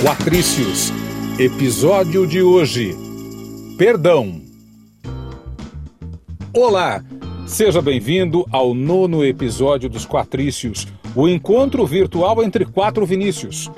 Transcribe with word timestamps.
Quatrícios, 0.00 0.92
episódio 1.40 2.24
de 2.24 2.40
hoje: 2.40 2.94
Perdão. 3.76 4.40
Olá, 6.54 7.02
seja 7.48 7.82
bem-vindo 7.82 8.46
ao 8.52 8.74
nono 8.74 9.24
episódio 9.24 9.88
dos 9.88 10.06
Quatrícios, 10.06 10.86
o 11.16 11.26
encontro 11.26 11.84
virtual 11.84 12.44
entre 12.44 12.64
quatro 12.64 13.04
Vinícius. 13.04 13.68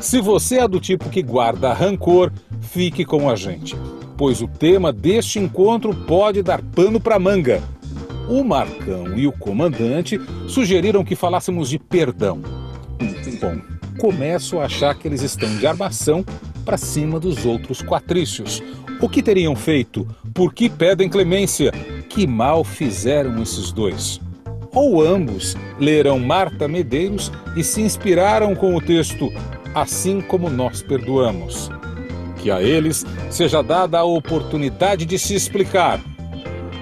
Se 0.00 0.20
você 0.20 0.60
é 0.60 0.68
do 0.68 0.78
tipo 0.78 1.10
que 1.10 1.24
guarda 1.24 1.72
rancor, 1.72 2.30
fique 2.60 3.04
com 3.04 3.28
a 3.28 3.34
gente, 3.34 3.76
pois 4.16 4.40
o 4.40 4.46
tema 4.46 4.92
deste 4.92 5.40
encontro 5.40 5.92
pode 5.92 6.40
dar 6.40 6.62
pano 6.62 7.00
para 7.00 7.18
manga. 7.18 7.60
O 8.28 8.44
Marcão 8.44 9.18
e 9.18 9.26
o 9.26 9.32
comandante 9.32 10.20
sugeriram 10.46 11.04
que 11.04 11.16
falássemos 11.16 11.68
de 11.68 11.80
perdão. 11.80 12.40
Bom, 13.40 13.77
começo 13.98 14.58
a 14.58 14.64
achar 14.64 14.94
que 14.94 15.06
eles 15.06 15.22
estão 15.22 15.54
de 15.58 15.66
armação 15.66 16.24
para 16.64 16.78
cima 16.78 17.20
dos 17.20 17.44
outros 17.44 17.82
quatrícios. 17.82 18.62
O 19.00 19.08
que 19.08 19.22
teriam 19.22 19.54
feito? 19.54 20.06
Por 20.32 20.54
que 20.54 20.70
pedem 20.70 21.08
clemência? 21.08 21.72
Que 22.08 22.26
mal 22.26 22.64
fizeram 22.64 23.42
esses 23.42 23.70
dois? 23.70 24.20
Ou 24.72 25.02
ambos 25.02 25.56
leram 25.78 26.18
Marta 26.18 26.66
Medeiros 26.66 27.30
e 27.56 27.62
se 27.62 27.82
inspiraram 27.82 28.54
com 28.54 28.74
o 28.74 28.80
texto 28.80 29.30
Assim 29.74 30.20
como 30.20 30.48
nós 30.48 30.82
perdoamos. 30.82 31.70
Que 32.38 32.50
a 32.50 32.62
eles 32.62 33.04
seja 33.30 33.62
dada 33.62 33.98
a 33.98 34.04
oportunidade 34.04 35.04
de 35.04 35.18
se 35.18 35.34
explicar. 35.34 36.00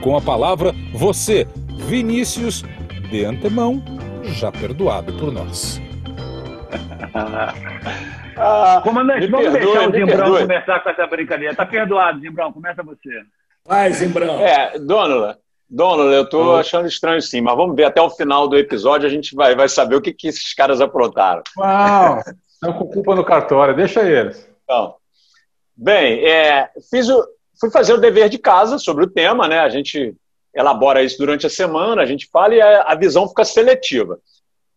Com 0.01 0.17
a 0.17 0.21
palavra 0.21 0.75
você, 0.93 1.47
Vinícius, 1.89 2.65
de 3.11 3.25
antemão, 3.25 3.83
já 4.25 4.53
perdoado 4.53 5.13
por 5.15 5.33
nós. 5.33 5.81
Ah, 8.37 8.81
Comandante, 8.83 9.27
vamos 9.27 9.53
perdoe, 9.53 9.73
deixar 9.73 9.89
o 9.89 9.93
Zimbrão 9.93 10.39
começar 10.39 10.81
com 10.81 10.91
essa 10.91 11.07
brincadeira. 11.07 11.55
Tá 11.55 11.67
perdoado, 11.67 12.21
Zimbrão, 12.21 12.53
começa 12.53 12.83
você. 12.83 13.23
Vai, 13.65 13.93
Zimbrão. 13.93 14.41
É, 14.41 14.79
Dônula, 14.79 15.39
Dônula, 15.69 16.13
eu 16.13 16.29
tô 16.29 16.57
ah. 16.57 16.61
achando 16.61 16.87
estranho 16.87 17.21
sim, 17.21 17.41
mas 17.41 17.57
vamos 17.57 17.75
ver 17.75 17.85
até 17.85 18.01
o 18.01 18.11
final 18.11 18.47
do 18.47 18.57
episódio, 18.57 19.07
a 19.07 19.11
gente 19.11 19.35
vai, 19.35 19.57
vai 19.57 19.69
saber 19.69 19.97
o 19.97 20.01
que, 20.01 20.13
que 20.13 20.29
esses 20.29 20.55
caras 20.55 20.81
aprontaram. 20.81 21.43
Uau, 21.59 22.23
estão 22.49 22.73
com 22.73 22.87
culpa 22.87 23.15
no 23.15 23.25
cartório, 23.25 23.75
deixa 23.75 24.03
eles. 24.03 24.49
Então, 24.65 24.95
bem, 25.77 26.25
é, 26.25 26.71
fiz 26.91 27.09
o, 27.09 27.27
fui 27.61 27.71
fazer 27.71 27.95
o 27.95 28.01
dever 28.01 28.29
de 28.29 28.39
casa 28.39 28.79
sobre 28.79 29.05
o 29.05 29.11
tema, 29.11 29.49
né? 29.49 29.61
A 29.61 29.69
gente 29.69 30.15
elabora 30.55 31.03
isso 31.03 31.19
durante 31.19 31.47
a 31.47 31.51
semana, 31.51 32.03
a 32.03 32.07
gente 32.07 32.29
fala 32.33 32.55
e 32.55 32.61
a, 32.61 32.83
a 32.83 32.95
visão 32.95 33.29
fica 33.29 33.45
seletiva. 33.45 34.19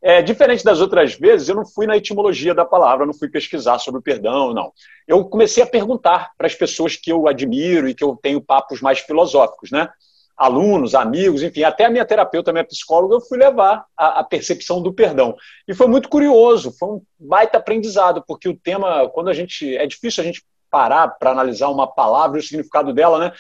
É, 0.02 0.22
diferente 0.22 0.64
das 0.64 0.80
outras 0.80 1.14
vezes, 1.14 1.50
eu 1.50 1.56
não 1.56 1.66
fui 1.66 1.86
na 1.86 1.98
etimologia 1.98 2.54
da 2.54 2.64
palavra, 2.64 3.06
não 3.06 3.14
fui 3.14 3.28
pesquisar 3.28 3.80
sobre 3.80 4.00
o 4.00 4.04
perdão, 4.04 4.54
não. 4.54 4.72
Eu 5.06 5.26
comecei 5.26 5.62
a 5.62 5.68
perguntar 5.68 6.32
para 6.38 6.48
as 6.48 6.56
pessoas 6.56 6.96
que 6.96 7.12
eu 7.12 7.28
admiro 7.28 7.90
e 7.90 7.94
que 7.94 8.04
eu 8.04 8.18
tenho 8.22 8.40
papos 8.40 8.82
mais 8.82 9.00
filosóficos, 9.00 9.72
né? 9.72 9.90
Alunos, 10.38 10.96
amigos, 10.96 11.44
enfim, 11.44 11.64
até 11.64 11.84
a 11.84 11.90
minha 11.90 12.06
terapeuta, 12.06 12.50
a 12.50 12.54
minha 12.54 12.64
psicóloga, 12.64 13.16
eu 13.16 13.22
fui 13.22 13.38
levar 13.38 13.86
a, 13.98 14.22
a 14.22 14.24
percepção 14.24 14.82
do 14.82 14.94
perdão. 14.94 15.36
E 15.68 15.74
foi 15.74 15.88
muito 15.88 16.08
curioso, 16.08 16.74
foi 16.80 16.90
um 16.90 17.02
baita 17.20 17.58
aprendizado, 17.58 18.24
porque 18.26 18.48
o 18.48 18.56
tema, 18.56 19.10
quando 19.10 19.30
a 19.30 19.34
gente. 19.34 19.76
É 19.76 19.86
difícil 19.86 20.24
a 20.24 20.26
gente 20.26 20.46
parar 20.72 21.10
para 21.10 21.32
analisar 21.32 21.68
uma 21.68 21.88
palavra 21.88 22.38
e 22.38 22.40
o 22.40 22.44
significado 22.44 22.94
dela, 22.94 23.20
né? 23.20 23.34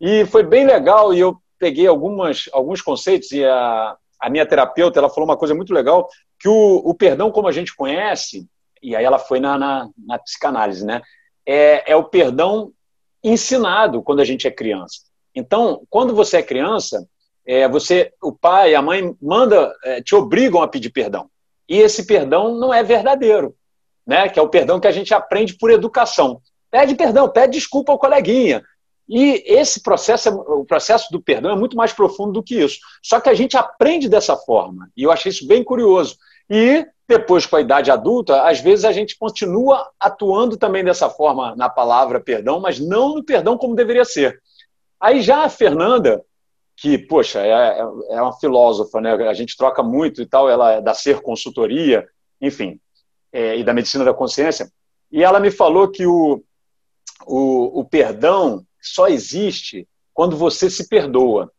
E 0.00 0.24
foi 0.24 0.42
bem 0.42 0.64
legal, 0.64 1.12
e 1.12 1.20
eu 1.20 1.36
peguei 1.58 1.86
algumas, 1.86 2.48
alguns 2.54 2.80
conceitos, 2.80 3.32
e 3.32 3.44
a, 3.44 3.96
a 4.20 4.28
minha 4.28 4.44
terapeuta 4.44 4.98
ela 4.98 5.08
falou 5.08 5.28
uma 5.28 5.36
coisa 5.36 5.54
muito 5.54 5.72
legal, 5.72 6.08
que 6.38 6.48
o, 6.48 6.76
o 6.84 6.94
perdão 6.94 7.30
como 7.30 7.48
a 7.48 7.52
gente 7.52 7.74
conhece, 7.74 8.46
e 8.82 8.94
aí 8.94 9.04
ela 9.04 9.18
foi 9.18 9.40
na, 9.40 9.58
na, 9.58 9.88
na 9.96 10.18
psicanálise, 10.18 10.84
né? 10.84 11.00
É, 11.46 11.92
é 11.92 11.96
o 11.96 12.04
perdão 12.04 12.72
ensinado 13.24 14.02
quando 14.02 14.20
a 14.20 14.24
gente 14.24 14.46
é 14.46 14.50
criança. 14.50 15.00
Então, 15.34 15.82
quando 15.88 16.14
você 16.14 16.38
é 16.38 16.42
criança, 16.42 17.06
é, 17.46 17.68
você, 17.68 18.12
o 18.22 18.32
pai, 18.32 18.74
a 18.74 18.82
mãe 18.82 19.14
manda, 19.20 19.72
é, 19.84 20.02
te 20.02 20.14
obrigam 20.14 20.62
a 20.62 20.68
pedir 20.68 20.90
perdão. 20.90 21.30
E 21.68 21.78
esse 21.78 22.04
perdão 22.04 22.54
não 22.56 22.72
é 22.72 22.82
verdadeiro, 22.82 23.54
né? 24.06 24.28
Que 24.28 24.38
é 24.38 24.42
o 24.42 24.48
perdão 24.48 24.80
que 24.80 24.88
a 24.88 24.92
gente 24.92 25.14
aprende 25.14 25.56
por 25.56 25.70
educação. 25.70 26.40
Pede 26.70 26.94
perdão, 26.94 27.28
pede 27.28 27.54
desculpa 27.54 27.92
ao 27.92 27.98
coleguinha, 27.98 28.62
e 29.10 29.42
esse 29.44 29.82
processo, 29.82 30.28
é, 30.28 30.32
o 30.32 30.64
processo 30.64 31.08
do 31.10 31.20
perdão 31.20 31.50
é 31.50 31.56
muito 31.56 31.76
mais 31.76 31.92
profundo 31.92 32.32
do 32.32 32.42
que 32.44 32.54
isso. 32.54 32.78
Só 33.02 33.18
que 33.18 33.28
a 33.28 33.34
gente 33.34 33.56
aprende 33.56 34.08
dessa 34.08 34.36
forma, 34.36 34.88
e 34.96 35.02
eu 35.02 35.10
achei 35.10 35.30
isso 35.30 35.48
bem 35.48 35.64
curioso. 35.64 36.16
E 36.48 36.86
depois, 37.08 37.44
com 37.44 37.56
a 37.56 37.60
idade 37.60 37.90
adulta, 37.90 38.42
às 38.42 38.60
vezes 38.60 38.84
a 38.84 38.92
gente 38.92 39.18
continua 39.18 39.90
atuando 39.98 40.56
também 40.56 40.84
dessa 40.84 41.10
forma 41.10 41.56
na 41.56 41.68
palavra 41.68 42.20
perdão, 42.20 42.60
mas 42.60 42.78
não 42.78 43.16
no 43.16 43.24
perdão 43.24 43.58
como 43.58 43.74
deveria 43.74 44.04
ser. 44.04 44.40
Aí 45.00 45.20
já 45.20 45.44
a 45.44 45.48
Fernanda, 45.48 46.22
que, 46.76 46.96
poxa, 46.96 47.40
é, 47.40 47.50
é, 47.50 47.80
é 48.10 48.22
uma 48.22 48.38
filósofa, 48.38 49.00
né? 49.00 49.12
a 49.28 49.34
gente 49.34 49.56
troca 49.56 49.82
muito 49.82 50.22
e 50.22 50.26
tal, 50.26 50.48
ela 50.48 50.74
é 50.74 50.80
da 50.80 50.94
Ser 50.94 51.20
Consultoria, 51.20 52.06
enfim, 52.40 52.78
é, 53.32 53.58
e 53.58 53.64
da 53.64 53.74
Medicina 53.74 54.04
da 54.04 54.14
Consciência, 54.14 54.70
e 55.10 55.24
ela 55.24 55.40
me 55.40 55.50
falou 55.50 55.90
que 55.90 56.06
o, 56.06 56.40
o, 57.26 57.80
o 57.80 57.84
perdão 57.84 58.64
só 58.80 59.08
existe 59.08 59.86
quando 60.12 60.36
você 60.36 60.68
se 60.68 60.88
perdoa. 60.88 61.50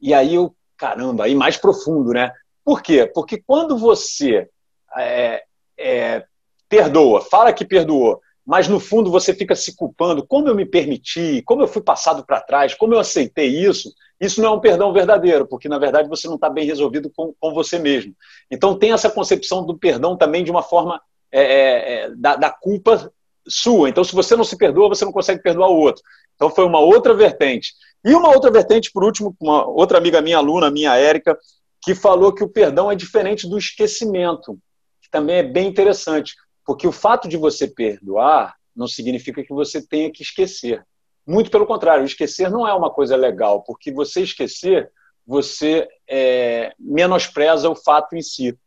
E 0.00 0.12
aí 0.12 0.34
eu, 0.34 0.54
caramba, 0.76 1.24
aí 1.24 1.34
mais 1.34 1.56
profundo, 1.56 2.12
né? 2.12 2.32
Por 2.64 2.82
quê? 2.82 3.06
Porque 3.06 3.42
quando 3.44 3.76
você 3.76 4.48
é, 4.96 5.44
é, 5.78 6.24
perdoa, 6.68 7.20
fala 7.20 7.52
que 7.52 7.64
perdoou, 7.64 8.20
mas 8.44 8.68
no 8.68 8.80
fundo 8.80 9.10
você 9.10 9.32
fica 9.32 9.54
se 9.54 9.76
culpando, 9.76 10.26
como 10.26 10.48
eu 10.48 10.54
me 10.54 10.66
permiti, 10.66 11.42
como 11.42 11.62
eu 11.62 11.68
fui 11.68 11.82
passado 11.82 12.24
para 12.24 12.40
trás, 12.40 12.74
como 12.74 12.94
eu 12.94 12.98
aceitei 12.98 13.48
isso, 13.48 13.92
isso 14.20 14.40
não 14.40 14.48
é 14.48 14.56
um 14.56 14.60
perdão 14.60 14.92
verdadeiro, 14.92 15.46
porque 15.46 15.68
na 15.68 15.78
verdade 15.78 16.08
você 16.08 16.28
não 16.28 16.36
está 16.36 16.48
bem 16.48 16.64
resolvido 16.64 17.10
com, 17.14 17.34
com, 17.38 17.52
você 17.52 17.78
mesmo. 17.78 18.14
Então 18.50 18.78
tem 18.78 18.92
essa 18.92 19.10
concepção 19.10 19.64
do 19.64 19.76
perdão 19.76 20.16
também 20.16 20.44
de 20.44 20.50
uma 20.50 20.62
forma 20.62 21.00
é, 21.30 21.42
é, 21.42 22.04
é 22.04 22.10
da, 22.14 22.36
da 22.36 22.50
culpa 22.50 23.12
sua. 23.48 23.88
Então, 23.88 24.04
se 24.04 24.14
você 24.14 24.36
não 24.36 24.44
se 24.44 24.56
perdoa, 24.56 24.88
você 24.88 25.04
não 25.04 25.12
consegue 25.12 25.42
perdoar 25.42 25.68
o 25.68 25.76
outro. 25.76 26.02
Então, 26.34 26.50
foi 26.50 26.64
uma 26.64 26.80
outra 26.80 27.14
vertente. 27.14 27.72
E 28.04 28.14
uma 28.14 28.30
outra 28.30 28.50
vertente, 28.50 28.90
por 28.92 29.04
último, 29.04 29.36
uma 29.40 29.66
outra 29.66 29.98
amiga 29.98 30.20
minha, 30.20 30.38
aluna, 30.38 30.70
minha 30.70 30.96
Érica, 30.96 31.38
que 31.82 31.94
falou 31.94 32.32
que 32.32 32.44
o 32.44 32.48
perdão 32.48 32.90
é 32.90 32.94
diferente 32.94 33.48
do 33.48 33.58
esquecimento, 33.58 34.58
que 35.00 35.10
também 35.10 35.36
é 35.36 35.42
bem 35.42 35.68
interessante, 35.68 36.34
porque 36.64 36.86
o 36.86 36.92
fato 36.92 37.28
de 37.28 37.36
você 37.36 37.66
perdoar 37.66 38.54
não 38.74 38.86
significa 38.86 39.42
que 39.42 39.52
você 39.52 39.86
tenha 39.86 40.10
que 40.10 40.22
esquecer. 40.22 40.84
Muito 41.26 41.50
pelo 41.50 41.66
contrário, 41.66 42.04
esquecer 42.04 42.50
não 42.50 42.66
é 42.66 42.72
uma 42.72 42.90
coisa 42.90 43.16
legal, 43.16 43.62
porque 43.62 43.92
você 43.92 44.22
esquecer, 44.22 44.90
você 45.26 45.88
é, 46.08 46.72
menospreza 46.78 47.68
o 47.68 47.76
fato 47.76 48.16
em 48.16 48.22
si. 48.22 48.58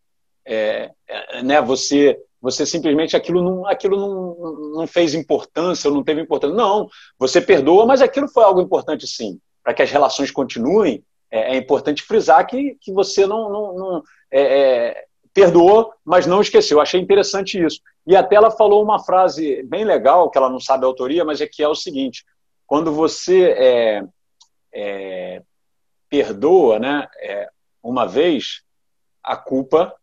É, 0.45 0.91
é, 1.07 1.43
né, 1.43 1.61
você 1.61 2.17
você 2.45 2.63
simplesmente 2.63 3.17
aquilo 3.17 3.41
não, 3.41 3.65
aquilo 3.65 3.97
não, 3.97 4.75
não 4.77 4.87
fez 4.87 5.15
importância, 5.15 5.89
ou 5.89 5.95
não 5.95 6.03
teve 6.03 6.21
importância. 6.21 6.55
Não, 6.55 6.87
você 7.17 7.41
perdoa, 7.41 7.87
mas 7.87 8.03
aquilo 8.03 8.27
foi 8.27 8.43
algo 8.43 8.61
importante 8.61 9.07
sim. 9.07 9.39
Para 9.63 9.73
que 9.73 9.81
as 9.81 9.89
relações 9.89 10.29
continuem, 10.29 11.03
é, 11.31 11.55
é, 11.55 11.57
importante 11.57 12.03
frisar 12.03 12.45
que, 12.45 12.77
que 12.79 12.93
você 12.93 13.25
não, 13.25 13.51
não, 13.51 13.75
não 13.75 14.03
é, 14.29 14.41
é, 14.41 15.05
perdoou, 15.33 15.91
mas 16.05 16.27
não 16.27 16.39
esqueceu. 16.39 16.79
Achei 16.79 17.01
interessante 17.01 17.59
isso. 17.59 17.81
E 18.05 18.15
até 18.15 18.35
ela 18.35 18.51
falou 18.51 18.83
uma 18.83 19.03
frase 19.03 19.63
bem 19.63 19.83
legal, 19.83 20.29
que 20.29 20.37
ela 20.37 20.49
não 20.49 20.59
sabe 20.59 20.85
a 20.85 20.87
autoria, 20.87 21.25
mas 21.25 21.41
é 21.41 21.47
que 21.47 21.63
é 21.63 21.67
o 21.67 21.73
seguinte: 21.73 22.23
quando 22.67 22.91
você 22.93 23.55
é, 23.57 24.03
é, 24.71 25.41
perdoa 26.07 26.77
né, 26.77 27.07
uma 27.81 28.05
vez, 28.05 28.61
a 29.23 29.35
culpa 29.35 29.95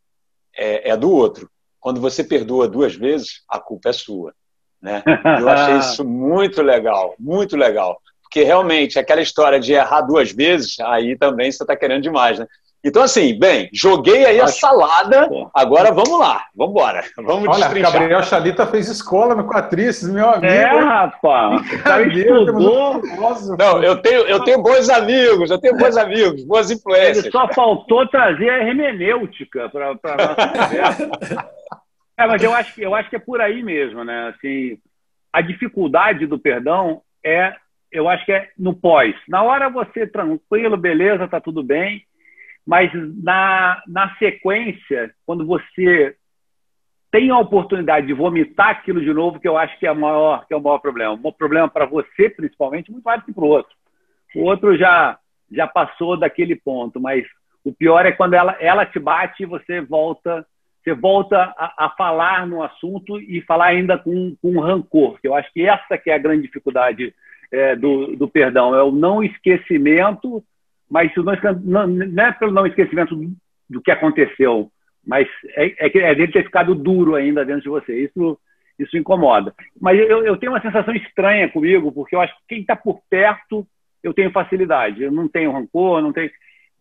é 0.52 0.96
do 0.96 1.08
outro 1.08 1.48
quando 1.82 2.00
você 2.00 2.22
perdoa 2.22 2.68
duas 2.68 2.94
vezes, 2.94 3.42
a 3.48 3.58
culpa 3.58 3.90
é 3.90 3.92
sua. 3.92 4.32
Né? 4.80 5.02
Eu 5.38 5.48
achei 5.48 5.76
isso 5.78 6.04
muito 6.04 6.62
legal, 6.62 7.14
muito 7.18 7.56
legal. 7.56 8.00
Porque 8.22 8.44
realmente, 8.44 8.98
aquela 8.98 9.20
história 9.20 9.58
de 9.58 9.72
errar 9.72 10.00
duas 10.02 10.30
vezes, 10.32 10.78
aí 10.80 11.18
também 11.18 11.50
você 11.50 11.64
está 11.64 11.76
querendo 11.76 12.02
demais, 12.02 12.38
né? 12.38 12.46
Então, 12.84 13.02
assim, 13.02 13.38
bem, 13.38 13.68
joguei 13.72 14.24
aí 14.24 14.40
a 14.40 14.48
salada, 14.48 15.28
agora 15.54 15.92
vamos 15.92 16.18
lá, 16.18 16.46
vamos 16.56 16.72
embora. 16.72 17.04
Vamos 17.16 17.48
Olha, 17.48 17.58
destrinchar. 17.58 17.92
Gabriel 17.92 18.22
Chalita 18.24 18.66
fez 18.66 18.88
escola 18.88 19.36
no 19.36 19.46
Quatrices, 19.46 20.10
meu 20.10 20.28
amigo. 20.28 20.46
É, 20.52 20.66
rapaz. 20.66 21.62
estudou. 22.10 23.00
Não, 23.56 23.80
eu 23.80 24.02
tenho, 24.02 24.22
eu 24.22 24.42
tenho 24.42 24.60
bons 24.60 24.88
amigos, 24.88 25.48
eu 25.50 25.58
tenho 25.58 25.76
bons 25.76 25.96
amigos, 25.96 26.42
boas 26.44 26.72
influências. 26.72 27.26
Ele 27.26 27.30
só 27.30 27.46
faltou 27.54 28.04
trazer 28.08 28.50
a 28.50 28.66
hermenêutica 28.66 29.68
para 29.68 29.90
a 29.90 29.94
nossa 29.94 30.48
conversa. 30.48 31.10
É, 32.22 32.26
mas 32.26 32.42
eu 32.42 32.54
acho, 32.54 32.74
que, 32.74 32.82
eu 32.82 32.94
acho 32.94 33.10
que 33.10 33.16
é 33.16 33.18
por 33.18 33.40
aí 33.40 33.62
mesmo, 33.62 34.04
né? 34.04 34.28
Assim, 34.28 34.78
a 35.32 35.40
dificuldade 35.40 36.26
do 36.26 36.38
perdão 36.38 37.02
é, 37.24 37.54
eu 37.90 38.08
acho 38.08 38.24
que 38.24 38.32
é 38.32 38.50
no 38.56 38.74
pós. 38.74 39.14
Na 39.28 39.42
hora 39.42 39.68
você 39.68 40.06
tranquilo, 40.06 40.76
beleza, 40.76 41.26
tá 41.26 41.40
tudo 41.40 41.62
bem, 41.62 42.04
mas 42.66 42.90
na, 43.22 43.82
na 43.88 44.14
sequência, 44.16 45.12
quando 45.26 45.44
você 45.44 46.16
tem 47.10 47.30
a 47.30 47.38
oportunidade 47.38 48.06
de 48.06 48.14
vomitar 48.14 48.70
aquilo 48.70 49.00
de 49.00 49.12
novo, 49.12 49.40
que 49.40 49.48
eu 49.48 49.58
acho 49.58 49.78
que 49.78 49.86
é, 49.86 49.92
maior, 49.92 50.46
que 50.46 50.54
é 50.54 50.56
o 50.56 50.62
maior 50.62 50.78
problema. 50.78 51.18
O 51.22 51.32
problema 51.32 51.68
para 51.68 51.84
você, 51.84 52.30
principalmente, 52.30 52.90
muito 52.90 53.04
mais 53.04 53.22
que 53.24 53.32
para 53.32 53.44
o 53.44 53.48
outro. 53.48 53.74
O 54.34 54.44
outro 54.44 54.76
já, 54.78 55.18
já 55.50 55.66
passou 55.66 56.16
daquele 56.16 56.56
ponto, 56.56 57.00
mas 57.00 57.26
o 57.64 57.72
pior 57.72 58.06
é 58.06 58.12
quando 58.12 58.34
ela, 58.34 58.56
ela 58.60 58.86
te 58.86 58.98
bate 58.98 59.42
e 59.42 59.46
você 59.46 59.80
volta 59.80 60.46
você 60.82 60.94
volta 60.94 61.36
a, 61.36 61.86
a, 61.86 61.90
falar 61.90 62.46
no 62.46 62.62
assunto 62.62 63.20
e 63.20 63.40
falar 63.42 63.66
ainda 63.66 63.96
com, 63.96 64.36
com 64.42 64.58
rancor. 64.58 65.18
Eu 65.22 65.34
acho 65.34 65.52
que 65.52 65.66
essa 65.66 65.96
que 65.96 66.10
é 66.10 66.14
a 66.14 66.18
grande 66.18 66.42
dificuldade 66.42 67.14
é, 67.50 67.76
do, 67.76 68.16
do 68.16 68.26
perdão, 68.26 68.74
é 68.74 68.82
o 68.82 68.90
não 68.90 69.22
esquecimento, 69.22 70.42
mas 70.90 71.12
não, 71.62 71.86
não, 71.86 72.24
é 72.24 72.32
pelo 72.32 72.52
não 72.52 72.66
esquecimento 72.66 73.14
do, 73.14 73.30
do 73.68 73.80
que 73.80 73.90
aconteceu, 73.90 74.70
mas 75.06 75.28
é, 75.56 75.86
é, 75.86 75.98
é 75.98 76.14
dele 76.14 76.32
ter 76.32 76.44
ficado 76.44 76.74
duro 76.74 77.14
ainda 77.14 77.44
dentro 77.44 77.62
de 77.62 77.68
você. 77.68 78.04
Isso, 78.04 78.38
isso 78.78 78.96
incomoda. 78.96 79.54
Mas 79.80 79.98
eu, 79.98 80.24
eu 80.24 80.36
tenho 80.36 80.52
uma 80.52 80.62
sensação 80.62 80.94
estranha 80.94 81.48
comigo, 81.48 81.92
porque 81.92 82.16
eu 82.16 82.20
acho 82.20 82.34
que 82.34 82.42
quem 82.48 82.60
está 82.60 82.74
por 82.74 83.00
perto 83.08 83.66
eu 84.02 84.12
tenho 84.12 84.32
facilidade. 84.32 85.02
Eu 85.02 85.12
não 85.12 85.28
tenho 85.28 85.52
rancor, 85.52 86.02
não 86.02 86.12
tenho 86.12 86.30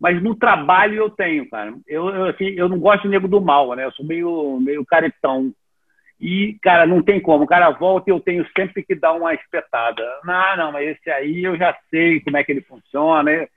mas 0.01 0.21
no 0.21 0.33
trabalho 0.33 0.95
eu 0.95 1.12
tenho, 1.12 1.48
cara. 1.48 1.75
Eu, 1.88 2.09
eu, 2.09 2.25
assim, 2.25 2.45
eu 2.57 2.68
não 2.68 2.80
gosto 2.80 3.03
de 3.03 3.09
nego 3.09 3.27
do 3.27 3.39
mal, 3.39 3.75
né? 3.75 3.86
Eu 3.86 3.92
sou 3.92 4.03
meio, 4.03 4.59
meio 4.59 4.83
caretão. 4.83 5.53
E, 6.19 6.57
cara, 6.63 6.88
não 6.88 7.03
tem 7.03 7.21
como. 7.21 7.44
O 7.44 7.48
cara 7.48 7.69
volta 7.69 8.09
e 8.09 8.13
eu 8.13 8.19
tenho 8.19 8.44
sempre 8.57 8.81
que 8.81 8.95
dar 8.95 9.13
uma 9.13 9.31
espetada. 9.36 10.03
Não, 10.25 10.57
não, 10.57 10.71
mas 10.71 10.88
esse 10.88 11.07
aí 11.12 11.44
eu 11.44 11.56
já 11.56 11.77
sei 11.92 12.19
como 12.21 12.36
é 12.36 12.44
que 12.44 12.51
ele 12.51 12.62
funciona. 12.62 13.48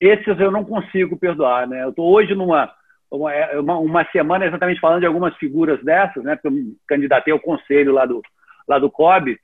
Esses 0.00 0.40
eu 0.40 0.50
não 0.50 0.64
consigo 0.64 1.18
perdoar, 1.18 1.68
né? 1.68 1.84
Eu 1.84 1.90
estou 1.90 2.10
hoje 2.10 2.34
numa 2.34 2.72
uma, 3.10 3.76
uma, 3.76 4.04
semana 4.12 4.46
exatamente 4.46 4.80
falando 4.80 5.00
de 5.00 5.06
algumas 5.06 5.36
figuras 5.36 5.82
dessas, 5.84 6.24
né? 6.24 6.36
Porque 6.36 6.48
eu 6.48 6.62
candidatei 6.88 7.34
ao 7.34 7.40
conselho 7.40 7.92
lá 7.92 8.06
do, 8.06 8.22
lá 8.66 8.78
do 8.78 8.90
COB. 8.90 9.36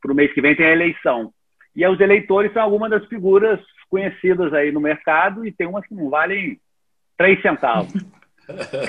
Para 0.00 0.12
o 0.12 0.14
mês 0.14 0.32
que 0.32 0.40
vem 0.40 0.54
tem 0.54 0.66
a 0.66 0.72
eleição. 0.72 1.32
E 1.74 1.84
os 1.84 1.98
eleitores 1.98 2.52
são 2.52 2.62
algumas 2.62 2.90
das 2.90 3.04
figuras 3.06 3.58
conhecidas 3.94 4.52
aí 4.52 4.72
no 4.72 4.80
mercado 4.80 5.46
e 5.46 5.52
tem 5.52 5.68
umas 5.68 5.86
que 5.86 5.94
não 5.94 6.10
valem 6.10 6.58
três 7.16 7.40
centavos. 7.40 7.92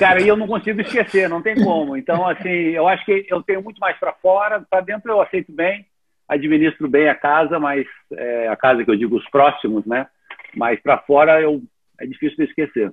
Cara, 0.00 0.20
e 0.20 0.26
eu 0.26 0.36
não 0.36 0.48
consigo 0.48 0.80
esquecer, 0.80 1.28
não 1.28 1.40
tem 1.40 1.54
como. 1.62 1.96
Então, 1.96 2.26
assim, 2.26 2.48
eu 2.48 2.88
acho 2.88 3.04
que 3.04 3.24
eu 3.28 3.40
tenho 3.40 3.62
muito 3.62 3.78
mais 3.78 3.96
para 3.98 4.12
fora. 4.14 4.60
Para 4.68 4.80
dentro 4.80 5.08
eu 5.12 5.20
aceito 5.20 5.52
bem, 5.52 5.86
administro 6.26 6.88
bem 6.88 7.08
a 7.08 7.14
casa, 7.14 7.60
mas 7.60 7.86
é, 8.14 8.48
a 8.48 8.56
casa 8.56 8.84
que 8.84 8.90
eu 8.90 8.96
digo 8.96 9.16
os 9.16 9.30
próximos, 9.30 9.86
né? 9.86 10.08
Mas 10.56 10.80
para 10.80 10.98
fora 10.98 11.40
eu 11.40 11.62
é 12.00 12.04
difícil 12.04 12.36
de 12.36 12.44
esquecer. 12.50 12.92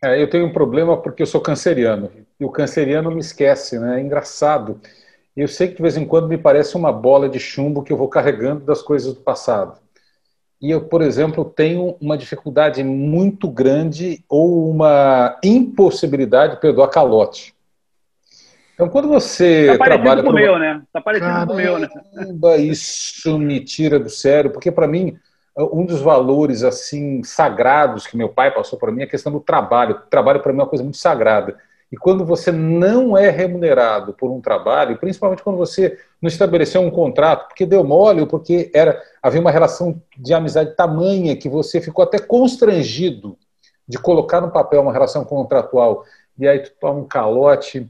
É, 0.00 0.22
eu 0.22 0.30
tenho 0.30 0.46
um 0.46 0.52
problema 0.52 0.96
porque 0.96 1.22
eu 1.22 1.26
sou 1.26 1.40
canceriano 1.40 2.08
e 2.38 2.44
o 2.44 2.50
canceriano 2.50 3.10
me 3.10 3.20
esquece, 3.20 3.80
né? 3.80 3.98
É 3.98 4.00
engraçado. 4.00 4.80
Eu 5.36 5.48
sei 5.48 5.66
que 5.66 5.74
de 5.74 5.82
vez 5.82 5.96
em 5.96 6.06
quando 6.06 6.28
me 6.28 6.38
parece 6.38 6.76
uma 6.76 6.92
bola 6.92 7.28
de 7.28 7.40
chumbo 7.40 7.82
que 7.82 7.92
eu 7.92 7.96
vou 7.96 8.08
carregando 8.08 8.64
das 8.64 8.80
coisas 8.80 9.12
do 9.12 9.20
passado. 9.22 9.81
E 10.62 10.70
eu, 10.70 10.80
por 10.80 11.02
exemplo, 11.02 11.44
tenho 11.44 11.96
uma 12.00 12.16
dificuldade 12.16 12.84
muito 12.84 13.50
grande 13.50 14.24
ou 14.28 14.70
uma 14.70 15.36
impossibilidade 15.42 16.54
de 16.54 16.60
perdoar 16.60 16.88
calote. 16.88 17.52
Então, 18.74 18.88
quando 18.88 19.08
você 19.08 19.76
tá 19.76 19.84
trabalha 19.84 20.22
com 20.22 20.30
o 20.30 20.32
meu, 20.32 20.58
né? 20.58 20.80
Tá 20.92 21.00
parecendo 21.00 21.48
com 21.48 21.52
o 21.54 21.56
meu, 21.56 21.78
né? 21.80 21.88
Isso 22.58 23.38
me 23.38 23.58
tira 23.60 23.98
do 23.98 24.08
sério, 24.08 24.50
porque 24.50 24.70
para 24.70 24.86
mim 24.86 25.18
um 25.56 25.84
dos 25.84 26.00
valores 26.00 26.62
assim 26.62 27.22
sagrados 27.22 28.06
que 28.06 28.16
meu 28.16 28.28
pai 28.28 28.50
passou 28.50 28.78
para 28.78 28.90
mim 28.90 29.02
é 29.02 29.04
a 29.04 29.08
questão 29.10 29.32
do 29.32 29.40
trabalho. 29.40 29.96
O 29.96 30.10
trabalho 30.10 30.40
para 30.40 30.52
mim 30.52 30.60
é 30.60 30.62
uma 30.62 30.68
coisa 30.68 30.82
muito 30.82 30.96
sagrada. 30.96 31.58
E 31.92 31.96
quando 31.98 32.24
você 32.24 32.50
não 32.50 33.18
é 33.18 33.28
remunerado 33.28 34.14
por 34.14 34.30
um 34.30 34.40
trabalho, 34.40 34.96
principalmente 34.96 35.42
quando 35.42 35.58
você 35.58 35.98
não 36.22 36.28
estabeleceu 36.28 36.80
um 36.80 36.90
contrato, 36.90 37.48
porque 37.48 37.66
deu 37.66 37.84
mole 37.84 38.22
ou 38.22 38.26
porque 38.26 38.70
era, 38.74 38.98
havia 39.22 39.42
uma 39.42 39.50
relação 39.50 40.00
de 40.16 40.32
amizade 40.32 40.74
tamanha 40.74 41.36
que 41.36 41.50
você 41.50 41.82
ficou 41.82 42.02
até 42.02 42.18
constrangido 42.18 43.36
de 43.86 43.98
colocar 43.98 44.40
no 44.40 44.50
papel 44.50 44.80
uma 44.80 44.92
relação 44.92 45.22
contratual, 45.22 46.04
e 46.38 46.48
aí 46.48 46.60
tu 46.60 46.72
toma 46.80 47.00
um 47.00 47.06
calote. 47.06 47.86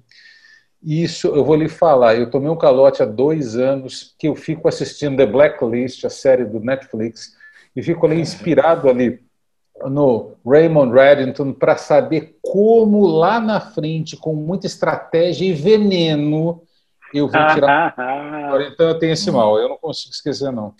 Isso 0.83 1.29
eu 1.29 1.45
vou 1.45 1.55
lhe 1.55 1.69
falar. 1.69 2.17
Eu 2.17 2.29
tomei 2.29 2.51
um 2.51 2.59
calote 2.59 3.05
há 3.05 3.07
dois 3.07 3.57
anos 3.57 4.17
que 4.19 4.27
eu 4.27 4.35
fico 4.35 4.67
assistindo 4.67 5.17
The 5.17 5.27
Blacklist, 5.27 6.05
a 6.05 6.11
série 6.11 6.45
do 6.45 6.59
Netflix, 6.59 7.37
e 7.77 7.81
fico 7.81 8.05
ali 8.05 8.21
inspirado 8.21 8.89
ali 8.89 9.23
no 9.85 10.33
Raymond 10.45 10.93
Reddington 10.93 11.53
para 11.53 11.77
saber 11.77 12.37
como 12.53 13.07
lá 13.07 13.41
na 13.41 13.59
frente, 13.59 14.15
com 14.15 14.35
muita 14.35 14.67
estratégia 14.67 15.47
e 15.47 15.55
veneno, 15.55 16.61
eu 17.15 17.27
vou 17.27 17.47
tirar. 17.55 17.95
então 18.71 18.89
eu 18.89 18.99
tenho 18.99 19.15
esse 19.15 19.31
mal, 19.31 19.59
eu 19.59 19.71
não 19.71 19.79
consigo 19.79 20.13
esquecer, 20.13 20.53
não. 20.53 20.75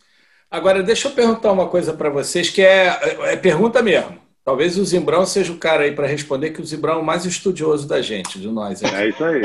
Agora, 0.51 0.83
deixa 0.83 1.09
eu 1.09 1.13
perguntar 1.13 1.51
uma 1.51 1.67
coisa 1.69 1.95
para 1.95 2.11
vocês, 2.11 2.51
que 2.51 2.61
é, 2.61 3.17
é, 3.23 3.37
pergunta 3.37 3.83
mesmo. 3.83 4.19
Talvez 4.45 4.77
o 4.77 4.85
Zimbrão 4.85 5.25
seja 5.25 5.51
o 5.51 5.57
cara 5.57 5.85
aí 5.85 5.93
para 5.93 6.07
responder, 6.07 6.51
que 6.51 6.61
o 6.61 6.67
Zimbrão 6.67 6.97
é 6.97 6.99
o 6.99 7.03
mais 7.03 7.25
estudioso 7.25 7.89
da 7.89 8.03
gente, 8.03 8.39
de 8.39 8.49
nós. 8.49 8.85
Aqui. 8.85 8.95
É 8.95 9.09
isso 9.09 9.25
aí. 9.25 9.41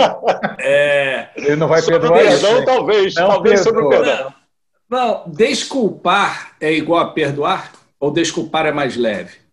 É... 0.59 1.29
Ele 1.33 1.55
não 1.55 1.69
vai 1.69 1.81
perdoar 1.81 2.19
perdão, 2.19 2.65
talvez. 2.65 3.15
Não 3.15 3.27
talvez 3.29 3.61
sobre 3.61 3.83
o 3.83 3.87
perdão. 3.87 4.33
Não, 4.89 5.23
desculpar 5.27 6.57
é 6.59 6.73
igual 6.73 6.99
a 6.99 7.11
perdoar? 7.13 7.71
Ou 7.97 8.11
desculpar 8.11 8.65
é 8.65 8.73
mais 8.73 8.97
leve? 8.97 9.46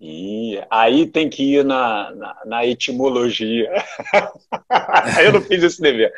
E 0.00 0.58
aí 0.70 1.06
tem 1.06 1.28
que 1.28 1.56
ir 1.56 1.64
na, 1.64 2.10
na, 2.12 2.36
na 2.46 2.66
etimologia. 2.66 3.70
eu 5.22 5.32
não 5.32 5.42
fiz 5.42 5.62
esse 5.62 5.80
dever. 5.80 6.10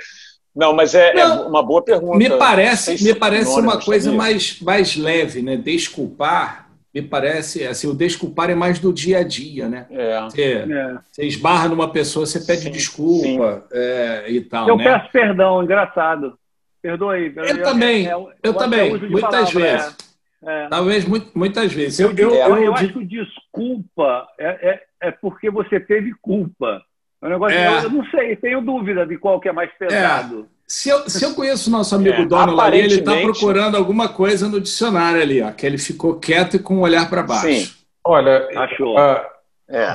Não, 0.55 0.73
mas 0.73 0.94
é, 0.94 1.11
é 1.11 1.14
não, 1.14 1.44
é 1.44 1.46
uma 1.49 1.62
boa 1.62 1.82
pergunta. 1.82 2.17
Me 2.17 2.31
parece, 2.31 3.02
me 3.02 3.14
parece 3.14 3.58
uma 3.58 3.81
coisa 3.81 4.12
mais, 4.12 4.61
mais 4.61 4.96
leve, 4.96 5.43
né? 5.43 5.56
Desculpar, 5.56 6.69
me 6.94 7.02
parece, 7.02 7.67
assim, 7.67 7.88
o 7.88 7.94
desculpar 7.94 8.50
é 8.50 8.55
mais 8.55 8.79
do 8.79 8.93
dia 8.93 9.19
a 9.19 9.23
dia, 9.25 9.69
né? 9.69 9.87
É. 9.90 10.20
Você, 10.20 10.43
é. 10.43 10.99
você 11.11 11.25
esbarra 11.25 11.69
numa 11.69 11.90
pessoa, 11.90 12.26
você 12.26 12.38
pede 12.38 12.62
sim, 12.62 12.70
desculpa 12.70 13.64
é, 13.73 14.26
e 14.29 14.40
tal. 14.43 14.69
Eu 14.69 14.76
né? 14.76 14.84
peço 14.84 15.11
perdão, 15.11 15.62
engraçado. 15.62 16.38
Perdoa 16.82 17.14
aí. 17.14 17.32
Eu, 17.34 17.44
eu 17.44 17.62
também, 17.62 18.05
eu, 18.05 18.31
eu 18.43 18.55
também, 18.55 18.90
muitas 18.99 19.20
palavra, 19.20 19.61
vezes. 19.61 20.12
É. 20.44 20.69
Talvez 20.69 21.05
muitas 21.35 21.73
vezes. 21.73 22.00
Eu, 22.00 22.12
eu, 22.17 22.35
eu, 22.35 22.56
eu 22.59 22.75
acho 22.75 22.93
que 22.93 23.05
desculpa 23.05 24.27
é, 24.39 24.70
é, 24.70 24.82
é, 25.08 25.11
porque 25.11 25.51
você 25.51 25.79
teve 25.79 26.13
culpa. 26.20 26.82
É 27.22 27.27
um 27.27 27.31
negócio 27.31 27.56
é. 27.56 27.84
eu 27.84 27.91
não 27.91 28.05
sei, 28.06 28.34
tenho 28.34 28.61
dúvida 28.61 29.06
de 29.06 29.17
qual 29.17 29.39
que 29.39 29.49
é 29.49 29.53
mais 29.53 29.70
pesado. 29.79 30.49
É. 30.49 30.63
Se 30.67 30.89
eu, 30.89 31.08
se 31.08 31.25
eu 31.25 31.34
conheço 31.34 31.69
o 31.69 31.72
nosso 31.72 31.94
amigo 31.94 32.22
é, 32.22 32.25
Dono 32.25 32.58
ali, 32.61 32.79
ele 32.79 32.94
está 32.94 33.20
procurando 33.20 33.77
alguma 33.77 34.08
coisa 34.08 34.49
no 34.49 34.61
dicionário 34.61 35.20
ali, 35.20 35.43
ó, 35.43 35.53
que 35.53 35.67
ele 35.67 35.79
ficou 35.79 36.19
quieto 36.19 36.56
e 36.56 36.58
com 36.58 36.79
o 36.79 36.81
olhar 36.81 37.08
para 37.08 37.22
baixo. 37.22 37.46
Sim. 37.46 37.72
Olha, 38.05 38.49
Achou. 38.56 38.96
Uh, 38.96 39.32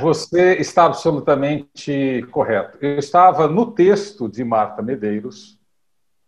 você 0.02 0.56
está 0.56 0.86
absolutamente 0.86 2.26
correto. 2.32 2.78
Eu 2.80 2.98
estava 3.00 3.48
no 3.48 3.72
texto 3.72 4.30
de 4.30 4.44
Marta 4.44 4.82
Medeiros, 4.82 5.57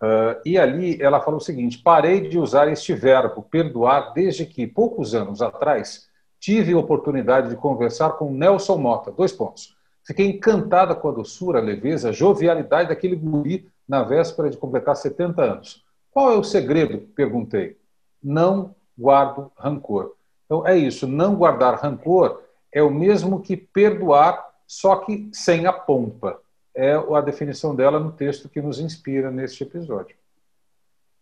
Uh, 0.02 0.40
e 0.46 0.58
ali 0.58 1.02
ela 1.02 1.20
falou 1.20 1.40
o 1.40 1.44
seguinte: 1.44 1.78
parei 1.78 2.28
de 2.28 2.40
usar 2.40 2.68
este 2.70 2.94
verbo, 2.94 3.42
perdoar, 3.42 4.14
desde 4.14 4.46
que, 4.46 4.66
poucos 4.66 5.14
anos 5.14 5.42
atrás, 5.42 6.08
tive 6.40 6.74
a 6.74 6.78
oportunidade 6.78 7.50
de 7.50 7.56
conversar 7.56 8.12
com 8.12 8.32
Nelson 8.32 8.78
Mota. 8.78 9.12
Dois 9.12 9.32
pontos. 9.32 9.76
Fiquei 10.04 10.28
encantada 10.28 10.96
com 10.96 11.10
a 11.10 11.12
doçura, 11.12 11.60
a 11.60 11.62
leveza, 11.62 12.10
a 12.10 12.14
jovialidade 12.14 12.90
daquele 12.90 13.16
guri 13.16 13.70
na 13.88 14.02
véspera 14.04 14.50
de 14.50 14.58
completar 14.58 14.96
70 14.96 15.42
anos. 15.42 15.84
Qual 16.12 16.32
é 16.32 16.36
o 16.36 16.44
segredo? 16.44 17.00
Perguntei. 17.16 17.78
Não 18.24 18.74
guardo 18.98 19.52
rancor. 19.58 20.14
Então 20.46 20.66
é 20.66 20.76
isso, 20.76 21.08
não 21.08 21.36
guardar 21.36 21.76
rancor 21.76 22.42
é 22.72 22.82
o 22.82 22.90
mesmo 22.90 23.42
que 23.42 23.56
perdoar, 23.56 24.48
só 24.66 24.96
que 24.98 25.30
sem 25.34 25.66
a 25.66 25.74
pompa 25.74 26.40
é 26.80 26.94
a 27.16 27.22
definição 27.22 27.76
dela 27.76 28.00
no 28.00 28.12
texto 28.12 28.48
que 28.48 28.62
nos 28.62 28.80
inspira 28.80 29.30
neste 29.30 29.64
episódio. 29.64 30.16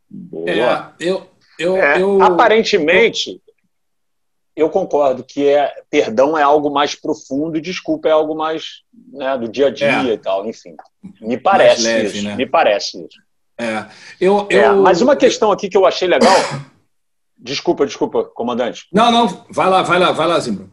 Boa. 0.08 0.50
É, 0.50 0.94
eu, 1.00 1.28
eu, 1.58 1.76
é, 1.78 2.00
eu, 2.00 2.22
aparentemente, 2.22 3.42
eu 4.56 4.70
concordo 4.70 5.24
que 5.24 5.48
é, 5.48 5.74
perdão 5.90 6.38
é 6.38 6.44
algo 6.44 6.70
mais 6.70 6.94
profundo 6.94 7.58
e 7.58 7.62
desculpa 7.62 8.08
é 8.08 8.12
algo 8.12 8.36
mais 8.36 8.84
né, 9.12 9.36
do 9.38 9.50
dia 9.50 9.68
a 9.68 9.72
dia 9.72 10.12
é. 10.12 10.14
e 10.14 10.18
tal, 10.18 10.46
enfim. 10.48 10.76
Me 11.20 11.38
parece 11.38 11.84
leve, 11.84 12.18
isso. 12.18 12.24
Né? 12.24 12.36
Me 12.36 12.46
parece 12.46 12.98
isso. 13.00 13.20
É. 13.60 13.86
Eu, 14.22 14.48
é, 14.52 14.68
eu... 14.68 14.78
mas 14.78 15.02
uma 15.02 15.16
questão 15.16 15.52
aqui 15.52 15.68
que 15.68 15.78
eu 15.78 15.88
achei 15.88 16.08
legal. 16.08 16.36
Desculpa, 17.36 17.86
desculpa, 17.86 18.24
comandante. 18.26 18.88
Não, 18.94 19.12
não, 19.12 19.46
vai 19.50 19.70
lá, 19.70 19.82
vai 19.82 20.00
lá, 20.00 20.12
vai 20.12 20.28
lá, 20.28 20.40
Zimbro. 20.40 20.70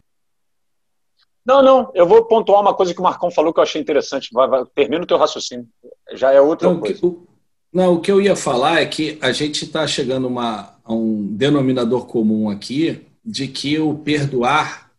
Não, 1.45 1.61
não, 1.61 1.91
eu 1.93 2.07
vou 2.07 2.25
pontuar 2.25 2.61
uma 2.61 2.73
coisa 2.73 2.93
que 2.93 2.99
o 2.99 3.03
Marcão 3.03 3.29
falou 3.29 3.53
que 3.53 3.59
eu 3.59 3.63
achei 3.63 3.79
interessante. 3.79 4.29
Vai, 4.33 4.47
vai, 4.47 4.65
termina 4.73 5.03
o 5.03 5.07
teu 5.07 5.17
raciocínio. 5.17 5.67
Já 6.13 6.31
é 6.31 6.41
outra 6.41 6.69
não, 6.69 6.79
coisa. 6.79 7.05
O, 7.05 7.27
não, 7.71 7.93
o 7.93 8.01
que 8.01 8.11
eu 8.11 8.19
ia 8.19 8.35
falar 8.35 8.81
é 8.81 8.85
que 8.85 9.19
a 9.21 9.31
gente 9.31 9.65
está 9.65 9.85
chegando 9.85 10.27
uma, 10.27 10.75
a 10.83 10.93
um 10.93 11.27
denominador 11.35 12.07
comum 12.07 12.49
aqui 12.49 13.05
de 13.23 13.47
que 13.47 13.77
o 13.79 13.95
perdoar 13.95 14.91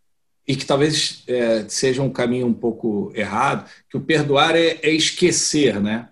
e 0.46 0.54
que 0.54 0.64
talvez 0.64 1.24
é, 1.26 1.64
seja 1.68 2.02
um 2.02 2.10
caminho 2.10 2.46
um 2.46 2.54
pouco 2.54 3.10
errado, 3.14 3.68
que 3.90 3.96
o 3.96 4.00
perdoar 4.00 4.54
é, 4.54 4.78
é 4.82 4.90
esquecer, 4.90 5.80
né? 5.80 6.08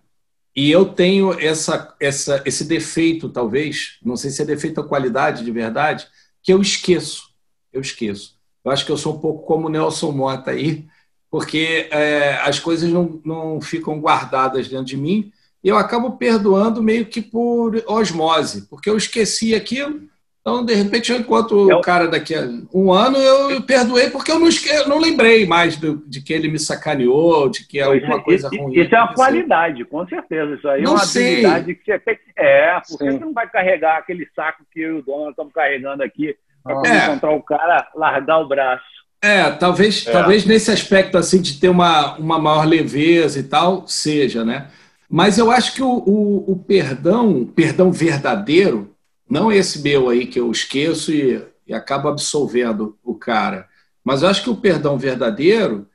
E 0.57 0.71
eu 0.71 0.87
tenho 0.87 1.33
essa, 1.39 1.95
essa, 2.01 2.43
esse 2.45 2.65
defeito, 2.65 3.29
talvez, 3.29 3.99
não 4.05 4.17
sei 4.17 4.31
se 4.31 4.43
é 4.43 4.45
defeito 4.45 4.79
ou 4.79 4.87
qualidade 4.87 5.45
de 5.45 5.51
verdade, 5.51 6.07
que 6.43 6.53
eu 6.53 6.61
esqueço. 6.61 7.29
Eu 7.73 7.81
esqueço. 7.81 8.34
Eu 8.65 8.71
acho 8.71 8.87
que 8.87 8.93
eu 8.93 8.97
sou 8.97 9.15
um 9.15 9.19
pouco 9.19 9.45
como 9.45 9.67
o 9.67 9.71
Nelson 9.71 10.13
Mota 10.13 10.51
aí, 10.51 10.85
porque 11.31 11.89
é, 11.91 12.39
as 12.43 12.59
coisas 12.59 12.91
não, 12.91 13.21
não 13.25 13.61
ficam 13.61 14.01
guardadas 14.01 14.69
dentro 14.69 14.87
de 14.87 14.97
mim 14.97 15.31
e 15.63 15.69
eu 15.69 15.77
acabo 15.77 16.13
perdoando 16.13 16.83
meio 16.83 17.07
que 17.07 17.21
por 17.21 17.83
osmose, 17.87 18.69
porque 18.69 18.89
eu 18.89 18.97
esqueci 18.97 19.55
aquilo, 19.55 20.03
então, 20.47 20.63
de 20.63 20.75
repente, 20.75 21.11
eu 21.11 21.19
encontro 21.19 21.75
o 21.75 21.81
cara 21.81 22.07
daqui 22.07 22.35
a 22.35 22.47
um 22.75 22.93
ano, 22.93 23.17
eu 23.17 23.63
perdoei 23.63 24.11
porque 24.11 24.31
eu 24.31 24.39
não, 24.39 24.47
eu 24.47 24.89
não 24.91 24.99
lembrei 24.99 25.47
mais 25.47 25.79
do, 25.79 26.07
de 26.07 26.23
que 26.23 26.35
ele 26.35 26.49
me 26.49 26.59
sacaneou, 26.59 27.49
de 27.49 27.67
que 27.67 27.79
é 27.79 27.85
alguma 27.85 28.23
coisa 28.23 28.51
isso, 28.53 28.63
ruim. 28.63 28.79
Isso 28.79 28.95
é 28.95 28.99
uma 28.99 29.15
qualidade, 29.15 29.83
com 29.87 30.07
certeza. 30.07 30.55
Isso 30.55 30.69
aí 30.69 30.83
não 30.83 30.91
é 30.91 30.95
uma 30.97 31.05
sei. 31.07 31.47
habilidade 31.47 31.75
que 31.75 31.85
você 31.87 31.99
tem. 31.99 32.19
É, 32.37 32.79
porque 32.87 33.11
Sim. 33.11 33.13
você 33.13 33.25
não 33.25 33.33
vai 33.33 33.49
carregar 33.49 33.97
aquele 33.97 34.29
saco 34.37 34.67
que 34.71 34.81
eu 34.81 34.97
e 34.97 34.99
o 34.99 35.03
Dona 35.03 35.31
estamos 35.31 35.51
carregando 35.51 36.03
aqui 36.03 36.37
para 36.65 36.89
é. 36.89 37.05
encontrar 37.05 37.37
o 37.37 37.43
cara, 37.43 37.89
largar 37.95 38.41
o 38.41 38.49
braço. 38.49 38.85
É, 39.23 39.51
talvez, 39.51 40.07
é. 40.07 40.11
talvez 40.11 40.45
nesse 40.45 40.71
aspecto 40.71 41.17
assim 41.17 41.41
de 41.41 41.59
ter 41.59 41.69
uma, 41.69 42.17
uma 42.17 42.39
maior 42.39 42.67
leveza 42.67 43.39
e 43.39 43.43
tal, 43.43 43.87
seja, 43.87 44.45
né? 44.45 44.71
Mas 45.09 45.39
eu 45.39 45.51
acho 45.51 45.75
que 45.75 45.83
o, 45.83 45.99
o, 45.99 46.53
o 46.53 46.57
perdão, 46.57 47.47
perdão 47.47 47.93
verdadeiro, 47.93 48.95
não 49.29 49.53
esse 49.53 49.81
meu 49.81 50.09
aí 50.09 50.27
que 50.27 50.41
eu 50.41 50.51
esqueço 50.51 51.13
e, 51.13 51.43
e 51.67 51.75
acabo 51.75 52.09
absolvendo 52.09 52.99
o 53.03 53.15
cara. 53.15 53.69
Mas 54.03 54.23
eu 54.23 54.29
acho 54.29 54.43
que 54.43 54.51
o 54.51 54.57
perdão 54.57 54.99
verdadeiro 54.99 55.89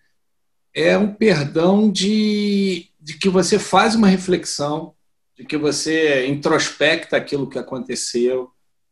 é 0.74 0.98
um 0.98 1.14
perdão 1.14 1.92
de, 1.92 2.88
de 3.00 3.18
que 3.18 3.30
você 3.30 3.60
faz 3.60 3.96
uma 3.96 4.08
reflexão, 4.08 4.94
de 5.38 5.44
que 5.44 5.58
você 5.58 6.28
introspecta 6.28 7.18
aquilo 7.18 7.50
que 7.50 7.60
aconteceu, 7.60 8.52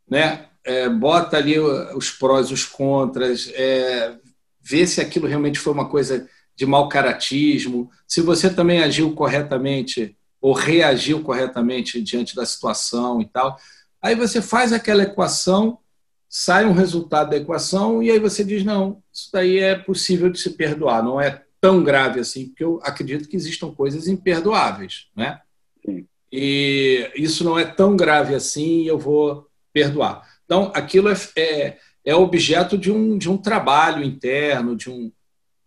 né? 0.09 0.45
É, 0.67 0.89
bota 0.89 1.37
ali 1.37 1.57
os 1.57 2.11
prós 2.11 2.49
e 2.49 2.53
os 2.53 2.65
contras, 2.65 3.49
é, 3.53 4.17
vê 4.61 4.85
se 4.85 4.99
aquilo 4.99 5.25
realmente 5.25 5.59
foi 5.59 5.71
uma 5.71 5.87
coisa 5.87 6.27
de 6.57 6.65
mau 6.65 6.89
caratismo, 6.89 7.89
se 8.05 8.19
você 8.19 8.49
também 8.49 8.83
agiu 8.83 9.13
corretamente 9.13 10.17
ou 10.41 10.53
reagiu 10.53 11.21
corretamente 11.21 12.01
diante 12.01 12.35
da 12.35 12.45
situação 12.45 13.21
e 13.21 13.25
tal. 13.25 13.57
Aí 14.01 14.13
você 14.13 14.41
faz 14.41 14.73
aquela 14.73 15.03
equação, 15.03 15.79
sai 16.27 16.65
um 16.65 16.73
resultado 16.73 17.29
da 17.29 17.37
equação 17.37 18.03
e 18.03 18.11
aí 18.11 18.19
você 18.19 18.43
diz: 18.43 18.63
não, 18.63 19.01
isso 19.13 19.29
daí 19.31 19.59
é 19.59 19.75
possível 19.75 20.29
de 20.29 20.39
se 20.39 20.49
perdoar, 20.51 21.03
não 21.03 21.21
é 21.21 21.43
tão 21.61 21.83
grave 21.83 22.19
assim, 22.19 22.47
porque 22.47 22.63
eu 22.63 22.79
acredito 22.83 23.29
que 23.29 23.35
existam 23.35 23.71
coisas 23.71 24.07
imperdoáveis, 24.07 25.07
né? 25.15 25.39
Sim. 25.85 26.05
E 26.31 27.09
isso 27.15 27.43
não 27.43 27.57
é 27.57 27.65
tão 27.65 27.95
grave 27.95 28.35
assim 28.35 28.83
eu 28.83 28.99
vou 28.99 29.47
perdoar. 29.71 30.27
Então, 30.47 30.71
aquilo 30.73 31.09
é, 31.09 31.15
é, 31.37 31.77
é 32.03 32.15
objeto 32.15 32.75
de 32.75 32.91
um, 32.91 33.15
de 33.17 33.29
um 33.29 33.37
trabalho 33.37 34.03
interno, 34.03 34.75
de 34.75 34.89
um. 34.89 35.11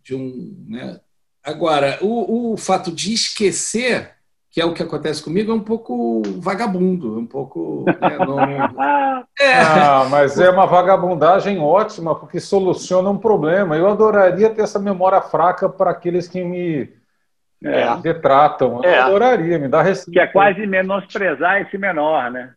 De 0.02 0.14
um 0.14 0.66
né? 0.68 0.98
Agora, 1.44 1.98
o, 2.00 2.54
o 2.54 2.56
fato 2.56 2.90
de 2.90 3.14
esquecer 3.14 4.16
que 4.50 4.60
é 4.60 4.64
o 4.64 4.74
que 4.74 4.82
acontece 4.82 5.22
comigo, 5.22 5.52
é 5.52 5.54
um 5.54 5.62
pouco 5.62 6.22
vagabundo, 6.40 7.16
um 7.16 7.26
pouco. 7.26 7.84
Né, 7.86 8.18
não... 8.18 8.40
é. 9.38 9.60
Ah, 9.60 10.06
mas 10.10 10.40
é 10.40 10.50
uma 10.50 10.66
vagabundagem 10.66 11.60
ótima, 11.60 12.16
porque 12.16 12.40
soluciona 12.40 13.08
um 13.10 13.16
problema. 13.16 13.76
Eu 13.76 13.88
adoraria 13.88 14.50
ter 14.50 14.62
essa 14.62 14.80
memória 14.80 15.20
fraca 15.22 15.68
para 15.68 15.92
aqueles 15.92 16.26
que 16.26 16.42
me 16.42 16.92
é. 17.62 17.96
detratam. 17.98 18.82
Eu 18.82 18.90
é. 18.90 18.98
adoraria, 18.98 19.56
me 19.56 19.68
dá 19.68 19.82
respeito. 19.82 20.14
Que 20.14 20.20
é 20.20 20.26
quase 20.26 20.66
menosprezar 20.66 21.62
esse 21.62 21.78
menor, 21.78 22.28
né? 22.32 22.52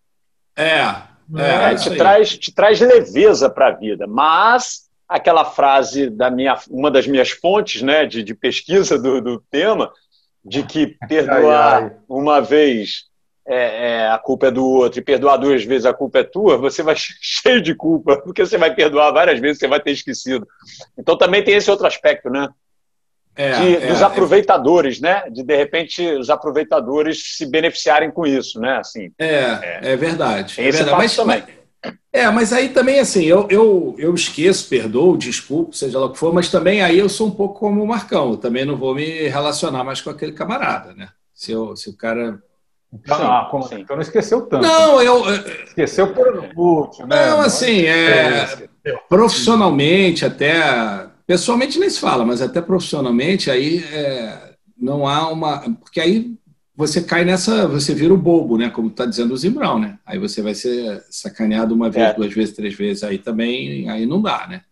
É. 0.58 1.13
é, 1.36 1.72
é 1.72 1.76
te, 1.76 1.96
traz, 1.96 2.38
te 2.38 2.54
traz 2.54 2.80
leveza 2.80 3.50
para 3.50 3.68
a 3.68 3.72
vida, 3.72 4.08
mas 4.08 4.90
aquela 5.08 5.46
frase 5.46 6.10
da 6.10 6.30
minha, 6.30 6.58
uma 6.70 6.90
das 6.90 7.08
minhas 7.08 7.30
fontes 7.30 7.82
né, 7.82 8.06
de, 8.06 8.24
de 8.24 8.34
pesquisa 8.34 8.98
do, 8.98 9.22
do 9.22 9.40
tema 9.52 9.92
de 10.44 10.64
que 10.64 10.98
perdoar 11.08 11.76
ai, 11.76 11.84
ai. 11.84 11.96
uma 12.10 12.42
vez 12.42 13.06
é, 13.46 13.88
é, 13.88 14.10
a 14.10 14.18
culpa 14.18 14.48
é 14.48 14.52
do 14.52 14.66
outro 14.66 15.00
e 15.00 15.04
perdoar 15.04 15.38
duas 15.38 15.64
vezes 15.64 15.86
a 15.86 15.94
culpa 15.94 16.20
é 16.20 16.24
tua, 16.24 16.58
você 16.58 16.82
vai 16.82 16.96
cheio 16.98 17.62
de 17.62 17.76
culpa, 17.76 18.18
porque 18.18 18.46
você 18.46 18.58
vai 18.58 18.74
perdoar 18.74 19.12
várias 19.12 19.40
vezes, 19.40 19.60
você 19.60 19.68
vai 19.68 19.80
ter 19.80 19.92
esquecido. 19.92 20.48
Então 20.98 21.18
também 21.18 21.44
tem 21.44 21.56
esse 21.56 21.70
outro 21.70 21.86
aspecto, 21.86 22.30
né? 22.30 22.48
É, 23.36 23.52
de, 23.52 23.76
é, 23.76 23.88
dos 23.88 24.02
é. 24.02 24.04
aproveitadores, 24.04 25.02
né? 25.02 25.24
De 25.32 25.44
de 25.44 25.56
repente 25.56 26.06
os 26.16 26.30
aproveitadores 26.30 27.38
se 27.38 27.46
beneficiarem 27.46 28.12
com 28.12 28.26
isso, 28.28 28.60
né? 28.60 28.78
Assim. 28.78 29.12
É, 29.18 29.94
é, 29.94 29.96
verdade. 29.96 30.56
Tem 30.56 30.68
esse 30.68 30.78
verdade. 30.78 30.98
Mas, 30.98 31.16
também. 31.16 31.44
É, 32.12 32.30
mas 32.30 32.54
aí 32.54 32.70
também, 32.70 33.00
assim, 33.00 33.26
eu, 33.26 33.48
eu, 33.50 33.96
eu 33.98 34.14
esqueço, 34.14 34.70
perdoo, 34.70 35.18
desculpo, 35.18 35.76
seja 35.76 36.00
lá 36.00 36.06
o 36.06 36.12
que 36.12 36.20
for, 36.20 36.32
mas 36.32 36.50
também 36.50 36.82
aí 36.82 36.98
eu 36.98 37.10
sou 37.10 37.28
um 37.28 37.32
pouco 37.32 37.60
como 37.60 37.84
o 37.84 37.88
Marcão, 37.88 38.32
eu 38.32 38.38
também 38.38 38.64
não 38.64 38.78
vou 38.78 38.94
me 38.94 39.28
relacionar 39.28 39.84
mais 39.84 40.00
com 40.00 40.12
aquele 40.12 40.32
camarada, 40.32 40.94
né? 40.94 41.10
Se, 41.34 41.52
eu, 41.52 41.76
se 41.76 41.90
o 41.90 41.98
cara. 41.98 42.42
Então, 42.94 43.18
ah, 43.20 43.48
como, 43.50 43.66
assim? 43.66 43.82
então 43.82 43.96
não 43.96 44.04
esqueceu 44.04 44.44
tanto. 44.44 44.62
Não, 44.62 45.02
eu. 45.02 45.24
Esqueceu 45.66 46.14
por 46.14 46.52
último, 46.56 47.08
né? 47.08 47.32
Não, 47.32 47.42
assim, 47.42 47.86
é, 47.86 48.68
profissionalmente, 49.10 50.24
até. 50.24 51.12
Pessoalmente 51.26 51.80
nem 51.80 51.90
se 51.90 52.00
fala, 52.00 52.26
mas 52.26 52.42
até 52.42 52.62
profissionalmente, 52.62 53.50
aí 53.50 53.84
é, 53.84 54.56
não 54.78 55.08
há 55.08 55.32
uma. 55.32 55.60
Porque 55.76 56.02
aí 56.02 56.36
você 56.76 57.02
cai 57.02 57.24
nessa, 57.24 57.68
você 57.68 57.94
vira 57.94 58.14
o 58.14 58.18
bobo, 58.18 58.58
né? 58.58 58.70
Como 58.70 58.90
está 58.90 59.06
dizendo 59.06 59.34
o 59.34 59.38
Zimbrão, 59.38 59.80
né? 59.80 59.98
Aí 60.06 60.20
você 60.20 60.42
vai 60.42 60.54
ser 60.54 61.02
sacaneado 61.10 61.74
uma 61.74 61.90
vez, 61.90 62.08
é. 62.08 62.14
duas 62.14 62.34
vezes, 62.34 62.54
três 62.56 62.74
vezes, 62.74 63.04
aí 63.04 63.18
também, 63.18 63.90
aí 63.90 64.06
não 64.06 64.22
dá, 64.22 64.48
né? 64.48 64.64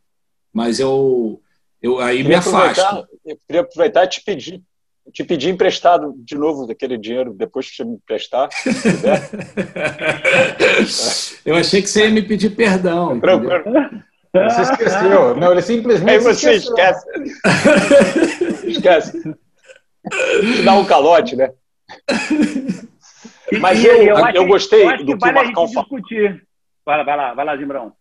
Mas 0.52 0.80
eu, 0.80 1.42
eu 1.82 2.00
aí 2.00 2.24
me 2.24 2.36
afasto. 2.36 3.08
Eu 3.26 3.38
queria 3.48 3.62
aproveitar 3.62 4.04
e 4.04 4.10
te 4.10 4.22
pedir, 4.24 4.62
te 5.14 5.24
pedir 5.24 5.50
emprestado 5.50 6.14
de 6.18 6.36
novo 6.36 6.68
daquele 6.68 6.98
dinheiro 6.98 7.34
depois 7.34 7.70
que 7.70 7.78
você 7.78 7.86
me 7.86 7.94
emprestar. 7.94 8.50
eu 11.46 11.56
achei 11.56 11.82
que 11.82 11.88
você 11.88 12.04
ia 12.06 12.12
me 12.12 12.24
pedir 12.24 12.56
perdão. 12.56 13.20
Tranquilo. 13.20 14.04
Você 14.34 14.62
esqueceu. 14.62 15.36
Não, 15.36 15.52
ele 15.52 15.62
simplesmente. 15.62 16.12
Aí 16.12 16.20
você 16.20 16.54
esquece. 16.54 17.06
esquece. 18.66 19.36
Dá 20.64 20.74
um 20.74 20.86
calote, 20.86 21.36
né? 21.36 21.52
Mas 23.60 23.84
eu, 23.84 23.96
eu, 24.02 24.18
eu, 24.34 24.48
gostei 24.48 24.86
eu 24.86 25.06
do 25.06 25.18
que, 25.18 25.20
vale 25.20 25.32
o 25.32 25.44
Marcão 25.44 25.68
falou. 25.68 25.90
Vai, 26.86 27.04
vai 27.04 27.18
lá, 27.18 27.34
vai 27.34 27.46
lá, 27.46 27.58
Zimbrão. 27.58 27.94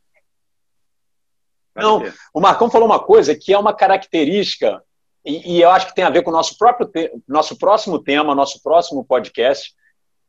Não, 1.74 2.02
o 2.32 2.40
Marcão 2.40 2.70
falou 2.70 2.86
uma 2.86 3.00
coisa 3.00 3.34
que 3.34 3.52
é 3.52 3.58
uma 3.58 3.74
característica, 3.74 4.82
e, 5.24 5.56
e, 5.56 5.62
eu 5.62 5.70
acho 5.70 5.86
que 5.86 5.94
tem 5.94 6.04
a 6.04 6.10
ver 6.10 6.22
com 6.22 6.30
o 6.30 6.32
nosso, 6.32 6.56
próprio 6.56 6.86
te, 6.86 7.12
nosso 7.28 7.56
próximo 7.58 8.02
tema, 8.02 8.34
nosso 8.34 8.62
próximo 8.62 9.04
podcast, 9.04 9.72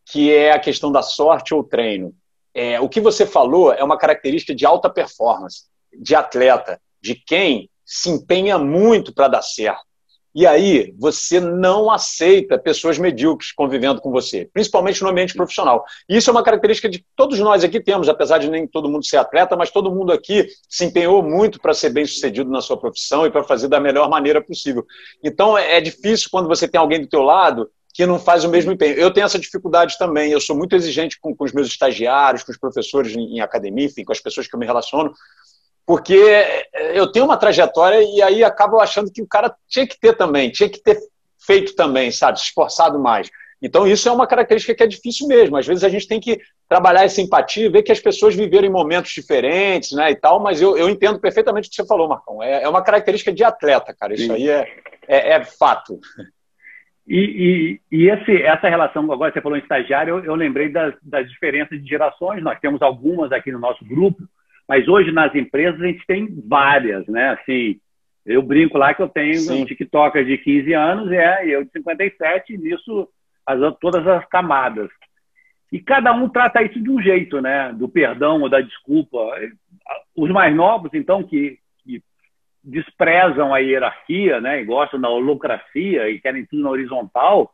que 0.05 0.31
é 0.34 0.51
a 0.51 0.60
questão 0.60 0.91
da 0.91 1.01
sorte 1.01 1.53
ou 1.53 1.63
treino. 1.63 2.13
É, 2.53 2.79
o 2.79 2.89
que 2.89 3.00
você 3.00 3.25
falou 3.25 3.72
é 3.74 3.84
uma 3.84 3.98
característica 3.98 4.53
de 4.53 4.65
alta 4.65 4.89
performance, 4.89 5.63
de 5.93 6.15
atleta, 6.15 6.79
de 7.01 7.15
quem 7.15 7.69
se 7.86 8.10
empenha 8.10 8.57
muito 8.57 9.13
para 9.13 9.27
dar 9.27 9.41
certo. 9.41 9.91
E 10.33 10.48
aí 10.48 10.93
você 10.98 11.41
não 11.41 11.91
aceita 11.91 12.57
pessoas 12.57 12.98
medíocres 12.98 13.51
convivendo 13.51 14.00
com 14.00 14.12
você, 14.12 14.50
principalmente 14.53 15.03
no 15.03 15.10
ambiente 15.10 15.33
profissional. 15.33 15.83
Isso 16.07 16.29
é 16.29 16.31
uma 16.31 16.43
característica 16.43 16.88
de 16.88 17.05
todos 17.17 17.38
nós 17.39 17.65
aqui 17.65 17.81
temos, 17.81 18.07
apesar 18.07 18.38
de 18.38 18.50
nem 18.50 18.65
todo 18.65 18.88
mundo 18.88 19.05
ser 19.05 19.17
atleta, 19.17 19.57
mas 19.57 19.71
todo 19.71 19.93
mundo 19.93 20.13
aqui 20.13 20.48
se 20.69 20.86
empenhou 20.86 21.21
muito 21.21 21.60
para 21.60 21.74
ser 21.74 21.89
bem 21.89 22.05
sucedido 22.05 22.50
na 22.50 22.62
sua 22.62 22.77
profissão 22.77 23.25
e 23.25 23.31
para 23.31 23.43
fazer 23.43 23.67
da 23.67 23.79
melhor 23.79 24.10
maneira 24.10 24.41
possível. 24.41 24.86
Então 25.21 25.57
é 25.57 25.81
difícil 25.81 26.29
quando 26.31 26.48
você 26.48 26.65
tem 26.65 26.79
alguém 26.79 27.01
do 27.01 27.10
teu 27.10 27.24
lado 27.24 27.69
que 27.93 28.05
não 28.05 28.17
faz 28.17 28.45
o 28.45 28.50
mesmo 28.50 28.71
empenho. 28.71 28.95
Eu 28.95 29.12
tenho 29.12 29.25
essa 29.25 29.38
dificuldade 29.38 29.98
também. 29.98 30.31
Eu 30.31 30.39
sou 30.39 30.55
muito 30.55 30.74
exigente 30.77 31.19
com, 31.19 31.36
com 31.36 31.43
os 31.43 31.51
meus 31.51 31.67
estagiários, 31.67 32.41
com 32.41 32.53
os 32.53 32.57
professores 32.57 33.13
em, 33.13 33.36
em 33.36 33.41
academia, 33.41 33.86
enfim, 33.86 34.05
com 34.05 34.13
as 34.13 34.21
pessoas 34.21 34.48
que 34.48 34.55
eu 34.55 34.60
me 34.60 34.65
relaciono 34.65 35.13
porque 35.85 36.17
eu 36.93 37.11
tenho 37.11 37.25
uma 37.25 37.38
trajetória 37.38 38.01
e 38.01 38.21
aí 38.21 38.43
acabo 38.43 38.79
achando 38.79 39.11
que 39.11 39.21
o 39.21 39.27
cara 39.27 39.53
tinha 39.67 39.88
que 39.88 40.00
ter 40.00 40.15
também, 40.15 40.51
tinha 40.51 40.69
que 40.69 40.81
ter 40.81 40.97
feito 41.45 41.75
também, 41.75 42.11
sabe, 42.11 42.39
se 42.39 42.45
esforçado 42.45 43.00
mais. 43.00 43.29
Então, 43.61 43.85
isso 43.85 44.09
é 44.09 44.11
uma 44.11 44.25
característica 44.25 44.73
que 44.73 44.81
é 44.81 44.88
difícil 44.88 45.27
mesmo. 45.27 45.55
Às 45.55 45.67
vezes 45.67 45.83
a 45.83 45.89
gente 45.89 46.07
tem 46.07 46.19
que 46.19 46.39
trabalhar 46.67 47.03
essa 47.03 47.21
empatia, 47.21 47.69
ver 47.69 47.83
que 47.83 47.91
as 47.91 48.00
pessoas 48.00 48.35
viveram 48.35 48.67
em 48.67 48.71
momentos 48.71 49.11
diferentes, 49.11 49.91
né, 49.91 50.09
e 50.09 50.15
tal, 50.15 50.39
mas 50.39 50.61
eu, 50.61 50.75
eu 50.75 50.89
entendo 50.89 51.19
perfeitamente 51.19 51.67
o 51.67 51.69
que 51.69 51.75
você 51.75 51.85
falou, 51.85 52.07
Marcão. 52.07 52.41
É, 52.41 52.63
é 52.63 52.69
uma 52.69 52.81
característica 52.81 53.31
de 53.31 53.43
atleta, 53.43 53.93
cara. 53.93 54.13
Isso 54.13 54.25
Sim. 54.25 54.33
aí 54.33 54.50
é, 54.50 54.67
é, 55.07 55.29
é 55.33 55.43
fato. 55.43 56.00
E, 57.07 57.79
e, 57.91 57.97
e 57.97 58.09
esse, 58.09 58.41
essa 58.41 58.69
relação, 58.69 59.11
agora 59.11 59.31
você 59.31 59.41
falou 59.41 59.57
em 59.57 59.61
estagiário, 59.61 60.17
eu, 60.17 60.25
eu 60.25 60.35
lembrei 60.35 60.69
das, 60.69 60.95
das 61.03 61.29
diferenças 61.29 61.81
de 61.83 61.88
gerações. 61.88 62.41
Nós 62.41 62.59
temos 62.59 62.81
algumas 62.81 63.31
aqui 63.31 63.51
no 63.51 63.59
nosso 63.59 63.83
grupo, 63.85 64.23
mas 64.68 64.88
hoje 64.88 65.12
nas 65.12 65.34
empresas 65.36 65.82
a 65.82 65.86
gente 65.86 66.06
tem 66.06 66.27
várias, 66.48 67.06
né? 67.08 67.32
Assim, 67.32 67.80
Eu 68.25 68.41
brinco 68.41 68.77
lá 68.77 68.94
que 68.94 69.01
eu 69.01 69.10
tenho 69.10 69.39
Sim. 69.39 69.63
um 69.63 69.65
TikToker 69.65 70.24
de 70.24 70.38
15 70.38 70.74
anos 70.74 71.12
é, 71.12 71.48
e 71.48 71.51
eu 71.51 71.63
de 71.63 71.72
57, 71.72 72.53
e 72.53 72.58
nisso 72.58 73.08
as, 73.46 73.60
todas 73.80 74.06
as 74.08 74.25
camadas. 74.27 74.89
E 75.72 75.80
cada 75.80 76.13
um 76.13 76.27
trata 76.27 76.62
isso 76.62 76.82
de 76.82 76.89
um 76.89 77.01
jeito, 77.01 77.41
né? 77.41 77.72
Do 77.74 77.88
perdão 77.88 78.41
ou 78.41 78.50
da 78.50 78.60
desculpa. 78.60 79.18
Os 80.15 80.30
mais 80.30 80.53
novos, 80.53 80.91
então, 80.94 81.24
que, 81.24 81.58
que 81.84 82.03
desprezam 82.63 83.53
a 83.53 83.60
hierarquia, 83.60 84.41
né? 84.41 84.62
E 84.62 84.65
gostam 84.65 85.00
da 85.00 85.10
holocracia 85.10 86.10
e 86.10 86.20
querem 86.20 86.46
tudo 86.46 86.62
na 86.62 86.70
horizontal, 86.70 87.53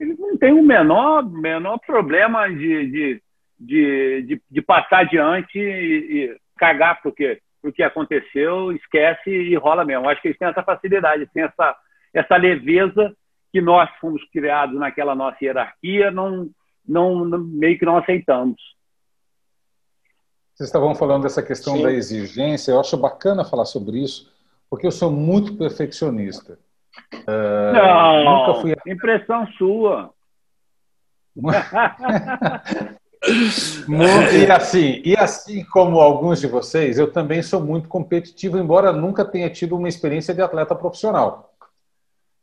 eles 0.00 0.18
não 0.18 0.38
têm 0.38 0.52
o 0.52 0.62
menor, 0.62 1.22
menor 1.30 1.78
problema 1.78 2.48
de, 2.48 2.86
de, 2.86 3.22
de, 3.60 4.22
de, 4.22 4.42
de 4.50 4.62
passar 4.62 5.00
adiante 5.00 5.58
e, 5.58 6.24
e 6.24 6.36
cagar 6.56 7.00
porque 7.02 7.40
o 7.62 7.70
que 7.70 7.82
aconteceu, 7.82 8.72
esquece 8.72 9.30
e 9.30 9.54
rola 9.56 9.84
mesmo. 9.84 10.08
Acho 10.08 10.22
que 10.22 10.28
eles 10.28 10.38
têm 10.38 10.48
essa 10.48 10.62
facilidade, 10.62 11.28
têm 11.32 11.42
essa, 11.42 11.76
essa 12.12 12.36
leveza 12.36 13.14
que 13.52 13.60
nós 13.60 13.90
fomos 14.00 14.22
criados 14.30 14.78
naquela 14.78 15.14
nossa 15.14 15.36
hierarquia, 15.42 16.10
não, 16.10 16.48
não, 16.86 17.26
meio 17.38 17.78
que 17.78 17.84
não 17.84 17.98
aceitamos. 17.98 18.60
Vocês 20.54 20.68
estavam 20.68 20.94
falando 20.94 21.24
dessa 21.24 21.42
questão 21.42 21.76
Sim. 21.76 21.82
da 21.82 21.92
exigência, 21.92 22.72
eu 22.72 22.80
acho 22.80 22.96
bacana 22.96 23.44
falar 23.44 23.64
sobre 23.64 23.98
isso, 24.02 24.32
porque 24.68 24.86
eu 24.86 24.92
sou 24.92 25.10
muito 25.10 25.56
perfeccionista. 25.56 26.58
Uh, 27.12 27.72
não, 28.24 28.60
fui... 28.60 28.74
impressão 28.86 29.46
sua. 29.52 30.12
e 33.22 34.50
assim, 34.50 35.02
e 35.04 35.14
assim 35.14 35.62
como 35.64 36.00
alguns 36.00 36.40
de 36.40 36.46
vocês, 36.46 36.98
eu 36.98 37.12
também 37.12 37.42
sou 37.42 37.60
muito 37.60 37.88
competitivo, 37.88 38.58
embora 38.58 38.92
nunca 38.92 39.24
tenha 39.24 39.50
tido 39.50 39.76
uma 39.76 39.88
experiência 39.88 40.32
de 40.32 40.40
atleta 40.40 40.74
profissional. 40.74 41.52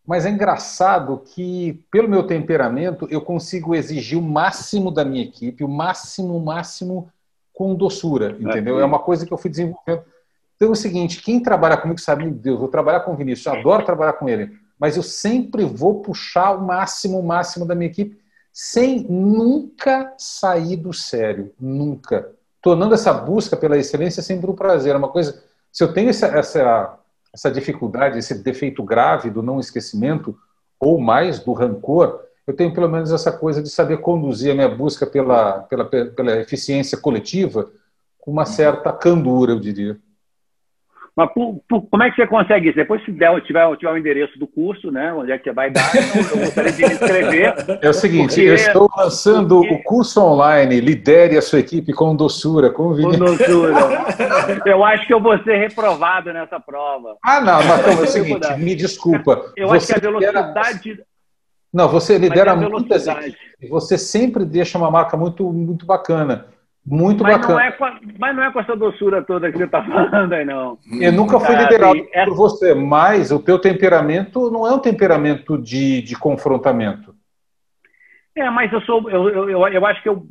Mas 0.05 0.25
é 0.25 0.29
engraçado 0.29 1.21
que, 1.33 1.83
pelo 1.91 2.07
meu 2.07 2.23
temperamento, 2.23 3.07
eu 3.09 3.19
consigo 3.21 3.75
exigir 3.75 4.17
o 4.17 4.21
máximo 4.21 4.89
da 4.89 5.03
minha 5.03 5.23
equipe, 5.23 5.63
o 5.63 5.67
máximo, 5.67 6.37
o 6.37 6.45
máximo 6.45 7.09
com 7.53 7.73
doçura, 7.75 8.37
entendeu? 8.39 8.79
É 8.79 8.85
uma 8.85 8.99
coisa 8.99 9.25
que 9.25 9.33
eu 9.33 9.37
fui 9.37 9.49
desenvolvendo. 9.49 10.03
Então 10.55 10.69
é 10.69 10.71
o 10.71 10.75
seguinte, 10.75 11.21
quem 11.21 11.41
trabalha 11.41 11.75
comigo 11.75 11.99
sabe, 11.99 12.23
meu 12.23 12.33
Deus, 12.33 12.59
vou 12.59 12.67
trabalhar 12.67 13.01
com 13.01 13.13
o 13.13 13.15
Vinícius, 13.15 13.47
eu 13.47 13.59
adoro 13.59 13.83
trabalhar 13.83 14.13
com 14.13 14.29
ele, 14.29 14.51
mas 14.79 14.95
eu 14.95 15.03
sempre 15.03 15.65
vou 15.65 16.01
puxar 16.01 16.51
o 16.51 16.65
máximo, 16.65 17.19
o 17.19 17.25
máximo 17.25 17.65
da 17.65 17.75
minha 17.75 17.89
equipe, 17.89 18.17
sem 18.59 19.05
nunca 19.07 20.15
sair 20.17 20.77
do 20.77 20.91
sério, 20.91 21.53
nunca. 21.59 22.31
Tornando 22.59 22.95
essa 22.95 23.13
busca 23.13 23.55
pela 23.55 23.77
excelência 23.77 24.23
sempre 24.23 24.49
um 24.49 24.55
prazer. 24.55 24.95
É 24.95 24.97
uma 24.97 25.09
coisa, 25.09 25.43
se 25.71 25.83
eu 25.83 25.93
tenho 25.93 26.09
essa, 26.09 26.25
essa, 26.25 26.97
essa 27.31 27.51
dificuldade, 27.51 28.17
esse 28.17 28.33
defeito 28.33 28.81
grave 28.81 29.29
do 29.29 29.43
não 29.43 29.59
esquecimento, 29.59 30.35
ou 30.79 30.99
mais 30.99 31.39
do 31.39 31.53
rancor, 31.53 32.19
eu 32.47 32.55
tenho 32.55 32.73
pelo 32.73 32.89
menos 32.89 33.11
essa 33.11 33.31
coisa 33.31 33.61
de 33.61 33.69
saber 33.69 33.97
conduzir 33.97 34.51
a 34.51 34.55
minha 34.55 34.69
busca 34.69 35.05
pela, 35.05 35.59
pela, 35.59 35.85
pela 35.85 36.37
eficiência 36.37 36.97
coletiva 36.97 37.69
com 38.17 38.31
uma 38.31 38.45
certa 38.45 38.91
candura, 38.91 39.51
eu 39.51 39.59
diria. 39.59 39.99
Mas 41.17 41.33
por, 41.33 41.59
por, 41.67 41.81
como 41.89 42.03
é 42.03 42.11
que 42.11 42.15
você 42.15 42.27
consegue 42.27 42.67
isso? 42.67 42.75
Depois, 42.75 43.03
se 43.03 43.11
der, 43.11 43.41
tiver, 43.41 43.75
tiver 43.77 43.91
o 43.91 43.97
endereço 43.97 44.37
do 44.37 44.45
curso, 44.45 44.91
né? 44.91 45.11
Onde 45.11 45.31
é 45.31 45.37
que 45.39 45.45
você 45.45 45.51
vai 45.51 45.71
dar, 45.71 45.81
eu 45.95 46.37
gostaria 46.37 46.71
de 46.71 46.85
me 46.85 46.93
inscrever. 46.93 47.55
É 47.81 47.89
o 47.89 47.93
seguinte, 47.93 48.35
porque, 48.35 48.41
eu 48.41 48.53
estou 48.53 48.89
lançando 48.95 49.61
porque... 49.61 49.73
o 49.73 49.83
curso 49.83 50.21
online 50.21 50.79
Lidere 50.79 51.37
a 51.37 51.41
sua 51.41 51.59
equipe 51.59 51.91
com 51.91 52.15
doçura, 52.15 52.69
com 52.69 52.95
Com 52.95 53.11
doçura. 53.11 53.79
eu 54.65 54.83
acho 54.83 55.07
que 55.07 55.13
eu 55.13 55.19
vou 55.19 55.37
ser 55.43 55.57
reprovado 55.57 56.31
nessa 56.31 56.59
prova. 56.59 57.15
Ah, 57.23 57.41
não, 57.41 57.63
mas 57.63 57.87
é 57.87 58.01
o 58.03 58.07
seguinte, 58.07 58.55
me 58.57 58.75
desculpa. 58.75 59.51
Eu 59.55 59.71
acho 59.71 59.87
que 59.87 59.93
a 59.93 59.99
velocidade... 59.99 60.89
Lidera... 60.89 61.07
Não, 61.73 61.87
você 61.87 62.17
lidera 62.17 62.55
muitas. 62.55 63.05
Você 63.69 63.97
sempre 63.97 64.45
deixa 64.45 64.77
uma 64.77 64.91
marca 64.91 65.17
muito, 65.17 65.51
muito 65.51 65.85
bacana. 65.85 66.45
Muito 66.89 67.21
mas 67.21 67.35
bacana. 67.35 67.53
Não 67.53 67.59
é 67.59 67.67
a, 67.67 67.99
mas 68.17 68.35
não 68.35 68.43
é 68.43 68.51
com 68.51 68.59
essa 68.61 68.75
doçura 68.75 69.21
toda 69.21 69.51
que 69.51 69.57
você 69.57 69.65
está 69.65 69.83
falando 69.83 70.31
aí, 70.31 70.45
não. 70.45 70.77
Eu 71.01 71.11
nunca 71.11 71.37
fui 71.37 71.53
liderado 71.53 71.99
assim, 71.99 72.25
por 72.25 72.35
você, 72.35 72.73
mas 72.73 73.29
o 73.29 73.43
teu 73.43 73.59
temperamento 73.59 74.49
não 74.49 74.65
é 74.65 74.73
um 74.73 74.79
temperamento 74.79 75.57
de, 75.57 76.01
de 76.01 76.17
confrontamento. 76.17 77.13
É, 78.33 78.49
mas 78.49 78.71
eu 78.71 78.79
sou. 78.81 79.09
Eu, 79.09 79.29
eu, 79.29 79.49
eu, 79.49 79.67
eu 79.67 79.85
acho 79.85 80.01
que 80.01 80.07
eu 80.07 80.25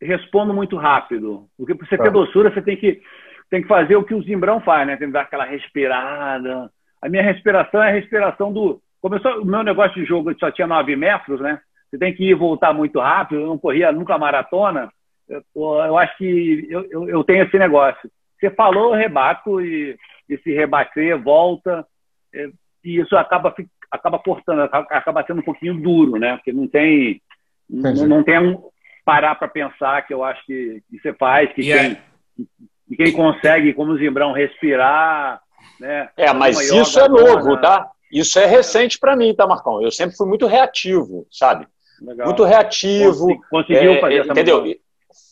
respondo 0.00 0.54
muito 0.54 0.74
rápido. 0.76 1.46
Porque 1.58 1.74
para 1.74 1.86
você 1.86 1.98
ter 1.98 2.04
tá. 2.04 2.10
doçura, 2.10 2.50
você 2.50 2.62
tem 2.62 2.78
que, 2.78 3.02
tem 3.50 3.60
que 3.60 3.68
fazer 3.68 3.96
o 3.96 4.04
que 4.04 4.14
o 4.14 4.22
Zimbrão 4.22 4.60
faz, 4.60 4.86
né? 4.86 4.96
Tem 4.96 5.08
que 5.08 5.12
dar 5.12 5.22
aquela 5.22 5.44
respirada. 5.44 6.70
A 7.02 7.08
minha 7.10 7.22
respiração 7.22 7.82
é 7.82 7.90
a 7.90 7.92
respiração 7.92 8.50
do. 8.50 8.80
Só, 9.20 9.38
o 9.38 9.44
meu 9.44 9.62
negócio 9.62 10.00
de 10.00 10.06
jogo 10.06 10.34
só 10.38 10.50
tinha 10.50 10.66
9 10.66 10.96
metros, 10.96 11.42
né? 11.42 11.60
Você 11.90 11.98
tem 11.98 12.14
que 12.14 12.24
ir 12.24 12.30
e 12.30 12.34
voltar 12.34 12.72
muito 12.72 12.98
rápido, 12.98 13.42
eu 13.42 13.46
não 13.48 13.58
corria 13.58 13.92
nunca 13.92 14.16
maratona 14.16 14.88
eu, 15.28 15.42
eu 15.54 15.98
acho 15.98 16.16
que 16.18 16.66
eu, 16.68 16.84
eu, 16.90 17.08
eu, 17.08 17.24
tenho 17.24 17.44
esse 17.44 17.58
negócio. 17.58 18.10
Você 18.38 18.50
falou, 18.50 18.94
eu 18.94 19.00
rebato 19.00 19.60
e, 19.60 19.96
e 20.28 20.38
se 20.38 20.52
rebater, 20.52 21.20
volta. 21.20 21.86
É, 22.32 22.48
e 22.84 23.00
isso 23.00 23.16
acaba, 23.16 23.54
acaba 23.90 24.18
cortando, 24.18 24.60
acaba 24.60 25.24
sendo 25.26 25.40
um 25.40 25.44
pouquinho 25.44 25.80
duro, 25.80 26.18
né? 26.18 26.36
Porque 26.36 26.52
não 26.52 26.68
tem, 26.68 27.20
não, 27.68 27.92
não, 28.06 28.22
tem 28.22 28.38
um 28.38 28.62
parar 29.04 29.34
para 29.36 29.48
pensar 29.48 30.06
que 30.06 30.12
eu 30.12 30.22
acho 30.22 30.44
que, 30.44 30.82
que 30.90 30.98
você 31.00 31.14
faz, 31.14 31.52
que 31.54 31.62
yeah. 31.62 31.96
quem, 32.36 32.46
que 32.88 32.96
quem 32.96 33.12
consegue, 33.12 33.72
como 33.72 33.92
o 33.92 33.98
Zimbrão, 33.98 34.32
respirar. 34.32 35.40
Né? 35.80 36.10
É, 36.16 36.32
mas 36.32 36.70
isso 36.70 37.00
é 37.00 37.08
novo, 37.08 37.58
tá? 37.60 37.90
Isso 38.12 38.38
é 38.38 38.44
recente 38.44 38.98
para 38.98 39.16
mim, 39.16 39.34
tá, 39.34 39.46
Marcão? 39.46 39.82
Eu 39.82 39.90
sempre 39.90 40.16
fui 40.16 40.28
muito 40.28 40.46
reativo, 40.46 41.26
sabe? 41.30 41.66
Legal. 42.00 42.26
Muito 42.26 42.44
reativo. 42.44 43.40
Conseguiu 43.48 43.92
é, 43.92 44.00
fazer 44.00 44.18
essa 44.18 44.32
Entendeu? 44.32 44.60
Mudança 44.60 44.83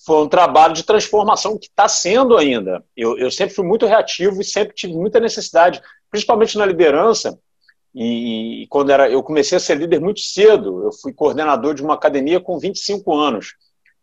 foi 0.05 0.23
um 0.25 0.29
trabalho 0.29 0.75
de 0.75 0.83
transformação 0.83 1.57
que 1.57 1.67
está 1.67 1.89
sendo 1.89 2.37
ainda. 2.37 2.85
Eu, 2.97 3.17
eu, 3.19 3.31
sempre 3.31 3.55
fui 3.55 3.65
muito 3.65 3.87
reativo 3.87 4.41
e 4.41 4.45
sempre 4.45 4.75
tive 4.75 4.95
muita 4.95 5.21
necessidade, 5.21 5.81
principalmente 6.11 6.59
na 6.59 6.67
liderança. 6.67 7.39
E, 7.95 8.63
e, 8.63 8.67
quando 8.69 8.91
era, 8.91 9.09
eu 9.09 9.23
comecei 9.23 9.57
a 9.57 9.61
ser 9.61 9.77
líder 9.77 10.01
muito 10.01 10.21
cedo, 10.21 10.85
eu 10.85 10.93
fui 10.93 11.13
coordenador 11.13 11.75
de 11.75 11.83
uma 11.83 11.95
academia 11.95 12.41
com 12.41 12.59
25 12.59 13.15
anos. 13.15 13.55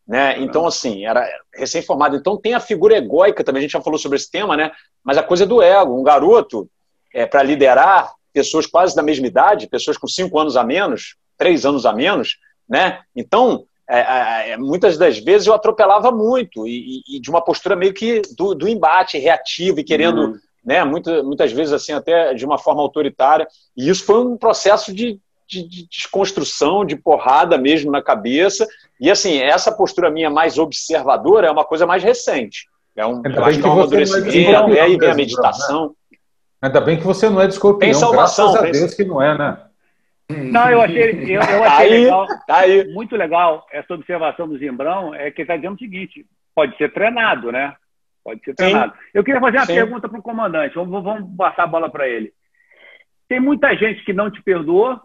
Né? 0.07 0.39
Então, 0.39 0.65
assim, 0.65 1.05
era 1.05 1.27
recém-formado. 1.53 2.15
Então, 2.15 2.37
tem 2.37 2.53
a 2.53 2.59
figura 2.59 2.97
egóica 2.97 3.43
também, 3.43 3.59
a 3.59 3.61
gente 3.63 3.71
já 3.71 3.81
falou 3.81 3.99
sobre 3.99 4.15
esse 4.15 4.31
tema, 4.31 4.55
né? 4.55 4.71
mas 5.03 5.17
a 5.17 5.23
coisa 5.23 5.45
do 5.45 5.61
ego. 5.61 5.99
Um 5.99 6.03
garoto, 6.03 6.69
é, 7.13 7.25
para 7.25 7.43
liderar 7.43 8.13
pessoas 8.31 8.65
quase 8.65 8.95
da 8.95 9.03
mesma 9.03 9.27
idade, 9.27 9.67
pessoas 9.67 9.97
com 9.97 10.07
5 10.07 10.39
anos 10.39 10.55
a 10.55 10.63
menos, 10.63 11.15
3 11.37 11.65
anos 11.65 11.85
a 11.85 11.91
menos, 11.91 12.37
né? 12.69 12.99
Então, 13.15 13.65
é, 13.89 13.99
é, 13.99 14.51
é, 14.51 14.57
muitas 14.57 14.99
das 14.99 15.17
vezes 15.17 15.47
eu 15.47 15.53
atropelava 15.53 16.11
muito 16.11 16.67
e, 16.67 17.01
e, 17.09 17.19
de 17.19 17.27
uma 17.27 17.41
postura 17.41 17.75
meio 17.75 17.91
que 17.91 18.21
do, 18.37 18.53
do 18.53 18.67
embate 18.67 19.17
reativo 19.17 19.79
e 19.79 19.83
querendo, 19.83 20.21
uhum. 20.21 20.39
né, 20.63 20.83
muitas 20.83 21.51
vezes 21.51 21.73
assim 21.73 21.93
até 21.93 22.35
de 22.35 22.45
uma 22.45 22.59
forma 22.59 22.83
autoritária. 22.83 23.47
E 23.75 23.89
isso 23.89 24.05
foi 24.05 24.23
um 24.23 24.37
processo 24.37 24.93
de, 24.93 25.19
de, 25.47 25.67
de, 25.67 25.87
desconstrução, 25.89 26.85
de 26.85 26.95
porrada 26.95 27.57
mesmo 27.57 27.91
na 27.91 27.99
cabeça. 27.99 28.67
E 29.01 29.09
assim, 29.09 29.41
essa 29.41 29.71
postura 29.71 30.11
minha 30.11 30.29
mais 30.29 30.59
observadora 30.59 31.47
é 31.47 31.51
uma 31.51 31.65
coisa 31.65 31.87
mais 31.87 32.03
recente. 32.03 32.67
É 32.95 33.03
um, 33.07 33.23
eu 33.25 33.43
acho 33.43 33.59
que 33.59 33.65
é 33.65 33.69
um 33.69 33.71
amadurecimento, 33.71 34.73
é 34.75 34.81
aí 34.81 34.97
vem 34.97 35.09
a 35.09 35.15
meditação. 35.15 35.95
Né? 36.11 36.17
Ainda 36.61 36.81
bem 36.81 36.97
que 36.97 37.05
você 37.05 37.27
não 37.27 37.41
é 37.41 37.47
de 37.47 37.53
escorpião, 37.53 37.79
tem 37.79 37.93
salvação, 37.93 38.51
graças 38.51 38.69
a 38.69 38.71
Deus 38.71 38.93
que 38.93 39.03
não 39.03 39.19
é, 39.19 39.35
né? 39.35 39.57
Não, 40.29 40.69
eu 40.69 40.81
achei, 40.81 41.11
eu, 41.23 41.41
eu 41.41 41.63
achei 41.63 41.93
aí, 41.93 42.03
legal, 42.03 42.27
aí. 42.47 42.93
muito 42.93 43.15
legal 43.15 43.65
essa 43.71 43.93
observação 43.95 44.47
do 44.47 44.57
Zimbrão, 44.59 45.13
é 45.13 45.31
que 45.31 45.41
ele 45.41 45.45
está 45.45 45.55
dizendo 45.55 45.75
o 45.75 45.79
seguinte, 45.79 46.25
pode 46.53 46.77
ser 46.77 46.93
treinado, 46.93 47.51
né? 47.51 47.73
Pode 48.23 48.43
ser 48.43 48.53
treinado. 48.53 48.93
Sim. 48.93 48.99
Eu 49.13 49.23
queria 49.23 49.41
fazer 49.41 49.57
uma 49.57 49.65
Sim. 49.65 49.73
pergunta 49.73 50.07
para 50.07 50.19
o 50.19 50.23
comandante, 50.23 50.75
vamos, 50.75 51.03
vamos 51.03 51.35
passar 51.35 51.63
a 51.63 51.67
bola 51.67 51.89
para 51.89 52.07
ele. 52.07 52.31
Tem 53.27 53.39
muita 53.39 53.75
gente 53.75 54.03
que 54.05 54.13
não 54.13 54.29
te 54.29 54.41
perdoou, 54.43 54.99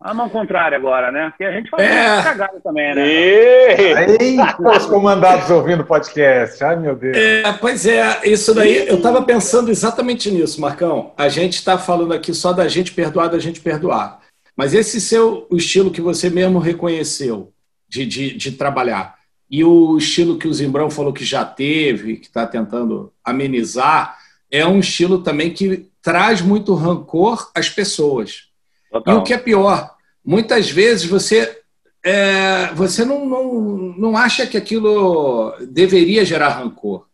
a 0.00 0.14
mão 0.14 0.30
contrária 0.30 0.76
agora, 0.78 1.12
né? 1.12 1.28
Porque 1.28 1.44
a 1.44 1.52
gente 1.52 1.68
faz 1.68 1.82
é. 1.82 2.22
cagada 2.22 2.58
também, 2.60 2.94
né? 2.94 3.06
Eita, 3.06 4.56
os 4.66 4.86
comandados 4.86 5.50
ouvindo 5.50 5.82
o 5.82 5.86
podcast. 5.86 6.64
Ai, 6.64 6.76
meu 6.76 6.96
Deus. 6.96 7.16
É, 7.16 7.52
pois 7.60 7.86
é, 7.86 8.20
isso 8.24 8.54
daí, 8.54 8.88
eu 8.88 8.96
estava 8.96 9.22
pensando 9.22 9.70
exatamente 9.70 10.30
nisso, 10.30 10.60
Marcão. 10.60 11.12
A 11.18 11.28
gente 11.28 11.54
está 11.54 11.76
falando 11.76 12.14
aqui 12.14 12.32
só 12.32 12.52
da 12.52 12.66
gente 12.66 12.92
perdoar, 12.94 13.28
da 13.28 13.38
gente 13.38 13.60
perdoar. 13.60 14.19
Mas 14.60 14.74
esse 14.74 15.00
seu 15.00 15.46
o 15.48 15.56
estilo 15.56 15.90
que 15.90 16.02
você 16.02 16.28
mesmo 16.28 16.58
reconheceu 16.58 17.50
de, 17.88 18.04
de, 18.04 18.36
de 18.36 18.52
trabalhar 18.52 19.16
e 19.50 19.64
o 19.64 19.96
estilo 19.96 20.36
que 20.36 20.46
o 20.46 20.52
Zimbrão 20.52 20.90
falou 20.90 21.14
que 21.14 21.24
já 21.24 21.46
teve, 21.46 22.18
que 22.18 22.26
está 22.26 22.46
tentando 22.46 23.10
amenizar, 23.24 24.18
é 24.50 24.66
um 24.66 24.80
estilo 24.80 25.22
também 25.22 25.50
que 25.50 25.88
traz 26.02 26.42
muito 26.42 26.74
rancor 26.74 27.50
às 27.54 27.70
pessoas. 27.70 28.48
Total. 28.92 29.14
E 29.14 29.18
o 29.18 29.22
que 29.22 29.32
é 29.32 29.38
pior, 29.38 29.96
muitas 30.22 30.68
vezes 30.68 31.06
você 31.06 31.62
é, 32.04 32.66
você 32.74 33.02
não, 33.02 33.24
não, 33.24 33.54
não 33.96 34.14
acha 34.14 34.46
que 34.46 34.58
aquilo 34.58 35.54
deveria 35.70 36.22
gerar 36.22 36.50
rancor. 36.50 37.06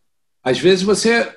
Às 0.43 0.59
vezes 0.59 0.83
você 0.83 1.33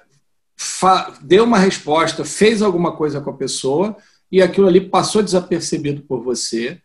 deu 1.20 1.44
uma 1.44 1.58
resposta, 1.58 2.24
fez 2.24 2.62
alguma 2.62 2.96
coisa 2.96 3.20
com 3.20 3.30
a 3.30 3.36
pessoa 3.36 3.96
e 4.30 4.40
aquilo 4.40 4.66
ali 4.66 4.80
passou 4.80 5.22
desapercebido 5.22 6.02
por 6.02 6.22
você. 6.22 6.80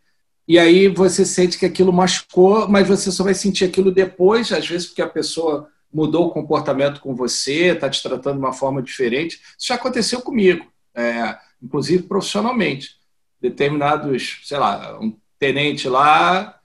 E 0.48 0.58
aí 0.58 0.88
você 0.88 1.24
sente 1.24 1.58
que 1.58 1.66
aquilo 1.66 1.92
machucou, 1.92 2.68
mas 2.68 2.86
você 2.86 3.10
só 3.10 3.24
vai 3.24 3.34
sentir 3.34 3.64
aquilo 3.64 3.90
depois, 3.90 4.52
às 4.52 4.66
vezes 4.66 4.86
porque 4.86 5.02
a 5.02 5.08
pessoa 5.08 5.68
mudou 5.92 6.26
o 6.26 6.30
comportamento 6.30 7.00
com 7.00 7.14
você, 7.14 7.72
está 7.72 7.88
te 7.88 8.02
tratando 8.02 8.34
de 8.34 8.44
uma 8.44 8.52
forma 8.52 8.82
diferente. 8.82 9.40
Isso 9.58 9.68
já 9.68 9.74
aconteceu 9.74 10.20
comigo, 10.20 10.66
é, 10.94 11.36
inclusive 11.62 12.02
profissionalmente. 12.04 12.96
Determinados, 13.40 14.40
sei 14.44 14.58
lá, 14.58 14.98
um 15.00 15.16
tenente 15.38 15.88
lá, 15.88 16.58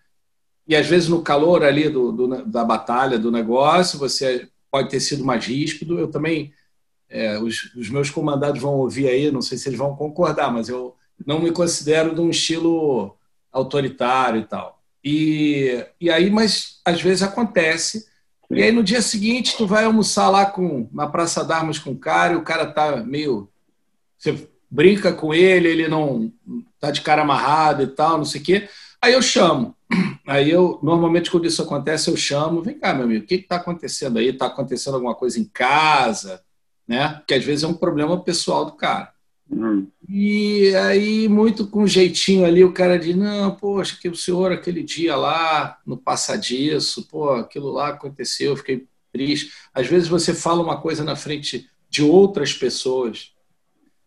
e 0.67 0.75
às 0.75 0.87
vezes 0.87 1.09
no 1.09 1.21
calor 1.21 1.63
ali 1.63 1.89
do, 1.89 2.11
do 2.11 2.45
da 2.45 2.63
batalha, 2.63 3.19
do 3.19 3.31
negócio, 3.31 3.99
você 3.99 4.47
pode 4.71 4.89
ter 4.89 4.99
sido 4.99 5.25
mais 5.25 5.45
ríspido. 5.45 5.99
Eu 5.99 6.09
também, 6.09 6.53
é, 7.11 7.37
os, 7.37 7.73
os 7.75 7.89
meus 7.89 8.09
comandados 8.09 8.61
vão 8.61 8.75
ouvir 8.75 9.07
aí, 9.07 9.29
não 9.29 9.41
sei 9.41 9.57
se 9.57 9.67
eles 9.67 9.77
vão 9.77 9.95
concordar, 9.95 10.51
mas 10.51 10.69
eu 10.69 10.95
não 11.25 11.39
me 11.39 11.51
considero 11.51 12.15
de 12.15 12.21
um 12.21 12.29
estilo 12.29 13.15
autoritário 13.51 14.41
e 14.41 14.45
tal. 14.45 14.81
E, 15.03 15.85
e 15.99 16.09
aí, 16.09 16.29
mas 16.29 16.79
às 16.85 17.01
vezes 17.01 17.21
acontece. 17.21 18.09
E 18.49 18.63
aí 18.63 18.71
no 18.71 18.83
dia 18.83 19.01
seguinte 19.01 19.55
tu 19.57 19.67
vai 19.67 19.85
almoçar 19.85 20.29
lá 20.29 20.45
com 20.45 20.87
na 20.91 21.07
Praça 21.07 21.43
d'Armas 21.43 21.79
com 21.79 21.91
o 21.91 21.97
cara 21.97 22.33
e 22.33 22.37
o 22.37 22.43
cara 22.43 22.65
tá 22.65 22.97
meio 22.97 23.49
você 24.17 24.47
brinca 24.69 25.11
com 25.11 25.33
ele, 25.33 25.67
ele 25.67 25.87
não 25.87 26.31
tá 26.79 26.91
de 26.91 27.01
cara 27.01 27.23
amarrado 27.23 27.83
e 27.83 27.87
tal, 27.87 28.17
não 28.17 28.25
sei 28.25 28.41
o 28.41 28.43
quê. 28.43 28.69
Aí 29.01 29.13
eu 29.13 29.21
chamo. 29.21 29.75
Aí 30.27 30.49
eu 30.49 30.79
normalmente 30.83 31.31
quando 31.31 31.47
isso 31.47 31.61
acontece 31.61 32.09
eu 32.09 32.15
chamo, 32.15 32.61
vem 32.61 32.77
cá 32.77 32.93
meu 32.93 33.03
amigo, 33.05 33.23
o 33.23 33.27
que 33.27 33.35
está 33.35 33.55
acontecendo 33.55 34.19
aí? 34.19 34.27
Está 34.27 34.45
acontecendo 34.47 34.95
alguma 34.95 35.15
coisa 35.15 35.39
em 35.39 35.45
casa, 35.45 36.41
né? 36.87 37.15
Porque 37.15 37.33
às 37.33 37.43
vezes 37.43 37.63
é 37.63 37.67
um 37.67 37.73
problema 37.73 38.21
pessoal 38.21 38.65
do 38.65 38.73
cara. 38.73 39.11
Uhum. 39.49 39.87
E 40.07 40.73
aí, 40.75 41.27
muito 41.27 41.67
com 41.67 41.85
jeitinho 41.85 42.45
ali, 42.45 42.63
o 42.63 42.71
cara 42.71 42.97
diz: 42.97 43.15
Não, 43.15 43.53
poxa, 43.55 43.97
que 43.99 44.07
o 44.07 44.15
senhor 44.15 44.51
aquele 44.51 44.81
dia 44.81 45.15
lá 45.15 45.77
no 45.85 45.97
passadiço, 45.97 47.07
pô, 47.07 47.31
aquilo 47.31 47.71
lá 47.71 47.89
aconteceu, 47.89 48.55
fiquei 48.55 48.87
triste. 49.11 49.51
Às 49.73 49.87
vezes 49.87 50.07
você 50.07 50.33
fala 50.33 50.63
uma 50.63 50.79
coisa 50.79 51.03
na 51.03 51.15
frente 51.15 51.69
de 51.89 52.01
outras 52.01 52.53
pessoas 52.53 53.33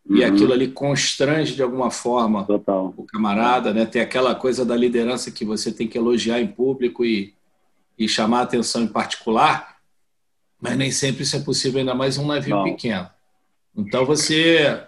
uhum. 0.08 0.16
e 0.16 0.24
aquilo 0.24 0.52
ali 0.52 0.68
constrange 0.68 1.54
de 1.54 1.62
alguma 1.62 1.90
forma 1.90 2.44
Total. 2.44 2.94
o 2.96 3.04
camarada, 3.04 3.74
né? 3.74 3.84
Tem 3.84 4.00
aquela 4.00 4.34
coisa 4.34 4.64
da 4.64 4.74
liderança 4.74 5.30
que 5.30 5.44
você 5.44 5.70
tem 5.70 5.86
que 5.86 5.98
elogiar 5.98 6.40
em 6.40 6.46
público 6.46 7.04
e, 7.04 7.34
e 7.98 8.08
chamar 8.08 8.40
a 8.40 8.42
atenção 8.44 8.82
em 8.82 8.88
particular, 8.88 9.73
mas 10.60 10.76
nem 10.76 10.90
sempre 10.90 11.22
isso 11.22 11.36
é 11.36 11.40
possível, 11.40 11.80
ainda 11.80 11.94
mais 11.94 12.18
um 12.18 12.26
navio 12.26 12.56
Não. 12.56 12.64
pequeno. 12.64 13.08
Então 13.76 14.04
você 14.04 14.82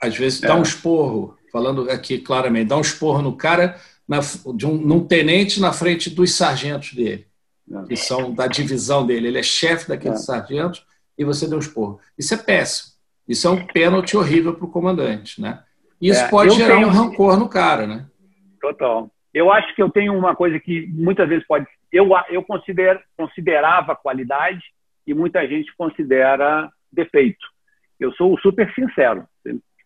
às 0.00 0.16
vezes 0.16 0.40
dá 0.40 0.54
um 0.54 0.60
é. 0.60 0.62
esporro, 0.62 1.36
falando 1.52 1.90
aqui 1.90 2.18
claramente, 2.18 2.68
dá 2.68 2.76
um 2.76 2.80
esporro 2.80 3.20
no 3.20 3.36
cara, 3.36 3.78
na, 4.08 4.20
de 4.54 4.66
um, 4.66 4.74
num 4.74 5.06
tenente 5.06 5.60
na 5.60 5.72
frente 5.72 6.08
dos 6.08 6.34
sargentos 6.34 6.94
dele, 6.94 7.26
é. 7.70 7.82
que 7.86 7.96
são 7.96 8.32
da 8.32 8.46
divisão 8.46 9.06
dele. 9.06 9.28
Ele 9.28 9.38
é 9.38 9.42
chefe 9.42 9.88
daqueles 9.88 10.20
é. 10.20 10.22
sargentos 10.22 10.84
e 11.18 11.24
você 11.24 11.46
deu 11.46 11.58
um 11.58 11.60
esporro. 11.60 12.00
Isso 12.18 12.32
é 12.32 12.36
péssimo. 12.36 12.90
Isso 13.28 13.46
é 13.46 13.50
um 13.50 13.66
pênalti 13.66 14.16
horrível 14.16 14.54
para 14.54 14.64
o 14.64 14.70
comandante, 14.70 15.40
né? 15.40 15.62
Isso 16.00 16.20
é, 16.20 16.28
pode 16.28 16.56
gerar 16.56 16.76
tenho... 16.76 16.88
um 16.88 16.90
rancor 16.90 17.38
no 17.38 17.48
cara, 17.48 17.86
né? 17.86 18.06
Total. 18.60 19.10
Eu 19.32 19.52
acho 19.52 19.74
que 19.76 19.82
eu 19.82 19.90
tenho 19.90 20.16
uma 20.16 20.34
coisa 20.34 20.58
que 20.58 20.86
muitas 20.88 21.28
vezes 21.28 21.46
pode. 21.46 21.66
Eu, 21.92 22.08
eu 22.30 22.42
considero, 22.42 22.98
considerava 23.16 23.94
qualidade 23.94 24.60
e 25.06 25.14
muita 25.14 25.46
gente 25.46 25.74
considera 25.76 26.70
defeito. 26.92 27.46
Eu 27.98 28.12
sou 28.12 28.38
super 28.38 28.72
sincero 28.74 29.26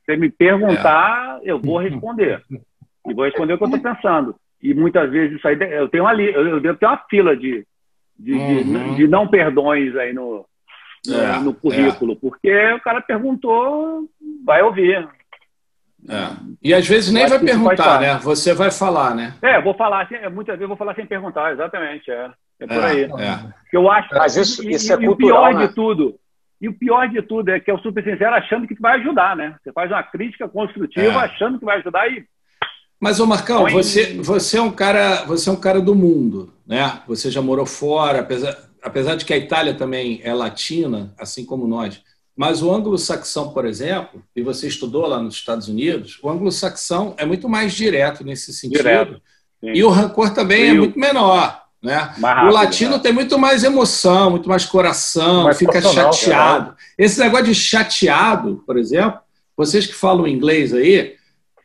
você 0.05 0.17
me 0.17 0.31
perguntar, 0.31 1.41
é. 1.43 1.51
eu 1.51 1.59
vou 1.59 1.79
responder. 1.79 2.43
E 3.09 3.15
vou 3.15 3.25
responder 3.25 3.55
o 3.55 3.59
que 3.59 3.65
eu 3.65 3.69
estou 3.69 3.81
pensando. 3.95 4.37
E 4.63 4.75
muitas 4.75 5.11
vezes 5.11 5.37
isso 5.37 5.49
aí, 5.49 5.57
eu 5.61 5.89
tenho 5.89 6.07
ali, 6.07 6.33
eu 6.33 6.61
devo 6.61 6.79
ter 6.79 6.87
uma 6.87 7.03
fila 7.09 7.37
de, 7.37 7.67
de, 8.19 8.33
uhum. 8.33 8.91
de, 8.91 8.97
de 8.97 9.09
não 9.09 9.27
perdões 9.27 9.95
aí 9.97 10.13
no, 10.13 10.47
é, 11.09 11.39
no 11.41 11.53
currículo, 11.53 12.13
é. 12.13 12.17
porque 12.17 12.73
o 12.73 12.81
cara 12.81 13.01
perguntou, 13.01 14.09
vai 14.45 14.63
ouvir. 14.63 15.07
É. 16.09 16.37
E 16.63 16.75
às 16.75 16.87
vezes 16.87 17.13
nem 17.13 17.27
vai 17.27 17.39
perguntar, 17.39 18.01
né? 18.01 18.19
Você 18.23 18.53
vai 18.53 18.71
falar, 18.71 19.15
né? 19.15 19.35
É, 19.41 19.61
vou 19.61 19.75
falar, 19.75 20.09
muitas 20.33 20.55
vezes 20.55 20.63
eu 20.63 20.69
vou 20.69 20.77
falar 20.77 20.95
sem 20.95 21.07
perguntar, 21.07 21.53
exatamente. 21.53 22.11
É, 22.11 22.31
é 22.61 22.67
por 22.67 22.77
é, 22.77 22.85
aí. 22.85 23.05
É. 23.05 23.55
Eu 23.73 23.91
acho. 23.91 24.09
Mas 24.15 24.37
isso, 24.37 24.69
isso 24.69 24.93
é 24.93 24.97
e, 24.97 25.07
cultural, 25.07 25.45
o 25.45 25.47
pior 25.49 25.55
né? 25.55 25.67
de 25.67 25.75
tudo, 25.75 26.15
e 26.61 26.69
o 26.69 26.75
pior 26.75 27.09
de 27.09 27.23
tudo 27.23 27.51
é 27.51 27.61
que 27.61 27.71
é 27.71 27.75
o 27.75 27.79
super 27.79 28.05
sincero 28.05 28.35
achando 28.35 28.67
que 28.67 28.81
vai 28.81 28.99
ajudar, 29.01 29.37
né? 29.37 29.57
Você 29.63 29.73
faz 29.73 29.91
uma 29.91 30.03
crítica 30.03 30.49
construtiva 30.49 31.21
é. 31.21 31.25
achando 31.25 31.59
que 31.59 31.65
vai 31.65 31.79
ajudar 31.79 32.07
e. 32.09 32.25
Mas, 33.01 33.21
ô 33.21 33.27
Marcão, 33.27 33.69
você, 33.69 34.15
você, 34.23 34.57
é 34.57 34.63
um 34.63 34.71
cara, 34.71 35.25
você 35.25 35.51
é 35.51 35.53
um 35.53 35.61
cara 35.61 35.81
do 35.81 35.95
mundo, 35.95 36.55
né? 36.67 37.03
Você 37.07 37.31
já 37.31 37.43
morou 37.43 37.67
fora, 37.67 38.21
apesar, 38.21 38.57
apesar 38.83 39.15
de 39.17 39.25
que 39.25 39.33
a 39.35 39.37
Itália 39.37 39.75
também 39.75 40.21
é 40.23 40.33
latina, 40.33 41.13
assim 41.19 41.45
como 41.45 41.67
nós. 41.67 42.03
Mas 42.37 42.63
o 42.63 42.73
anglo-saxão, 42.73 43.51
por 43.51 43.65
exemplo, 43.65 44.23
e 44.35 44.43
você 44.43 44.67
estudou 44.67 45.07
lá 45.07 45.21
nos 45.21 45.35
Estados 45.35 45.69
Unidos, 45.69 46.19
o 46.23 46.29
anglo-saxão 46.29 47.15
é 47.17 47.25
muito 47.25 47.49
mais 47.49 47.73
direto 47.73 48.25
nesse 48.25 48.53
sentido. 48.53 48.79
Direto. 48.79 49.23
E 49.63 49.83
o 49.83 49.89
rancor 49.89 50.31
também 50.31 50.71
é 50.71 50.75
muito 50.75 50.99
menor. 50.99 51.63
Né? 51.83 51.97
Rápido, 51.97 52.49
o 52.49 52.51
latino 52.51 52.93
né? 52.93 52.99
tem 52.99 53.13
muito 53.13 53.39
mais 53.39 53.63
emoção, 53.63 54.31
muito 54.31 54.49
mais 54.49 54.65
coração, 54.65 55.45
mais 55.45 55.59
fica 55.59 55.81
chateado. 55.83 56.71
Né? 56.71 56.77
Esse 56.97 57.21
negócio 57.21 57.47
de 57.47 57.55
chateado, 57.55 58.63
por 58.67 58.79
exemplo, 58.79 59.21
vocês 59.55 59.87
que 59.87 59.95
falam 59.95 60.27
inglês 60.27 60.73
aí, 60.73 61.15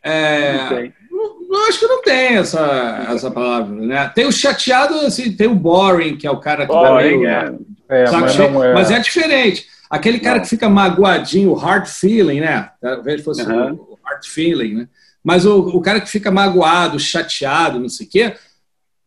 é, 0.04 0.92
não, 1.10 1.48
não, 1.50 1.68
acho 1.68 1.80
que 1.80 1.88
não 1.88 2.02
tem 2.02 2.38
essa, 2.38 3.08
essa 3.10 3.32
palavra. 3.32 3.74
Né? 3.74 4.12
Tem 4.14 4.26
o 4.26 4.32
chateado, 4.32 4.94
assim, 5.00 5.32
tem 5.32 5.48
o 5.48 5.56
boring, 5.56 6.18
que 6.18 6.28
é 6.28 6.32
o 6.32 6.40
cara 6.40 6.66
que 6.68 6.74
boring, 6.74 6.90
dá 6.90 6.98
meio. 6.98 7.28
É. 7.28 7.56
É, 7.90 8.12
mas, 8.12 8.40
é. 8.40 8.74
mas, 8.74 8.92
é. 8.92 9.00
diferente. 9.00 9.66
Aquele 9.90 10.20
cara 10.20 10.38
não. 10.38 10.44
que 10.44 10.50
fica 10.50 10.70
magoadinho, 10.70 11.52
o 11.52 11.56
hard 11.56 11.88
feeling, 11.88 12.42
né? 12.42 12.70
Talvez 12.80 13.24
fosse 13.24 13.42
uhum. 13.42 13.74
o 13.74 14.00
hard 14.04 14.24
feeling, 14.26 14.76
né? 14.76 14.90
Mas 15.24 15.46
o, 15.46 15.60
o 15.60 15.82
cara 15.82 16.00
que 16.00 16.10
fica 16.10 16.30
magoado, 16.30 17.00
chateado, 17.00 17.80
não 17.80 17.90
sei 17.90 18.06
o 18.06 18.10
quê, 18.10 18.36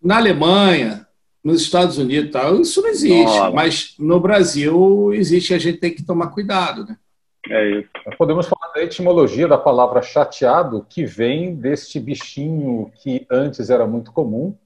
na 0.02 0.16
Alemanha, 0.16 1.06
nos 1.42 1.62
Estados 1.62 1.98
Unidos, 1.98 2.30
tal, 2.32 2.60
isso 2.60 2.82
não 2.82 2.88
existe. 2.88 3.38
Mas 3.54 3.94
no 3.98 4.20
Brasil 4.20 5.12
existe, 5.14 5.54
a 5.54 5.58
gente 5.58 5.78
tem 5.78 5.94
que 5.94 6.04
tomar 6.04 6.28
cuidado, 6.28 6.84
né? 6.84 6.96
É 7.48 7.70
isso. 7.80 7.88
podemos 8.16 8.46
falar 8.46 8.72
da 8.72 8.82
etimologia 8.82 9.48
da 9.48 9.58
palavra 9.58 10.00
chateado, 10.00 10.86
que 10.88 11.04
vem 11.04 11.56
deste 11.56 11.98
bichinho 11.98 12.92
que 13.02 13.26
antes 13.28 13.68
era 13.68 13.84
muito 13.84 14.12
comum 14.12 14.56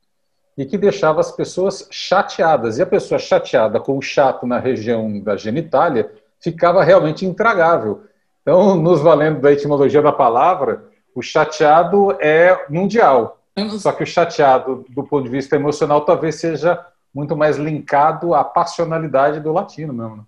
e 0.56 0.64
que 0.64 0.78
deixava 0.78 1.20
as 1.20 1.30
pessoas 1.30 1.86
chateadas. 1.90 2.78
E 2.78 2.82
a 2.82 2.86
pessoa 2.86 3.18
chateada 3.18 3.78
com 3.78 3.98
o 3.98 4.02
chato 4.02 4.46
na 4.46 4.58
região 4.58 5.20
da 5.20 5.36
genitália 5.36 6.10
ficava 6.40 6.82
realmente 6.82 7.26
intragável. 7.26 8.04
Então, 8.42 8.76
nos 8.76 9.00
valendo 9.00 9.40
da 9.40 9.52
etimologia 9.52 10.00
da 10.00 10.12
palavra, 10.12 10.84
o 11.14 11.20
chateado 11.20 12.12
é 12.20 12.66
mundial. 12.70 13.40
Só 13.78 13.90
que 13.90 14.02
o 14.02 14.06
chateado, 14.06 14.84
do 14.88 15.02
ponto 15.02 15.24
de 15.24 15.30
vista 15.30 15.56
emocional, 15.56 16.02
talvez 16.02 16.36
seja 16.36 16.84
muito 17.16 17.34
mais 17.34 17.56
linkado 17.56 18.34
à 18.34 18.44
passionalidade 18.44 19.40
do 19.40 19.50
latino 19.50 19.90
mesmo. 19.90 20.16
Né? 20.16 20.24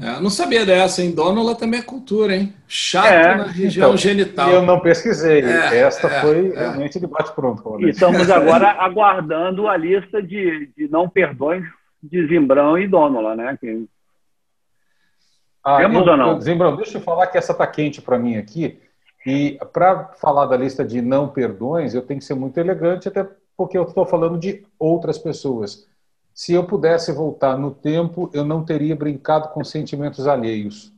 É, 0.00 0.06
é, 0.06 0.20
não 0.20 0.30
sabia 0.30 0.64
dessa, 0.64 1.02
hein? 1.02 1.12
Dônula 1.12 1.56
também 1.56 1.80
é 1.80 1.82
cultura, 1.82 2.36
hein? 2.36 2.54
Chato 2.68 3.06
é, 3.08 3.36
na 3.38 3.46
região 3.48 3.88
então, 3.88 3.96
genital. 3.96 4.48
Eu 4.48 4.62
não 4.62 4.78
pesquisei. 4.78 5.42
É, 5.42 5.78
Esta 5.78 6.06
é, 6.06 6.20
foi 6.20 6.52
é. 6.52 6.60
realmente 6.60 7.00
de 7.00 7.08
bate-pronto. 7.08 7.76
E 7.80 7.90
estamos 7.90 8.30
agora 8.30 8.68
aguardando 8.68 9.66
a 9.66 9.76
lista 9.76 10.22
de, 10.22 10.70
de 10.76 10.88
não 10.88 11.08
perdões 11.08 11.64
de 12.00 12.24
Zimbrão 12.28 12.78
e 12.78 12.86
Dônula, 12.86 13.34
né? 13.34 13.58
Que... 13.60 13.84
Ah, 15.64 15.78
Temos 15.78 16.06
eu, 16.06 16.12
ou 16.12 16.16
não? 16.16 16.40
Zimbrão, 16.40 16.76
deixa 16.76 16.98
eu 16.98 17.02
falar 17.02 17.26
que 17.26 17.36
essa 17.36 17.50
está 17.50 17.66
quente 17.66 18.00
para 18.00 18.16
mim 18.16 18.36
aqui. 18.36 18.80
E 19.26 19.58
para 19.72 20.12
falar 20.20 20.46
da 20.46 20.56
lista 20.56 20.84
de 20.84 21.02
não 21.02 21.26
perdões, 21.26 21.94
eu 21.94 22.02
tenho 22.02 22.20
que 22.20 22.26
ser 22.26 22.34
muito 22.34 22.58
elegante, 22.58 23.08
até 23.08 23.26
porque 23.56 23.76
eu 23.76 23.82
estou 23.82 24.06
falando 24.06 24.38
de 24.38 24.64
outras 24.78 25.18
pessoas. 25.18 25.90
Se 26.34 26.52
eu 26.52 26.66
pudesse 26.66 27.12
voltar 27.12 27.58
no 27.58 27.70
tempo, 27.70 28.30
eu 28.32 28.44
não 28.44 28.64
teria 28.64 28.96
brincado 28.96 29.48
com 29.48 29.62
sentimentos 29.62 30.26
alheios. 30.26 30.92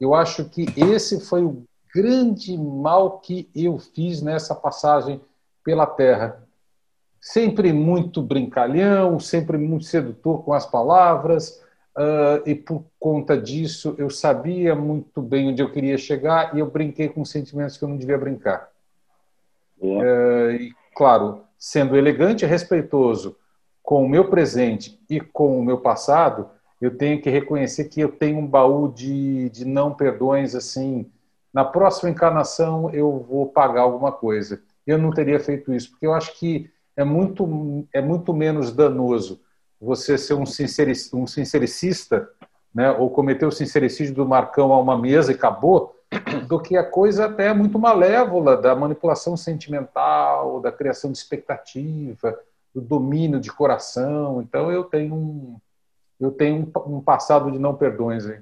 Eu 0.00 0.14
acho 0.14 0.48
que 0.48 0.66
esse 0.76 1.20
foi 1.20 1.44
o 1.44 1.64
grande 1.94 2.56
mal 2.56 3.18
que 3.20 3.50
eu 3.54 3.78
fiz 3.78 4.22
nessa 4.22 4.54
passagem 4.54 5.20
pela 5.64 5.86
Terra. 5.86 6.42
Sempre 7.20 7.72
muito 7.72 8.22
brincalhão, 8.22 9.20
sempre 9.20 9.58
muito 9.58 9.84
sedutor 9.84 10.42
com 10.44 10.52
as 10.52 10.66
palavras, 10.66 11.62
Uh, 11.94 12.40
e 12.48 12.54
por 12.54 12.86
conta 12.98 13.36
disso 13.36 13.94
eu 13.98 14.08
sabia 14.08 14.74
muito 14.74 15.20
bem 15.20 15.50
onde 15.50 15.62
eu 15.62 15.70
queria 15.70 15.98
chegar 15.98 16.56
e 16.56 16.58
eu 16.58 16.70
brinquei 16.70 17.06
com 17.06 17.22
sentimentos 17.22 17.76
que 17.76 17.84
eu 17.84 17.88
não 17.88 17.98
devia 17.98 18.16
brincar. 18.16 18.70
Uh, 19.78 20.52
e, 20.52 20.74
claro, 20.96 21.44
sendo 21.62 21.96
elegante 21.96 22.44
e 22.44 22.48
respeitoso 22.48 23.36
com 23.84 24.04
o 24.04 24.08
meu 24.08 24.28
presente 24.28 25.00
e 25.08 25.20
com 25.20 25.60
o 25.60 25.64
meu 25.64 25.78
passado, 25.78 26.50
eu 26.80 26.96
tenho 26.96 27.22
que 27.22 27.30
reconhecer 27.30 27.84
que 27.84 28.00
eu 28.00 28.08
tenho 28.10 28.40
um 28.40 28.46
baú 28.46 28.92
de, 28.92 29.48
de 29.50 29.64
não 29.64 29.94
perdões 29.94 30.56
assim. 30.56 31.08
Na 31.54 31.64
próxima 31.64 32.10
encarnação 32.10 32.90
eu 32.90 33.24
vou 33.28 33.46
pagar 33.46 33.82
alguma 33.82 34.10
coisa. 34.10 34.60
Eu 34.84 34.98
não 34.98 35.12
teria 35.12 35.38
feito 35.38 35.72
isso, 35.72 35.92
porque 35.92 36.04
eu 36.04 36.12
acho 36.12 36.36
que 36.36 36.68
é 36.96 37.04
muito, 37.04 37.86
é 37.94 38.02
muito 38.02 38.34
menos 38.34 38.72
danoso 38.72 39.40
você 39.80 40.18
ser 40.18 40.34
um, 40.34 40.44
sincericista, 40.44 41.16
um 41.16 41.28
sincericista 41.28 42.28
né, 42.74 42.90
ou 42.90 43.08
cometer 43.08 43.46
o 43.46 43.52
sincericídio 43.52 44.14
do 44.14 44.26
Marcão 44.26 44.72
a 44.72 44.80
uma 44.80 44.98
mesa 44.98 45.30
e 45.30 45.36
acabou, 45.36 45.94
do 46.48 46.60
que 46.60 46.76
a 46.76 46.84
coisa 46.84 47.26
até 47.26 47.52
muito 47.52 47.78
malévola 47.78 48.56
da 48.56 48.74
manipulação 48.74 49.36
sentimental, 49.36 50.60
da 50.60 50.70
criação 50.70 51.10
de 51.10 51.18
expectativa, 51.18 52.38
do 52.74 52.80
domínio 52.80 53.40
de 53.40 53.50
coração. 53.50 54.42
Então 54.42 54.70
eu 54.70 54.84
tenho 54.84 55.14
um, 55.14 55.56
eu 56.20 56.30
tenho 56.30 56.70
um, 56.86 57.00
passado 57.00 57.50
de 57.50 57.58
não 57.58 57.74
perdões 57.74 58.26
aí. 58.26 58.38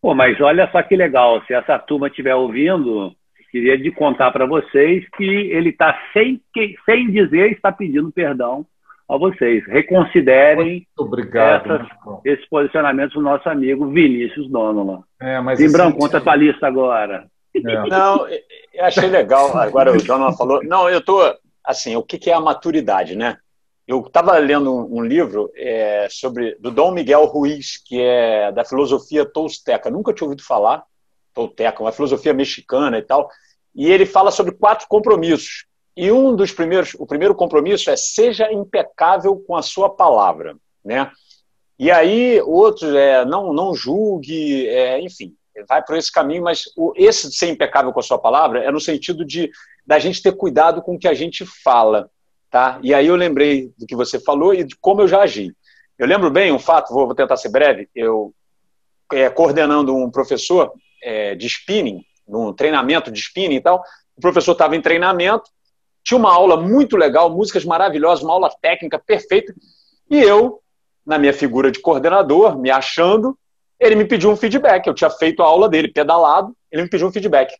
Pô, 0.00 0.14
mas 0.14 0.40
olha 0.40 0.70
só 0.70 0.82
que 0.82 0.94
legal, 0.94 1.42
se 1.44 1.54
essa 1.54 1.78
turma 1.78 2.06
estiver 2.06 2.34
ouvindo, 2.34 3.12
queria 3.50 3.76
de 3.76 3.90
contar 3.90 4.30
para 4.30 4.46
vocês 4.46 5.08
que 5.16 5.24
ele 5.24 5.70
está 5.70 5.98
sem, 6.12 6.40
sem 6.84 7.10
dizer 7.10 7.52
está 7.52 7.72
pedindo 7.72 8.12
perdão 8.12 8.64
a 9.08 9.16
vocês. 9.16 9.66
Reconsiderem 9.66 10.86
obrigado, 10.96 11.72
essas, 11.72 11.88
esses 12.24 12.48
posicionamentos 12.48 13.14
do 13.14 13.22
nosso 13.22 13.48
amigo 13.48 13.88
Vinícius 13.88 14.50
Donola. 14.50 15.02
É, 15.20 15.40
mas 15.40 15.58
Limbrão, 15.58 15.88
assim, 15.88 15.98
conta 15.98 16.18
a 16.18 16.20
tua 16.20 16.36
lista 16.36 16.66
agora. 16.66 17.26
É. 17.54 17.60
Não, 17.88 18.28
eu 18.28 18.84
achei 18.84 19.08
legal. 19.08 19.56
Agora 19.56 19.92
o 19.92 20.02
Donola 20.02 20.36
falou. 20.36 20.62
Não, 20.62 20.88
eu 20.88 21.00
tô 21.00 21.20
assim. 21.64 21.96
O 21.96 22.02
que 22.02 22.30
é 22.30 22.34
a 22.34 22.40
maturidade, 22.40 23.16
né? 23.16 23.38
Eu 23.86 24.00
estava 24.00 24.36
lendo 24.36 24.70
um, 24.70 24.98
um 24.98 25.02
livro 25.02 25.50
é, 25.56 26.06
sobre 26.10 26.54
do 26.60 26.70
Dom 26.70 26.90
Miguel 26.90 27.24
Ruiz, 27.24 27.82
que 27.82 27.98
é 27.98 28.52
da 28.52 28.62
filosofia 28.62 29.24
tolteca. 29.24 29.90
Nunca 29.90 30.12
tinha 30.12 30.26
ouvido 30.26 30.44
falar 30.44 30.84
tolteca, 31.32 31.82
uma 31.82 31.92
filosofia 31.92 32.34
mexicana 32.34 32.98
e 32.98 33.02
tal. 33.02 33.30
E 33.74 33.90
ele 33.90 34.04
fala 34.04 34.30
sobre 34.30 34.52
quatro 34.52 34.86
compromissos. 34.88 35.67
E 36.00 36.12
um 36.12 36.36
dos 36.36 36.52
primeiros, 36.52 36.94
o 36.96 37.04
primeiro 37.04 37.34
compromisso 37.34 37.90
é 37.90 37.96
seja 37.96 38.52
impecável 38.52 39.34
com 39.44 39.56
a 39.56 39.62
sua 39.62 39.90
palavra, 39.90 40.56
né? 40.84 41.10
E 41.76 41.90
aí 41.90 42.40
outros 42.42 42.94
é 42.94 43.24
não 43.24 43.52
não 43.52 43.74
julgue, 43.74 44.68
é, 44.68 45.00
enfim, 45.00 45.34
vai 45.68 45.84
por 45.84 45.96
esse 45.96 46.12
caminho, 46.12 46.44
mas 46.44 46.62
o, 46.76 46.92
esse 46.94 47.28
de 47.28 47.36
ser 47.36 47.48
impecável 47.48 47.92
com 47.92 47.98
a 47.98 48.02
sua 48.04 48.16
palavra 48.16 48.62
é 48.62 48.70
no 48.70 48.78
sentido 48.78 49.24
de 49.24 49.50
da 49.84 49.98
gente 49.98 50.22
ter 50.22 50.30
cuidado 50.36 50.82
com 50.82 50.94
o 50.94 50.98
que 51.00 51.08
a 51.08 51.14
gente 51.14 51.44
fala, 51.64 52.08
tá? 52.48 52.78
E 52.80 52.94
aí 52.94 53.08
eu 53.08 53.16
lembrei 53.16 53.72
do 53.76 53.84
que 53.84 53.96
você 53.96 54.20
falou 54.20 54.54
e 54.54 54.62
de 54.62 54.76
como 54.76 55.00
eu 55.00 55.08
já 55.08 55.24
agi. 55.24 55.52
Eu 55.98 56.06
lembro 56.06 56.30
bem 56.30 56.52
um 56.52 56.60
fato, 56.60 56.94
vou, 56.94 57.06
vou 57.06 57.14
tentar 57.16 57.36
ser 57.36 57.48
breve. 57.48 57.88
Eu 57.92 58.32
é, 59.12 59.28
coordenando 59.28 59.96
um 59.96 60.12
professor 60.12 60.72
é, 61.02 61.34
de 61.34 61.48
spinning, 61.48 62.04
num 62.24 62.52
treinamento 62.52 63.10
de 63.10 63.18
spinning 63.18 63.56
e 63.56 63.60
tal. 63.60 63.82
O 64.16 64.20
professor 64.20 64.52
estava 64.52 64.76
em 64.76 64.80
treinamento 64.80 65.50
tinha 66.02 66.18
uma 66.18 66.32
aula 66.32 66.56
muito 66.56 66.96
legal, 66.96 67.30
músicas 67.30 67.64
maravilhosas, 67.64 68.24
uma 68.24 68.32
aula 68.32 68.50
técnica 68.60 68.98
perfeita. 68.98 69.54
E 70.10 70.18
eu, 70.18 70.60
na 71.04 71.18
minha 71.18 71.32
figura 71.32 71.70
de 71.70 71.80
coordenador, 71.80 72.58
me 72.58 72.70
achando, 72.70 73.38
ele 73.78 73.94
me 73.94 74.04
pediu 74.04 74.30
um 74.30 74.36
feedback. 74.36 74.86
Eu 74.86 74.94
tinha 74.94 75.10
feito 75.10 75.42
a 75.42 75.46
aula 75.46 75.68
dele 75.68 75.88
pedalado, 75.88 76.56
ele 76.70 76.82
me 76.82 76.88
pediu 76.88 77.06
um 77.06 77.12
feedback. 77.12 77.54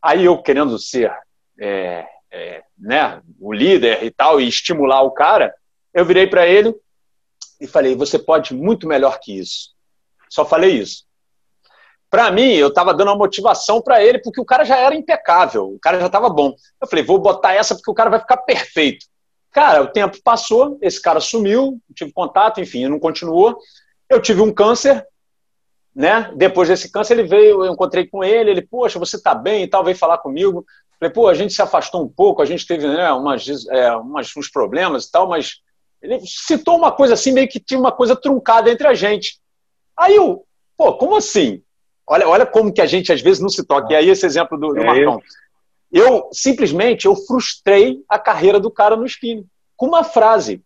Aí 0.00 0.24
eu, 0.24 0.40
querendo 0.40 0.78
ser 0.78 1.12
é, 1.58 2.06
é, 2.30 2.62
né, 2.78 3.20
o 3.40 3.52
líder 3.52 4.04
e 4.04 4.10
tal, 4.10 4.40
e 4.40 4.48
estimular 4.48 5.02
o 5.02 5.10
cara, 5.10 5.52
eu 5.92 6.04
virei 6.04 6.26
para 6.26 6.46
ele 6.46 6.74
e 7.60 7.66
falei: 7.66 7.96
Você 7.96 8.18
pode 8.18 8.54
muito 8.54 8.86
melhor 8.86 9.18
que 9.20 9.36
isso. 9.36 9.70
Só 10.28 10.44
falei 10.44 10.72
isso. 10.72 11.07
Para 12.10 12.30
mim, 12.30 12.52
eu 12.52 12.68
estava 12.68 12.94
dando 12.94 13.08
uma 13.08 13.16
motivação 13.16 13.82
para 13.82 14.02
ele, 14.02 14.18
porque 14.18 14.40
o 14.40 14.44
cara 14.44 14.64
já 14.64 14.76
era 14.76 14.94
impecável, 14.94 15.74
o 15.74 15.78
cara 15.78 16.00
já 16.00 16.06
estava 16.06 16.28
bom. 16.30 16.54
Eu 16.80 16.88
falei, 16.88 17.04
vou 17.04 17.18
botar 17.18 17.52
essa 17.52 17.74
porque 17.74 17.90
o 17.90 17.94
cara 17.94 18.08
vai 18.08 18.20
ficar 18.20 18.38
perfeito. 18.38 19.06
Cara, 19.52 19.82
o 19.82 19.88
tempo 19.88 20.18
passou, 20.22 20.78
esse 20.80 21.00
cara 21.00 21.20
sumiu, 21.20 21.78
tive 21.94 22.12
contato, 22.12 22.60
enfim, 22.60 22.86
não 22.86 22.98
continuou. 22.98 23.58
Eu 24.08 24.22
tive 24.22 24.40
um 24.40 24.52
câncer, 24.52 25.06
né? 25.94 26.32
Depois 26.36 26.68
desse 26.68 26.90
câncer, 26.90 27.18
ele 27.18 27.28
veio, 27.28 27.64
eu 27.64 27.72
encontrei 27.72 28.06
com 28.06 28.24
ele, 28.24 28.50
ele, 28.50 28.62
poxa, 28.62 28.98
você 28.98 29.16
está 29.16 29.34
bem 29.34 29.64
e 29.64 29.68
tal, 29.68 29.84
veio 29.84 29.96
falar 29.96 30.18
comigo. 30.18 30.64
Falei, 30.98 31.12
pô, 31.12 31.28
a 31.28 31.34
gente 31.34 31.52
se 31.52 31.62
afastou 31.62 32.02
um 32.02 32.08
pouco, 32.08 32.40
a 32.40 32.44
gente 32.44 32.66
teve 32.66 32.86
né, 32.86 33.12
umas, 33.12 33.66
é, 33.68 33.92
umas, 33.96 34.34
uns 34.36 34.50
problemas 34.50 35.04
e 35.04 35.10
tal, 35.10 35.28
mas 35.28 35.56
ele 36.00 36.20
citou 36.24 36.76
uma 36.76 36.90
coisa 36.90 37.14
assim, 37.14 37.32
meio 37.32 37.48
que 37.48 37.60
tinha 37.60 37.78
uma 37.78 37.92
coisa 37.92 38.16
truncada 38.16 38.70
entre 38.70 38.86
a 38.86 38.94
gente. 38.94 39.38
Aí 39.96 40.16
eu, 40.16 40.44
pô, 40.76 40.94
como 40.94 41.16
assim? 41.16 41.62
Olha, 42.08 42.28
olha 42.28 42.46
como 42.46 42.72
que 42.72 42.80
a 42.80 42.86
gente 42.86 43.12
às 43.12 43.20
vezes 43.20 43.40
não 43.40 43.48
se 43.48 43.64
toca. 43.64 43.92
E 43.92 43.96
aí 43.96 44.08
esse 44.08 44.24
exemplo 44.24 44.58
do, 44.58 44.72
do 44.72 44.80
é 44.80 44.84
Marcão. 44.84 45.20
Eu. 45.92 46.06
eu 46.06 46.28
simplesmente 46.32 47.06
eu 47.06 47.14
frustrei 47.14 48.02
a 48.08 48.18
carreira 48.18 48.58
do 48.58 48.70
cara 48.70 48.96
no 48.96 49.04
spinning 49.04 49.46
com 49.76 49.86
uma 49.86 50.02
frase. 50.02 50.62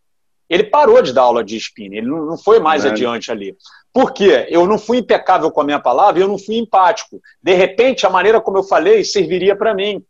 Ele 0.49 0.65
parou 0.65 1.01
de 1.01 1.13
dar 1.13 1.23
aula 1.23 1.43
de 1.43 1.57
spinning, 1.57 1.97
ele 1.97 2.07
não 2.07 2.37
foi 2.37 2.61
mais 2.61 2.85
é. 2.85 2.91
adiante 2.91 3.33
ali. 3.33 3.57
Por 3.93 4.13
quê? 4.13 4.47
Eu 4.49 4.67
não 4.67 4.79
fui 4.79 4.99
impecável 4.99 5.51
com 5.51 5.61
a 5.61 5.65
minha 5.65 5.79
palavra 5.79 6.21
e 6.21 6.25
eu 6.25 6.29
não 6.29 6.39
fui 6.39 6.57
empático. 6.57 7.21
De 7.43 7.55
repente, 7.55 8.07
a 8.07 8.11
maneira 8.11 8.41
como 8.41 8.59
eu 8.59 8.63
falei 8.63 9.05
serviria 9.05 9.57
para 9.57 9.75
mim. 9.75 10.03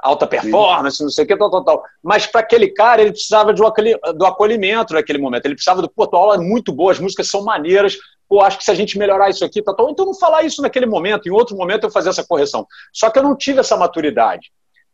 Alta 0.00 0.26
performance, 0.28 1.02
não 1.02 1.10
sei 1.10 1.24
o 1.24 1.26
que, 1.26 1.36
tal, 1.36 1.50
tal, 1.50 1.64
tal. 1.64 1.82
Mas 2.02 2.26
para 2.26 2.40
aquele 2.40 2.68
cara, 2.68 3.02
ele 3.02 3.10
precisava 3.10 3.52
de 3.52 3.60
um 3.60 3.66
do 4.16 4.26
acolhimento 4.26 4.94
naquele 4.94 5.18
momento. 5.18 5.44
Ele 5.44 5.54
precisava 5.54 5.82
do, 5.82 5.90
pô, 5.90 6.06
tua 6.06 6.20
aula 6.20 6.34
é 6.36 6.38
muito 6.38 6.72
boa, 6.72 6.92
as 6.92 7.00
músicas 7.00 7.28
são 7.28 7.42
maneiras, 7.42 7.98
pô, 8.28 8.40
acho 8.40 8.58
que 8.58 8.64
se 8.64 8.70
a 8.70 8.74
gente 8.74 8.96
melhorar 8.98 9.30
isso 9.30 9.44
aqui, 9.44 9.60
tá, 9.62 9.74
tá, 9.74 9.82
então 9.88 10.06
não 10.06 10.14
falar 10.14 10.42
isso 10.42 10.62
naquele 10.62 10.86
momento, 10.86 11.26
em 11.26 11.32
outro 11.32 11.56
momento 11.56 11.84
eu 11.84 11.90
fazer 11.90 12.10
essa 12.10 12.24
correção. 12.24 12.66
Só 12.92 13.10
que 13.10 13.18
eu 13.18 13.22
não 13.22 13.34
tive 13.34 13.60
essa 13.60 13.76
maturidade. 13.76 14.52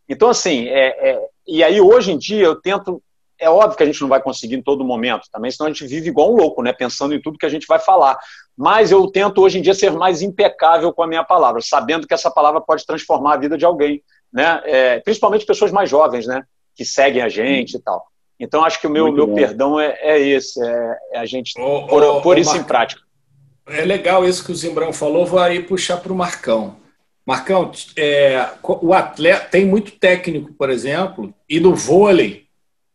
Então, 0.09 0.29
assim, 0.29 0.69
é, 0.69 1.11
é, 1.11 1.21
e 1.47 1.63
aí 1.63 1.81
hoje 1.81 2.13
em 2.13 2.19
dia 2.19 2.45
eu 2.45 2.57
tento. 2.57 3.03
É 3.39 3.51
óbvio 3.51 3.77
que 3.77 3.83
a 3.83 3.87
gente 3.87 4.01
não 4.01 4.09
vai 4.09 4.23
conseguir 4.23 4.55
em 4.55 4.63
todo 4.63 4.85
momento, 4.85 5.29
também, 5.31 5.51
senão 5.51 5.69
a 5.69 5.73
gente 5.73 5.87
vive 5.87 6.09
igual 6.09 6.33
um 6.33 6.37
louco, 6.37 6.63
né? 6.63 6.73
Pensando 6.73 7.15
em 7.15 7.21
tudo 7.21 7.37
que 7.37 7.45
a 7.45 7.51
gente 7.51 7.67
vai 7.67 7.81
falar. 7.81 8.17
Mas 8.57 8.93
eu 8.93 9.07
tento 9.09 9.43
hoje 9.43 9.59
em 9.59 9.63
dia 9.63 9.75
ser 9.75 9.91
mais 9.91 10.23
impecável 10.23 10.93
com 10.93 11.03
a 11.03 11.07
minha 11.07 11.25
palavra, 11.25 11.61
sabendo 11.61 12.07
que 12.07 12.15
essa 12.15 12.31
palavra 12.31 12.61
pode 12.61 12.87
transformar 12.87 13.35
a 13.35 13.37
vida 13.37 13.59
de 13.59 13.65
alguém, 13.65 14.01
né? 14.35 14.61
É, 14.65 15.01
principalmente 15.01 15.47
pessoas 15.47 15.71
mais 15.71 15.89
jovens, 15.89 16.27
né? 16.27 16.45
Que 16.75 16.85
seguem 16.85 17.23
a 17.23 17.29
gente 17.29 17.77
e 17.77 17.79
tal. 17.79 18.05
Então, 18.39 18.65
acho 18.65 18.81
que 18.81 18.87
o 18.89 18.91
meu, 18.91 19.13
meu 19.13 19.33
perdão 19.33 19.79
é, 19.79 19.97
é 20.01 20.19
esse, 20.21 20.61
é, 20.61 20.99
é 21.13 21.19
a 21.21 21.25
gente 21.25 21.55
oh, 21.57 21.87
pôr, 21.87 22.03
oh, 22.03 22.21
pôr 22.21 22.37
oh, 22.37 22.41
isso 22.41 22.57
em 22.57 22.65
prática. 22.65 23.01
É 23.67 23.85
legal 23.85 24.27
isso 24.27 24.45
que 24.45 24.51
o 24.51 24.57
Zimbrão 24.57 24.93
falou, 24.93 25.25
vou 25.25 25.39
aí 25.39 25.63
puxar 25.63 25.99
para 25.99 26.13
o 26.13 26.17
Marcão. 26.17 26.77
Marcão, 27.25 27.71
é, 27.97 28.47
o 28.63 28.93
atleta 28.93 29.49
tem 29.49 29.65
muito 29.65 29.93
técnico, 29.93 30.53
por 30.53 30.69
exemplo, 30.69 31.33
e 31.49 31.59
no 31.59 31.75
vôlei 31.75 32.45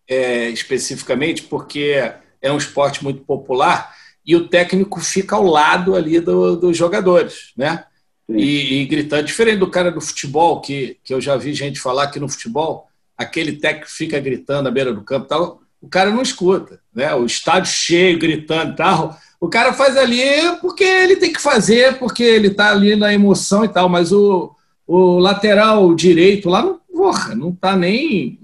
é, 0.08 0.50
especificamente, 0.50 1.44
porque 1.44 2.14
é 2.42 2.52
um 2.52 2.58
esporte 2.58 3.04
muito 3.04 3.24
popular, 3.24 3.96
e 4.26 4.36
o 4.36 4.48
técnico 4.48 5.00
fica 5.00 5.36
ao 5.36 5.46
lado 5.46 5.96
ali 5.96 6.20
do, 6.20 6.56
dos 6.56 6.78
jogadores, 6.78 7.54
né? 7.58 7.86
E, 8.30 8.82
e, 8.82 8.86
gritando, 8.86 9.24
diferente 9.24 9.58
do 9.58 9.70
cara 9.70 9.92
do 9.92 10.02
futebol, 10.02 10.62
que, 10.62 10.98
que 11.04 11.14
eu 11.14 11.20
já 11.20 11.36
vi 11.36 11.54
gente 11.54 11.80
falar 11.80 12.08
que 12.08 12.20
no 12.20 12.30
futebol, 12.30 12.88
aquele 13.18 13.54
técnico 13.54 13.90
fica 13.90 14.20
gritando 14.20 14.68
à 14.68 14.72
beira 14.72 14.94
do 14.94 15.04
campo 15.04 15.28
tal, 15.28 15.62
o 15.82 15.88
cara 15.88 16.12
não 16.12 16.22
escuta, 16.22 16.80
né? 16.94 17.14
O 17.16 17.26
estádio 17.26 17.72
cheio, 17.72 18.20
gritando 18.20 18.74
e 18.74 18.76
tal 18.76 19.20
o 19.40 19.48
cara 19.48 19.72
faz 19.74 19.96
ali 19.96 20.22
porque 20.60 20.84
ele 20.84 21.16
tem 21.16 21.32
que 21.32 21.42
fazer, 21.42 21.98
porque 21.98 22.24
ele 22.24 22.48
está 22.48 22.72
ali 22.72 22.96
na 22.96 23.14
emoção 23.14 23.64
e 23.64 23.70
tal, 23.70 23.88
mas 23.88 24.12
o, 24.12 24.54
o 24.86 25.18
lateral 25.18 25.96
direito 25.96 26.50
lá 26.50 26.62
não, 26.62 26.80
porra, 26.92 27.34
não 27.36 27.54
tá 27.54 27.76
nem. 27.76 28.38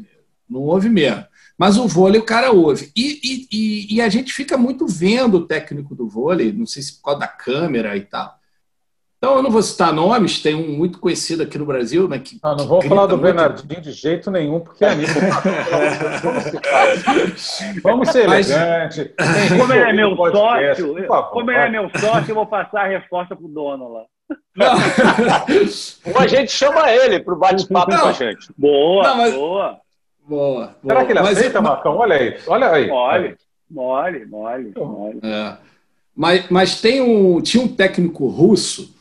Não 0.49 0.61
ouve 0.61 0.87
mesmo. 0.87 1.25
Mas 1.57 1.77
o 1.77 1.87
vôlei 1.87 2.19
o 2.19 2.25
cara 2.25 2.51
ouve. 2.51 2.91
E, 2.95 3.47
e, 3.51 3.95
e, 3.95 4.01
a 4.01 4.09
gente 4.09 4.31
fica 4.31 4.57
muito 4.57 4.87
vendo 4.87 5.37
o 5.37 5.47
técnico 5.47 5.95
do 5.95 6.07
vôlei, 6.07 6.51
não 6.51 6.65
sei 6.65 6.83
se 6.83 6.97
por 6.97 7.03
causa 7.03 7.21
da 7.21 7.27
câmera 7.27 7.95
e 7.97 8.01
tal. 8.01 8.37
Então, 9.25 9.37
eu 9.37 9.41
não 9.41 9.49
vou 9.49 9.63
citar 9.63 9.91
nomes, 9.91 10.39
tem 10.39 10.53
um 10.53 10.77
muito 10.77 10.99
conhecido 10.99 11.41
aqui 11.41 11.57
no 11.57 11.65
Brasil. 11.65 12.07
Né, 12.07 12.19
que, 12.19 12.39
não, 12.43 12.57
não 12.57 12.67
vou 12.67 12.79
falar 12.83 13.07
do 13.07 13.17
muito... 13.17 13.23
Bernardinho 13.23 13.81
de 13.81 13.91
jeito 13.91 14.29
nenhum, 14.29 14.59
porque 14.59 14.85
é 14.85 14.89
amigo. 14.89 15.11
Vamos 17.81 18.09
ser 18.09 18.27
Mas, 18.27 18.51
elegantes. 18.51 19.09
Como 19.57 19.73
ele 19.73 19.81
é 19.81 19.93
meu 19.93 20.15
sócio, 20.15 20.95
como 21.31 21.49
ele 21.49 21.59
é 21.59 21.69
meu 21.71 21.89
sócio, 21.97 22.29
eu 22.29 22.35
vou 22.35 22.45
passar 22.45 22.81
a 22.81 22.87
resposta 22.87 23.35
para 23.35 23.43
o 23.43 23.49
dono 23.49 23.93
lá. 23.93 24.03
Ou 26.05 26.13
a 26.21 26.27
gente 26.27 26.51
chama 26.51 26.91
ele 26.91 27.19
para 27.19 27.33
o 27.33 27.37
bate-papo 27.37 27.97
com 27.97 28.07
a 28.07 28.11
gente. 28.11 28.47
Boa, 28.55 29.07
não, 29.07 29.17
mas... 29.17 29.33
boa. 29.33 29.79
Boa, 30.27 30.75
Será 30.85 31.03
que 31.03 31.13
ele 31.13 31.21
mas, 31.21 31.37
aceita, 31.37 31.59
Marcão? 31.61 31.97
Olha 31.97 32.15
aí. 32.15 32.37
Olha 32.45 32.69
aí. 32.69 32.87
Mole, 32.87 33.35
mole, 33.71 34.23
mole. 34.27 34.71
mole. 34.75 35.19
É. 35.23 35.57
Mas, 36.15 36.47
mas 36.49 36.79
tem 36.79 37.01
um, 37.01 37.41
tinha 37.41 37.63
um 37.63 37.67
técnico 37.67 38.27
russo 38.27 38.93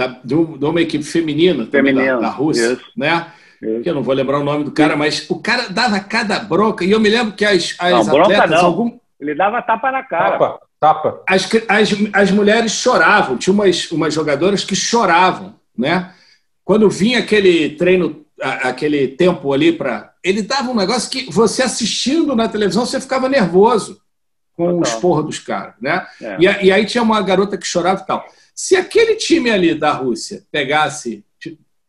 da, 0.00 0.18
de, 0.24 0.34
uma 0.34 0.80
equipe 0.80 1.04
feminina, 1.04 1.66
feminina 1.66 2.14
da, 2.14 2.20
da, 2.20 2.28
Rússia, 2.28 2.72
isso. 2.72 2.92
né? 2.96 3.26
Isso. 3.60 3.82
Que 3.82 3.90
eu 3.90 3.94
não 3.94 4.02
vou 4.02 4.14
lembrar 4.14 4.38
o 4.38 4.44
nome 4.44 4.64
do 4.64 4.70
cara, 4.70 4.96
mas 4.96 5.28
o 5.28 5.38
cara 5.38 5.68
dava 5.68 6.00
cada 6.00 6.38
bronca, 6.38 6.82
e 6.82 6.90
eu 6.90 6.98
me 6.98 7.10
lembro 7.10 7.34
que 7.34 7.44
as, 7.44 7.76
as 7.78 8.06
não, 8.06 8.22
atletas. 8.22 8.50
Não. 8.50 8.64
Algum... 8.64 8.98
Ele 9.20 9.34
dava 9.34 9.60
tapa 9.60 9.92
na 9.92 10.02
cara. 10.02 10.38
Tapa. 10.38 10.60
Tapa. 10.80 11.22
As, 11.28 11.46
as, 11.68 11.90
as 12.14 12.30
mulheres 12.30 12.72
choravam, 12.72 13.36
tinha 13.36 13.52
umas, 13.52 13.90
umas 13.90 14.14
jogadoras 14.14 14.64
que 14.64 14.74
choravam, 14.74 15.54
né? 15.76 16.14
Quando 16.64 16.88
vinha 16.88 17.18
aquele 17.18 17.76
treino, 17.76 18.24
aquele 18.40 19.08
tempo 19.08 19.52
ali 19.52 19.72
para. 19.72 20.14
Ele 20.24 20.40
dava 20.40 20.70
um 20.70 20.74
negócio 20.74 21.10
que 21.10 21.30
você 21.30 21.62
assistindo 21.62 22.34
na 22.34 22.48
televisão, 22.48 22.86
você 22.86 22.98
ficava 22.98 23.28
nervoso 23.28 24.00
com 24.56 24.64
Total. 24.64 24.78
o 24.78 24.82
esporro 24.82 25.22
dos 25.22 25.38
caras, 25.38 25.74
né? 25.78 26.06
É. 26.22 26.36
E, 26.38 26.66
e, 26.66 26.72
aí 26.72 26.86
tinha 26.86 27.02
uma 27.02 27.20
garota 27.20 27.58
que 27.58 27.66
chorava 27.66 28.00
e 28.00 28.06
tal. 28.06 28.24
Se 28.60 28.76
aquele 28.76 29.14
time 29.14 29.50
ali 29.50 29.74
da 29.74 29.90
Rússia 29.90 30.42
pegasse. 30.52 31.24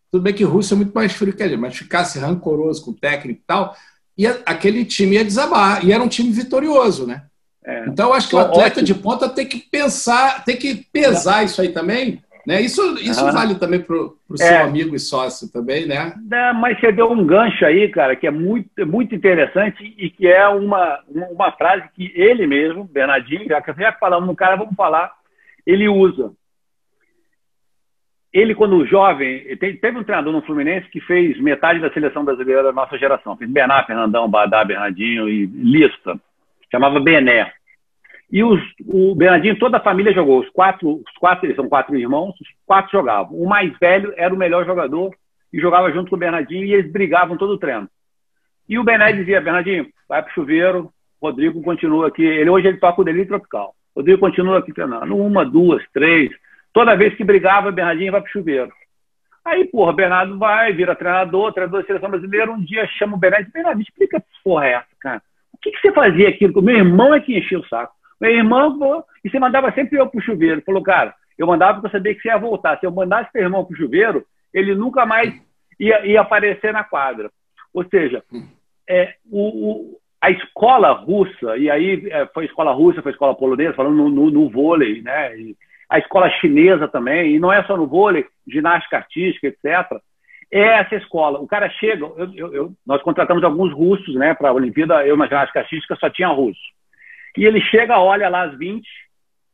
Tudo 0.10 0.24
bem 0.24 0.34
que 0.34 0.46
Rússia 0.46 0.74
é 0.74 0.78
muito 0.78 0.94
mais 0.94 1.12
frio 1.12 1.34
que 1.34 1.44
a 1.44 1.48
gente, 1.48 1.60
mas 1.60 1.78
ficasse 1.78 2.18
rancoroso 2.18 2.86
com 2.86 2.92
o 2.92 2.98
técnico 2.98 3.42
e 3.42 3.44
tal, 3.46 3.76
e 4.18 4.26
aquele 4.26 4.86
time 4.86 5.18
ia 5.18 5.26
desabar. 5.26 5.86
E 5.86 5.92
era 5.92 6.02
um 6.02 6.08
time 6.08 6.32
vitorioso, 6.32 7.06
né? 7.06 7.24
É. 7.66 7.88
Então, 7.88 8.08
eu 8.08 8.14
acho 8.14 8.30
que 8.30 8.36
o 8.38 8.40
atleta 8.40 8.80
Ótimo. 8.80 8.86
de 8.86 8.96
ponta 8.96 9.28
tem 9.28 9.46
que 9.46 9.60
pensar, 9.60 10.46
tem 10.46 10.56
que 10.56 10.76
pesar 10.94 11.44
isso 11.44 11.62
aí 11.62 11.74
também. 11.74 12.22
Né? 12.48 12.62
Isso, 12.62 12.82
isso 13.00 13.26
ah. 13.26 13.32
vale 13.32 13.56
também 13.56 13.82
para 13.82 13.96
o 13.98 14.16
é. 14.34 14.38
seu 14.38 14.64
amigo 14.64 14.96
e 14.96 15.00
sócio 15.00 15.52
também, 15.52 15.86
né? 15.86 16.14
É, 16.32 16.54
mas 16.54 16.80
você 16.80 16.94
deu 16.94 17.12
um 17.12 17.26
gancho 17.26 17.66
aí, 17.66 17.90
cara, 17.90 18.16
que 18.16 18.26
é 18.26 18.32
muito, 18.32 18.88
muito 18.88 19.14
interessante 19.14 19.94
e 19.98 20.10
que 20.10 20.26
é 20.26 20.48
uma, 20.48 21.02
uma 21.32 21.52
frase 21.52 21.84
que 21.94 22.14
ele 22.16 22.48
mesmo, 22.48 22.86
Bernardinho, 22.86 23.48
já 23.48 23.62
que 23.62 23.74
já 23.74 23.92
falamos 23.92 24.28
no 24.28 24.36
cara, 24.36 24.56
vamos 24.56 24.76
falar, 24.76 25.12
ele 25.66 25.90
usa. 25.90 26.32
Ele, 28.34 28.56
quando 28.56 28.86
jovem, 28.86 29.58
teve 29.58 29.98
um 29.98 30.04
treinador 30.04 30.32
no 30.32 30.42
Fluminense 30.42 30.90
que 30.90 31.02
fez 31.02 31.38
metade 31.40 31.80
da 31.80 31.92
seleção 31.92 32.24
brasileira 32.24 32.64
da 32.64 32.72
nossa 32.72 32.98
geração. 32.98 33.36
Fez 33.36 33.50
Bernard, 33.50 33.86
Fernandão, 33.86 34.30
Badá, 34.30 34.64
Bernardinho 34.64 35.28
e 35.28 35.46
Lista 35.46 36.18
chamava 36.72 37.00
Bené. 37.00 37.52
E 38.32 38.44
os, 38.44 38.62
o 38.88 39.14
Bernardinho, 39.14 39.60
toda 39.60 39.78
a 39.78 39.84
família 39.84 40.14
jogou. 40.14 40.40
Os 40.40 40.50
quatro, 40.50 41.02
os 41.06 41.18
quatro, 41.20 41.46
eles 41.46 41.58
são 41.58 41.68
quatro 41.68 41.98
irmãos, 41.98 42.34
os 42.40 42.48
quatro 42.66 42.92
jogavam. 42.92 43.38
O 43.38 43.48
mais 43.48 43.78
velho 43.78 44.14
era 44.16 44.34
o 44.34 44.38
melhor 44.38 44.66
jogador 44.66 45.14
e 45.52 45.60
jogava 45.60 45.92
junto 45.92 46.10
com 46.10 46.16
o 46.16 46.20
Bernardinho 46.20 46.64
e 46.64 46.74
eles 46.74 46.90
brigavam 46.90 47.36
todo 47.36 47.52
o 47.52 47.58
treino. 47.58 47.90
E 48.70 48.80
o 48.80 48.84
Bené 48.86 49.12
dizia, 49.12 49.42
Bernardinho, 49.42 49.88
vai 50.08 50.24
pro 50.24 50.34
chuveiro, 50.34 50.90
Rodrigo 51.22 51.62
continua 51.62 52.08
aqui. 52.08 52.24
Ele 52.24 52.50
hoje 52.50 52.68
ele 52.68 52.78
toca 52.78 53.02
o 53.02 53.04
delírio 53.04 53.28
tropical. 53.28 53.76
Rodrigo 53.94 54.20
continua 54.20 54.60
aqui 54.60 54.72
treinando. 54.72 55.14
Uma, 55.18 55.44
duas, 55.44 55.84
três. 55.94 56.32
Toda 56.74 56.96
vez 56.96 57.16
que 57.16 57.24
brigava, 57.24 57.72
Bernardinho 57.72 58.12
vai 58.12 58.22
pro 58.22 58.32
chuveiro. 58.32 58.72
Aí, 59.44 59.66
porra, 59.66 59.94
Bernardo 59.94 60.38
vai, 60.38 60.72
vira 60.72 60.96
treinador, 60.96 61.52
treinador 61.52 61.82
da 61.82 61.88
seleção 61.88 62.10
brasileira. 62.10 62.52
Um 62.52 62.64
dia 62.64 62.88
chama 62.88 63.16
o 63.16 63.20
Bernardo 63.20 63.44
e 63.44 63.46
diz, 63.46 63.54
Bernardo, 63.54 63.82
explica 63.82 64.20
que 64.20 64.28
porra 64.44 64.68
é 64.68 64.72
essa, 64.74 64.96
cara 65.00 65.22
que, 65.62 65.72
que 65.72 65.80
você 65.80 65.92
fazia 65.94 66.30
aquilo? 66.30 66.60
O 66.60 66.64
meu 66.64 66.76
irmão 66.76 67.14
é 67.14 67.20
que 67.20 67.38
enchia 67.38 67.60
o 67.60 67.68
saco. 67.68 67.94
Meu 68.20 68.32
irmão, 68.32 68.78
pô, 68.78 69.04
e 69.24 69.30
você 69.30 69.40
mandava 69.40 69.72
sempre 69.72 70.00
eu 70.00 70.08
pro 70.08 70.22
chuveiro. 70.22 70.62
Falou, 70.66 70.84
cara, 70.84 71.14
eu 71.38 71.48
mandava 71.48 71.76
porque 71.76 71.88
eu 71.88 71.92
sabia 71.92 72.16
que 72.16 72.22
você 72.22 72.30
ia 72.30 72.38
voltar. 72.38 72.80
Se 72.80 72.86
eu 72.86 72.92
mandasse 72.92 73.32
seu 73.32 73.42
irmão 73.42 73.64
pro 73.64 73.78
chuveiro, 73.78 74.26
ele 74.54 74.76
nunca 74.76 75.06
mais 75.06 75.34
ia, 75.80 76.06
ia 76.06 76.22
aparecer 76.22 76.74
na 76.74 76.84
quadra. 76.84 77.32
Ou 77.74 77.86
seja, 77.86 78.24
é, 78.90 79.16
o, 79.32 79.72
o, 79.72 80.00
a 80.20 80.30
escola 80.30 80.92
russa, 80.92 81.58
e 81.58 81.70
aí 81.70 82.08
é, 82.10 82.26
foi 82.28 82.46
escola 82.46 82.72
russa, 82.72 83.02
foi 83.02 83.12
escola 83.12 83.36
polonesa, 83.36 83.74
falando 83.74 83.96
no, 83.96 84.10
no, 84.10 84.30
no 84.30 84.50
vôlei, 84.50 85.02
né? 85.02 85.38
E 85.38 85.56
a 85.92 86.00
escola 86.00 86.30
chinesa 86.40 86.88
também, 86.88 87.36
e 87.36 87.40
não 87.40 87.52
é 87.52 87.64
só 87.66 87.76
no 87.76 87.86
vôlei, 87.86 88.26
ginástica 88.48 88.98
artística, 88.98 89.48
etc 89.48 90.02
é 90.52 90.82
essa 90.82 90.96
escola. 90.96 91.40
O 91.40 91.48
cara 91.48 91.70
chega, 91.70 92.06
eu, 92.06 92.34
eu, 92.36 92.54
eu, 92.54 92.74
nós 92.86 93.02
contratamos 93.02 93.44
alguns 93.44 93.72
russos 93.74 94.14
né, 94.16 94.34
para 94.34 94.50
a 94.50 94.54
Olimpíada, 94.54 95.06
eu 95.08 95.16
na 95.16 95.26
ginástica 95.26 95.62
artística 95.62 95.96
só 95.96 96.10
tinha 96.10 96.28
russo. 96.28 96.60
E 97.38 97.46
ele 97.46 97.62
chega, 97.62 97.98
olha 97.98 98.28
lá 98.28 98.44
as 98.44 98.58
20, 98.58 98.86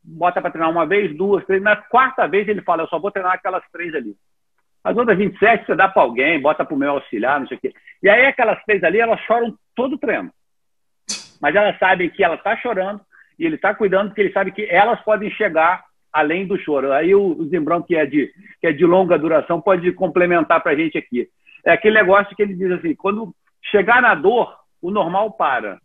bota 0.04 0.42
para 0.42 0.50
treinar 0.50 0.72
uma 0.72 0.88
vez, 0.88 1.16
duas, 1.16 1.46
três. 1.46 1.62
Na 1.62 1.76
quarta 1.76 2.28
vez 2.28 2.48
ele 2.48 2.64
fala, 2.64 2.82
eu 2.82 2.88
só 2.88 2.98
vou 2.98 3.12
treinar 3.12 3.34
aquelas 3.34 3.64
três 3.72 3.94
ali. 3.94 4.16
As 4.84 4.98
outras 4.98 5.18
27 5.18 5.68
você 5.68 5.76
dá 5.76 5.88
para 5.88 6.02
alguém, 6.02 6.42
bota 6.42 6.66
para 6.66 6.74
o 6.74 6.78
meu 6.78 6.92
auxiliar, 6.92 7.40
não 7.40 7.48
sei 7.48 7.58
o 7.58 7.60
quê. 7.60 7.74
E 8.02 8.10
aí 8.10 8.26
aquelas 8.26 8.62
três 8.64 8.84
ali, 8.84 9.00
elas 9.00 9.20
choram 9.22 9.56
todo 9.76 9.94
o 9.94 10.00
treino. 10.00 10.32
Mas 11.40 11.56
elas 11.56 11.78
sabem 11.78 12.10
que 12.10 12.24
ela 12.24 12.36
está 12.36 12.58
chorando 12.58 13.02
e 13.38 13.46
ele 13.46 13.56
está 13.56 13.76
cuidando, 13.76 14.08
porque 14.08 14.22
ele 14.22 14.34
sabe 14.34 14.52
que 14.52 14.66
elas 14.66 15.00
podem 15.02 15.30
chegar 15.32 15.84
além 16.12 16.46
do 16.46 16.58
choro. 16.58 16.92
Aí 16.92 17.14
o, 17.14 17.48
Zimbrão, 17.50 17.82
que 17.82 17.96
é, 17.96 18.06
de, 18.06 18.32
que 18.60 18.68
é 18.68 18.72
de 18.72 18.86
longa 18.86 19.18
duração, 19.18 19.62
pode 19.62 19.92
complementar 19.94 20.62
para 20.62 20.72
a 20.72 20.76
gente 20.76 20.98
aqui. 20.98 21.30
É 21.66 21.72
aquele 21.72 21.96
negócio 21.96 22.36
que 22.36 22.42
ele 22.42 22.56
diz 22.56 22.72
assim: 22.72 22.96
quando 22.96 23.34
chegar 23.72 24.02
na 24.02 24.16
dor, 24.16 24.54
o 24.82 24.92
normal 24.92 25.32
para. 25.32 25.80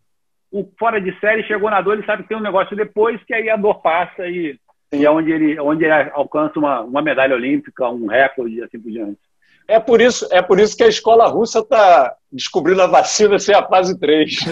O 0.51 0.69
fora 0.79 1.01
de 1.01 1.19
série 1.19 1.45
chegou 1.45 1.71
na 1.71 1.81
dor, 1.81 1.95
ele 1.95 2.07
sabe 2.07 2.23
que 2.23 2.29
tem 2.29 2.37
um 2.37 2.43
negócio 2.43 2.77
depois, 2.77 3.23
que 3.25 3.33
aí 3.33 3.49
a 3.49 3.57
dor 3.57 3.81
passa 3.81 4.29
e, 4.29 4.59
e 4.93 5.05
é 5.05 5.11
onde 5.11 5.33
ele, 5.33 5.59
onde 5.59 5.85
ele 5.85 6.11
alcança 6.13 6.59
uma, 6.59 6.83
uma 6.83 7.01
medalha 7.01 7.35
olímpica, 7.35 7.89
um 7.89 8.07
recorde 8.07 8.57
e 8.57 8.63
assim 8.63 8.79
por 8.79 8.91
diante. 8.91 9.19
É 9.67 9.81
por 9.81 10.01
isso, 10.01 10.29
é 10.31 10.43
por 10.43 10.61
isso 10.61 10.77
que 10.77 10.83
a 10.83 10.89
escola 10.89 11.27
russa 11.27 11.61
está 11.61 12.15
descobrindo 12.31 12.83
a 12.83 12.87
vacina 12.87 13.39
sem 13.39 13.55
a 13.55 13.63
fase 13.63 13.99
3. 13.99 14.41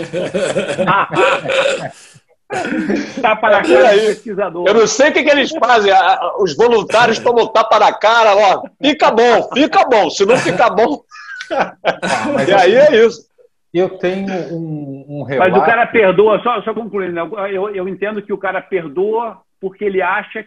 tapa 3.22 3.50
na 3.50 3.62
cara 3.62 3.96
do 3.96 4.06
pesquisador. 4.06 4.66
Eu 4.66 4.74
não 4.74 4.86
sei 4.86 5.10
o 5.10 5.12
que, 5.12 5.22
que 5.22 5.30
eles 5.30 5.50
fazem. 5.50 5.92
Os 6.38 6.56
voluntários 6.56 7.18
tomam 7.18 7.46
tapa 7.46 7.78
na 7.78 7.92
cara, 7.92 8.34
ó. 8.34 8.62
Fica 8.82 9.10
bom, 9.10 9.48
fica 9.54 9.84
bom. 9.84 10.10
Se 10.10 10.26
não 10.26 10.36
ficar 10.36 10.70
bom. 10.70 11.02
Ah, 11.52 12.44
e 12.48 12.52
aí 12.52 12.76
assim, 12.76 12.94
é 12.94 13.06
isso. 13.06 13.30
Eu 13.72 13.98
tenho 13.98 14.26
um, 14.52 15.06
um 15.08 15.22
relato... 15.22 15.50
Mas 15.50 15.62
o 15.62 15.64
cara 15.64 15.86
perdoa, 15.86 16.42
só, 16.42 16.60
só 16.62 16.74
concluindo, 16.74 17.12
né? 17.12 17.22
eu, 17.52 17.68
eu 17.70 17.88
entendo 17.88 18.20
que 18.20 18.32
o 18.32 18.38
cara 18.38 18.60
perdoa 18.60 19.40
porque 19.60 19.84
ele 19.84 20.02
acha 20.02 20.44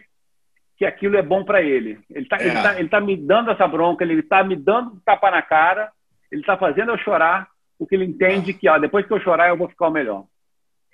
que 0.76 0.84
aquilo 0.84 1.16
é 1.16 1.22
bom 1.22 1.44
para 1.44 1.62
ele. 1.62 1.98
Ele 2.10 2.24
está 2.24 2.36
é. 2.38 2.46
ele 2.46 2.62
tá, 2.62 2.78
ele 2.80 2.88
tá 2.88 3.00
me 3.00 3.16
dando 3.16 3.50
essa 3.50 3.66
bronca, 3.66 4.04
ele 4.04 4.20
está 4.20 4.44
me 4.44 4.56
dando 4.56 5.00
tapa 5.04 5.30
na 5.30 5.40
cara, 5.40 5.90
ele 6.30 6.42
está 6.42 6.56
fazendo 6.56 6.90
eu 6.90 6.98
chorar, 6.98 7.48
porque 7.78 7.94
ele 7.94 8.04
entende 8.04 8.52
que 8.52 8.68
ó, 8.68 8.78
depois 8.78 9.06
que 9.06 9.12
eu 9.12 9.20
chorar 9.20 9.48
eu 9.48 9.56
vou 9.56 9.68
ficar 9.68 9.88
o 9.88 9.92
melhor. 9.92 10.24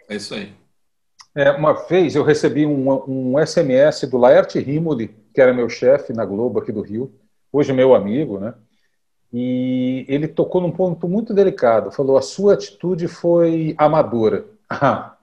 É 0.08 0.16
isso 0.16 0.34
aí. 0.34 0.52
É, 1.34 1.50
uma 1.52 1.72
vez 1.72 2.14
eu 2.16 2.24
recebi 2.24 2.66
um, 2.66 2.90
um 3.06 3.46
SMS 3.46 4.06
do 4.06 4.18
Laerte 4.18 4.58
Rimoli, 4.58 5.08
que 5.32 5.40
era 5.40 5.54
meu 5.54 5.68
chefe 5.68 6.12
na 6.12 6.24
Globo 6.24 6.58
aqui 6.58 6.72
do 6.72 6.80
Rio, 6.80 7.12
hoje 7.52 7.72
meu 7.72 7.94
amigo, 7.94 8.38
né? 8.38 8.54
E 9.32 10.04
ele 10.08 10.26
tocou 10.26 10.60
num 10.60 10.72
ponto 10.72 11.08
muito 11.08 11.32
delicado. 11.32 11.92
Falou: 11.92 12.16
a 12.16 12.22
sua 12.22 12.54
atitude 12.54 13.06
foi 13.06 13.74
amadora. 13.78 14.44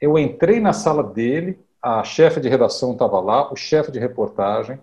eu 0.00 0.16
entrei 0.16 0.60
na 0.60 0.72
sala 0.72 1.02
dele, 1.02 1.58
a 1.82 2.04
chefe 2.04 2.40
de 2.40 2.48
redação 2.48 2.92
estava 2.92 3.18
lá, 3.20 3.52
o 3.52 3.56
chefe 3.56 3.90
de 3.90 3.98
reportagem. 3.98 4.78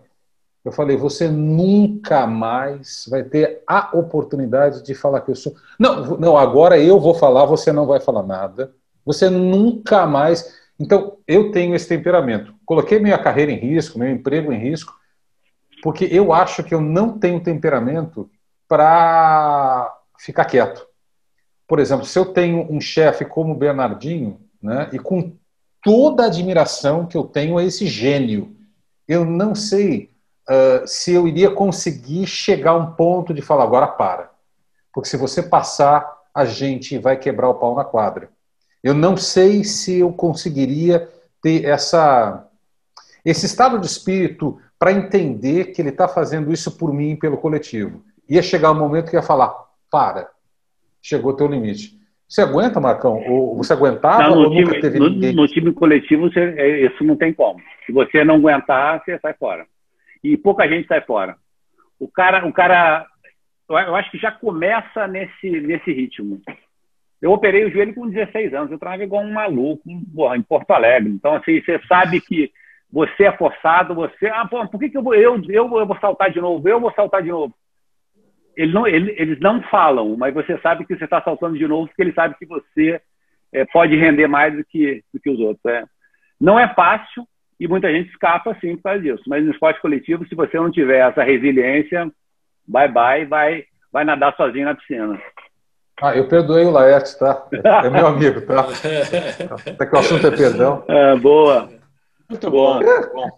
Eu 0.65 0.73
falei: 0.73 0.97
você 0.97 1.29
nunca 1.29 2.27
mais 2.27 3.05
vai 3.09 3.23
ter 3.23 3.63
a 3.65 3.97
oportunidade 3.97 4.83
de 4.83 4.93
falar 4.93 5.21
que 5.21 5.31
eu 5.31 5.35
sou. 5.35 5.55
Não, 5.79 6.17
não. 6.17 6.37
Agora 6.37 6.77
eu 6.77 6.99
vou 6.99 7.13
falar, 7.13 7.45
você 7.45 7.71
não 7.71 7.85
vai 7.85 8.01
falar 8.01 8.23
nada. 8.23 8.73
Você 9.05 9.29
nunca 9.29 10.05
mais. 10.05 10.57
Então, 10.79 11.17
eu 11.27 11.51
tenho 11.51 11.75
esse 11.75 11.87
temperamento. 11.87 12.53
Coloquei 12.65 12.99
minha 12.99 13.17
carreira 13.17 13.51
em 13.51 13.59
risco, 13.59 13.99
meu 13.99 14.09
emprego 14.09 14.53
em 14.53 14.59
risco, 14.59 14.93
porque 15.81 16.05
eu 16.11 16.33
acho 16.33 16.63
que 16.63 16.73
eu 16.73 16.81
não 16.81 17.17
tenho 17.17 17.41
temperamento 17.41 18.29
para 18.67 19.93
ficar 20.19 20.45
quieto. 20.45 20.85
Por 21.67 21.79
exemplo, 21.79 22.05
se 22.05 22.17
eu 22.17 22.25
tenho 22.25 22.71
um 22.71 22.81
chefe 22.81 23.25
como 23.25 23.53
o 23.53 23.57
Bernardinho, 23.57 24.39
né, 24.61 24.89
e 24.91 24.99
com 24.99 25.35
toda 25.83 26.23
a 26.23 26.27
admiração 26.27 27.05
que 27.05 27.15
eu 27.15 27.23
tenho 27.23 27.57
a 27.57 27.63
esse 27.63 27.87
gênio, 27.87 28.55
eu 29.07 29.25
não 29.25 29.55
sei 29.55 30.11
uh, 30.49 30.87
se 30.87 31.13
eu 31.13 31.27
iria 31.27 31.51
conseguir 31.51 32.27
chegar 32.27 32.71
a 32.71 32.77
um 32.77 32.93
ponto 32.93 33.33
de 33.33 33.41
falar 33.41 33.63
agora 33.63 33.87
para. 33.87 34.31
Porque 34.93 35.09
se 35.09 35.17
você 35.17 35.41
passar, 35.41 36.17
a 36.33 36.45
gente 36.45 36.97
vai 36.97 37.17
quebrar 37.17 37.49
o 37.49 37.55
pau 37.55 37.75
na 37.75 37.85
quadra. 37.85 38.29
Eu 38.83 38.93
não 38.93 39.17
sei 39.17 39.63
se 39.63 39.99
eu 39.99 40.11
conseguiria 40.13 41.07
ter 41.41 41.65
essa, 41.65 42.47
esse 43.25 43.45
estado 43.45 43.79
de 43.79 43.85
espírito 43.85 44.59
para 44.77 44.93
entender 44.93 45.73
que 45.73 45.81
ele 45.81 45.89
está 45.89 46.07
fazendo 46.07 46.51
isso 46.51 46.77
por 46.77 46.93
mim 46.93 47.11
e 47.11 47.17
pelo 47.17 47.37
coletivo. 47.37 48.03
Ia 48.29 48.41
chegar 48.41 48.71
um 48.71 48.79
momento 48.79 49.09
que 49.09 49.15
ia 49.15 49.21
falar: 49.21 49.53
para, 49.91 50.29
chegou 51.01 51.31
o 51.33 51.35
teu 51.35 51.47
limite. 51.47 51.99
Você 52.27 52.41
aguenta, 52.41 52.79
Marcão? 52.79 53.23
Ou 53.27 53.57
você 53.57 53.73
aguentava 53.73 54.29
não, 54.29 54.37
ou 54.37 54.49
time, 54.49 54.61
nunca 54.61 54.79
teve 54.79 54.99
no, 54.99 55.09
ninguém? 55.09 55.33
No 55.33 55.47
time 55.47 55.73
coletivo, 55.73 56.29
você, 56.29 56.39
é, 56.39 56.85
isso 56.85 57.03
não 57.03 57.15
tem 57.15 57.33
como. 57.33 57.59
Se 57.85 57.91
você 57.91 58.23
não 58.23 58.35
aguentar, 58.35 59.03
você 59.03 59.17
sai 59.19 59.33
fora. 59.33 59.65
E 60.23 60.37
pouca 60.37 60.67
gente 60.67 60.87
sai 60.87 61.01
fora. 61.01 61.35
O 61.99 62.07
cara, 62.07 62.45
o 62.45 62.53
cara 62.53 63.07
eu 63.69 63.95
acho 63.95 64.09
que 64.09 64.17
já 64.17 64.31
começa 64.31 65.07
nesse, 65.07 65.49
nesse 65.61 65.91
ritmo. 65.91 66.41
Eu 67.21 67.31
operei 67.31 67.65
o 67.65 67.71
joelho 67.71 67.93
com 67.93 68.09
16 68.09 68.53
anos, 68.53 68.71
eu 68.71 68.79
treinava 68.79 69.03
igual 69.03 69.23
um 69.23 69.33
maluco 69.33 69.83
porra, 70.15 70.37
em 70.37 70.41
Porto 70.41 70.71
Alegre. 70.71 71.09
Então, 71.09 71.35
assim, 71.35 71.61
você 71.61 71.79
sabe 71.87 72.21
que 72.21 72.51
você 72.91 73.25
é 73.25 73.31
forçado, 73.37 73.93
você. 73.93 74.27
Ah, 74.27 74.47
pô, 74.47 74.65
por 74.67 74.79
que, 74.79 74.89
que 74.89 74.97
eu, 74.97 75.03
vou, 75.03 75.13
eu, 75.13 75.35
eu, 75.49 75.77
eu 75.77 75.85
vou 75.85 75.99
saltar 75.99 76.31
de 76.31 76.39
novo? 76.39 76.67
Eu 76.67 76.79
vou 76.79 76.91
saltar 76.93 77.21
de 77.21 77.29
novo. 77.29 77.53
Eles 78.55 78.73
não, 78.73 78.87
eles, 78.87 79.13
eles 79.17 79.39
não 79.39 79.61
falam, 79.63 80.17
mas 80.17 80.33
você 80.33 80.57
sabe 80.59 80.85
que 80.85 80.95
você 80.97 81.03
está 81.03 81.21
saltando 81.21 81.57
de 81.57 81.67
novo 81.67 81.87
porque 81.87 82.01
ele 82.01 82.13
sabe 82.13 82.35
que 82.37 82.45
você 82.45 83.01
é, 83.53 83.65
pode 83.65 83.95
render 83.95 84.27
mais 84.27 84.55
do 84.55 84.63
que, 84.65 85.03
do 85.13 85.19
que 85.19 85.29
os 85.29 85.39
outros. 85.39 85.63
É. 85.65 85.83
Não 86.39 86.59
é 86.59 86.67
fácil 86.73 87.25
e 87.59 87.67
muita 87.67 87.91
gente 87.91 88.09
escapa 88.09 88.57
sim 88.59 88.75
por 88.75 88.83
causa 88.83 89.01
disso. 89.01 89.23
Mas 89.27 89.43
no 89.43 89.51
esporte 89.51 89.81
coletivo, 89.81 90.25
se 90.27 90.35
você 90.35 90.57
não 90.57 90.71
tiver 90.71 91.07
essa 91.07 91.23
resiliência, 91.23 92.09
bye 92.67 92.87
bye, 92.87 93.25
vai, 93.25 93.65
vai 93.91 94.03
nadar 94.03 94.35
sozinho 94.35 94.65
na 94.65 94.75
piscina. 94.75 95.21
Ah, 96.01 96.15
eu 96.15 96.27
perdoei 96.27 96.65
o 96.65 96.71
Laerte, 96.71 97.17
tá? 97.17 97.45
É 97.51 97.89
meu 97.89 98.07
amigo, 98.07 98.41
tá? 98.41 98.67
Até 99.71 99.85
que 99.85 99.95
o 99.95 99.99
assunto 99.99 100.27
é 100.27 100.31
perdão. 100.31 100.83
É, 100.89 101.15
boa. 101.17 101.69
Muito 102.29 102.49
bom. 102.49 102.75
Muito 102.75 103.13
bom. 103.13 103.29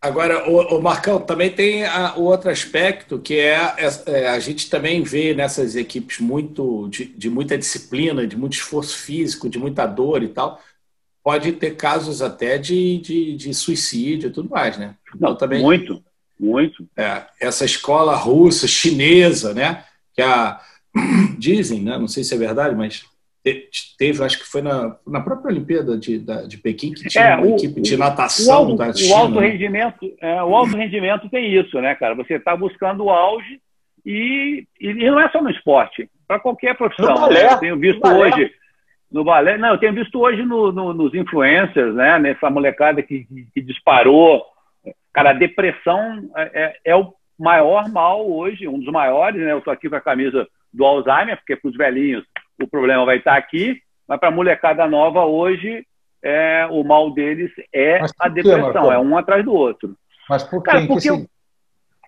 Agora, 0.00 0.48
o, 0.48 0.76
o, 0.76 0.82
Marcão 0.82 1.20
também 1.20 1.50
tem 1.50 1.84
a, 1.84 2.14
o 2.16 2.22
outro 2.22 2.50
aspecto 2.50 3.18
que 3.18 3.36
é, 3.38 3.56
é, 3.56 3.88
é, 4.06 4.28
a 4.28 4.38
gente 4.38 4.70
também 4.70 5.02
vê 5.02 5.34
nessas 5.34 5.74
equipes 5.74 6.20
muito 6.20 6.88
de, 6.88 7.06
de, 7.06 7.28
muita 7.28 7.58
disciplina, 7.58 8.24
de 8.24 8.36
muito 8.36 8.52
esforço 8.52 8.96
físico, 8.96 9.50
de 9.50 9.58
muita 9.58 9.86
dor 9.86 10.22
e 10.22 10.28
tal. 10.28 10.60
Pode 11.22 11.50
ter 11.52 11.72
casos 11.72 12.22
até 12.22 12.58
de, 12.58 12.98
de, 12.98 13.36
de 13.36 13.52
suicídio 13.52 14.28
e 14.28 14.32
tudo 14.32 14.48
mais, 14.48 14.78
né? 14.78 14.94
Não, 15.18 15.36
também. 15.36 15.60
Muito, 15.60 16.02
muito. 16.38 16.88
É, 16.96 17.24
essa 17.40 17.64
escola 17.64 18.14
russa, 18.14 18.68
chinesa, 18.68 19.52
né? 19.52 19.84
Que 20.14 20.22
a, 20.22 20.60
dizem, 21.38 21.82
né? 21.82 21.98
Não 21.98 22.08
sei 22.08 22.24
se 22.24 22.34
é 22.34 22.38
verdade, 22.38 22.74
mas 22.74 23.04
teve, 23.96 24.22
acho 24.22 24.38
que 24.38 24.46
foi 24.46 24.60
na, 24.60 24.96
na 25.06 25.20
própria 25.20 25.50
Olimpíada 25.50 25.96
de, 25.96 26.18
da, 26.18 26.42
de 26.42 26.58
Pequim, 26.58 26.92
que 26.92 27.08
tinha 27.08 27.24
é, 27.24 27.36
uma 27.36 27.46
o, 27.46 27.56
equipe 27.56 27.80
de 27.80 27.96
natação 27.96 28.54
o 28.54 28.70
alto, 28.70 28.76
da 28.76 28.92
China. 28.92 29.14
O 29.14 29.18
alto, 29.18 29.40
né? 29.40 29.48
rendimento, 29.48 30.14
é, 30.20 30.42
o 30.42 30.54
alto 30.54 30.76
rendimento 30.76 31.28
tem 31.30 31.54
isso, 31.54 31.80
né, 31.80 31.94
cara? 31.94 32.14
Você 32.14 32.34
está 32.34 32.56
buscando 32.56 33.04
o 33.04 33.10
auge 33.10 33.60
e, 34.04 34.66
e 34.80 34.92
não 34.92 35.20
é 35.20 35.28
só 35.30 35.42
no 35.42 35.50
esporte, 35.50 36.10
para 36.26 36.38
qualquer 36.40 36.76
profissão. 36.76 37.14
No 37.14 37.20
balé, 37.20 37.44
né? 37.44 37.52
Eu 37.52 37.58
tenho 37.58 37.78
visto 37.78 38.06
hoje 38.06 38.52
no 39.10 39.24
balé, 39.24 39.56
não, 39.56 39.70
eu 39.70 39.78
tenho 39.78 39.94
visto 39.94 40.20
hoje 40.20 40.42
no, 40.42 40.70
no, 40.70 40.92
nos 40.92 41.14
influencers, 41.14 41.94
né, 41.94 42.18
nessa 42.18 42.50
molecada 42.50 43.02
que, 43.02 43.24
que, 43.24 43.46
que 43.54 43.60
disparou. 43.62 44.44
Cara, 45.14 45.30
a 45.30 45.34
depressão 45.34 46.30
é, 46.36 46.50
é, 46.52 46.76
é 46.92 46.96
o 46.96 47.14
maior 47.38 47.88
mal 47.88 48.30
hoje, 48.30 48.68
um 48.68 48.78
dos 48.78 48.92
maiores, 48.92 49.40
né? 49.40 49.52
Eu 49.52 49.58
estou 49.58 49.72
aqui 49.72 49.88
com 49.88 49.96
a 49.96 50.00
camisa 50.00 50.46
do 50.72 50.84
Alzheimer, 50.84 51.36
porque 51.36 51.56
para 51.56 51.68
os 51.68 51.76
velhinhos 51.76 52.24
o 52.60 52.66
problema 52.66 53.04
vai 53.04 53.18
estar 53.18 53.36
aqui, 53.36 53.80
mas 54.06 54.18
para 54.18 54.28
a 54.28 54.32
molecada 54.32 54.86
nova 54.86 55.24
hoje, 55.24 55.86
é, 56.22 56.66
o 56.70 56.82
mal 56.82 57.10
deles 57.12 57.50
é 57.72 58.00
a 58.18 58.28
depressão, 58.28 58.90
é 58.90 58.98
um 58.98 59.16
atrás 59.16 59.44
do 59.44 59.54
outro. 59.54 59.96
Mas 60.28 60.42
por 60.42 60.62
Cara, 60.62 60.86
porque, 60.86 61.08
que 61.08 61.28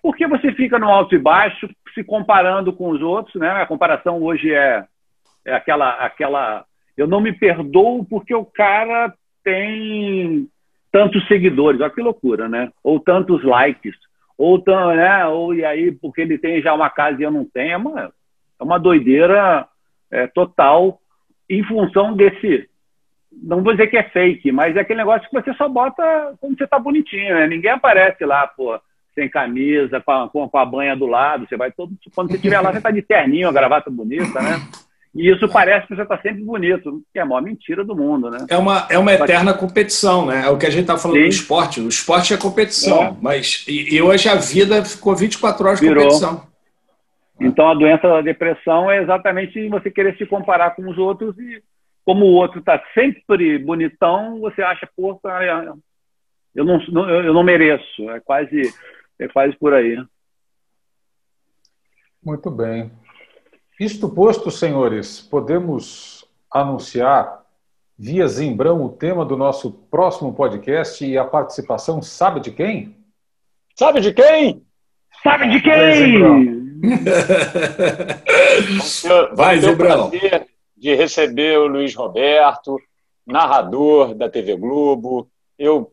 porque 0.01 0.27
você 0.27 0.51
fica 0.53 0.79
no 0.79 0.89
alto 0.89 1.15
e 1.15 1.19
baixo, 1.19 1.69
se 1.93 2.03
comparando 2.03 2.73
com 2.73 2.89
os 2.89 3.01
outros, 3.01 3.35
né? 3.35 3.49
A 3.49 3.65
comparação 3.65 4.21
hoje 4.21 4.53
é, 4.53 4.85
é 5.45 5.53
aquela, 5.53 5.91
aquela. 5.91 6.65
Eu 6.97 7.07
não 7.07 7.21
me 7.21 7.31
perdoo 7.31 8.03
porque 8.03 8.33
o 8.33 8.45
cara 8.45 9.13
tem 9.43 10.47
tantos 10.91 11.25
seguidores, 11.27 11.79
olha 11.79 11.89
que 11.89 12.01
loucura, 12.01 12.49
né? 12.49 12.71
Ou 12.83 12.99
tantos 12.99 13.43
likes, 13.43 13.95
ou, 14.37 14.59
tão, 14.59 14.93
né? 14.95 15.25
ou 15.27 15.53
e 15.53 15.63
aí 15.63 15.91
porque 15.91 16.21
ele 16.21 16.37
tem 16.37 16.61
já 16.61 16.73
uma 16.73 16.89
casa 16.89 17.21
e 17.21 17.23
eu 17.23 17.31
não 17.31 17.45
tenho, 17.45 17.71
é 17.71 17.77
uma, 17.77 18.11
é 18.61 18.63
uma 18.63 18.77
doideira 18.77 19.67
é, 20.11 20.27
total 20.27 21.01
em 21.49 21.63
função 21.63 22.13
desse. 22.13 22.69
Não 23.31 23.63
vou 23.63 23.73
dizer 23.73 23.87
que 23.87 23.97
é 23.97 24.03
fake, 24.03 24.51
mas 24.51 24.75
é 24.75 24.81
aquele 24.81 24.99
negócio 24.99 25.27
que 25.27 25.33
você 25.33 25.53
só 25.55 25.67
bota 25.67 26.35
quando 26.39 26.57
você 26.57 26.67
tá 26.67 26.77
bonitinho, 26.77 27.33
né? 27.33 27.47
Ninguém 27.47 27.71
aparece 27.71 28.23
lá, 28.23 28.45
pô, 28.45 28.79
sem 29.15 29.27
camisa, 29.29 29.99
com 29.99 30.11
a, 30.11 30.29
com 30.29 30.57
a 30.57 30.65
banha 30.65 30.95
do 30.95 31.07
lado. 31.07 31.47
Você 31.47 31.57
vai 31.57 31.71
todo. 31.71 31.93
Quando 32.13 32.29
você 32.29 32.35
estiver 32.35 32.61
lá, 32.61 32.71
você 32.71 32.81
tá 32.81 32.91
de 32.91 33.01
terninho, 33.01 33.49
a 33.49 33.53
gravata 33.53 33.89
bonita, 33.89 34.39
né? 34.41 34.61
E 35.13 35.29
isso 35.29 35.47
parece 35.49 35.87
que 35.87 35.95
você 35.95 36.03
está 36.03 36.17
sempre 36.19 36.43
bonito, 36.43 37.01
que 37.11 37.19
é 37.19 37.21
a 37.21 37.25
maior 37.25 37.41
mentira 37.41 37.83
do 37.83 37.95
mundo, 37.95 38.29
né? 38.29 38.45
É 38.47 38.57
uma, 38.57 38.87
é 38.89 38.97
uma 38.97 39.13
eterna 39.13 39.53
competição, 39.53 40.25
né? 40.25 40.45
É 40.45 40.49
o 40.49 40.57
que 40.57 40.65
a 40.65 40.69
gente 40.69 40.83
está 40.83 40.97
falando 40.97 41.17
Sim. 41.17 41.23
do 41.23 41.29
esporte. 41.29 41.81
O 41.81 41.89
esporte 41.89 42.33
é 42.33 42.37
competição, 42.37 43.03
é. 43.03 43.15
mas 43.21 43.65
e, 43.67 43.95
e, 43.95 44.01
hoje 44.01 44.29
a 44.29 44.35
vida 44.35 44.85
ficou 44.85 45.13
24 45.13 45.65
horas 45.65 45.79
de 45.79 45.87
Virou. 45.87 46.03
competição. 46.03 46.50
Então, 47.41 47.69
a 47.69 47.73
doença 47.73 48.07
da 48.07 48.21
depressão 48.21 48.89
é 48.89 49.01
exatamente 49.01 49.67
você 49.67 49.89
querer 49.89 50.15
se 50.15 50.25
comparar 50.25 50.75
com 50.75 50.87
os 50.87 50.97
outros 50.97 51.37
e, 51.39 51.63
como 52.05 52.25
o 52.25 52.33
outro 52.33 52.59
está 52.59 52.81
sempre 52.93 53.57
bonitão, 53.57 54.39
você 54.39 54.61
acha, 54.61 54.87
pô, 54.95 55.19
eu 56.53 56.65
não, 56.65 57.09
eu 57.09 57.33
não 57.33 57.43
mereço. 57.43 58.09
É 58.11 58.19
quase, 58.19 58.73
é 59.17 59.27
quase 59.27 59.55
por 59.57 59.73
aí. 59.73 59.97
Muito 62.23 62.51
bem. 62.51 62.91
Isto 63.79 64.07
posto, 64.07 64.51
senhores, 64.51 65.19
podemos 65.19 66.23
anunciar 66.51 67.41
via 67.97 68.27
Zimbrão 68.27 68.83
o 68.85 68.89
tema 68.89 69.25
do 69.25 69.35
nosso 69.35 69.71
próximo 69.89 70.33
podcast 70.33 71.03
e 71.03 71.17
a 71.17 71.25
participação 71.25 72.01
sabe 72.01 72.39
de 72.39 72.51
quem? 72.51 72.95
Sabe 73.75 73.99
de 74.01 74.13
quem? 74.13 74.63
Sabe 75.23 75.49
de 75.49 75.61
quem? 75.61 76.60
Vai, 79.35 79.59
Zé 79.59 79.75
prazer 79.75 80.47
de 80.75 80.95
receber 80.95 81.59
o 81.59 81.67
Luiz 81.67 81.93
Roberto, 81.93 82.77
narrador 83.25 84.15
da 84.15 84.27
TV 84.29 84.55
Globo. 84.55 85.29
Eu, 85.57 85.91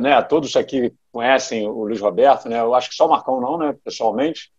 né, 0.00 0.20
todos 0.22 0.56
aqui 0.56 0.92
conhecem 1.12 1.66
o 1.68 1.84
Luiz 1.84 2.00
Roberto, 2.00 2.48
né? 2.48 2.58
Eu 2.60 2.74
acho 2.74 2.88
que 2.88 2.96
só 2.96 3.06
o 3.06 3.10
Marcão 3.10 3.40
não, 3.40 3.56
né, 3.56 3.74
pessoalmente. 3.84 4.50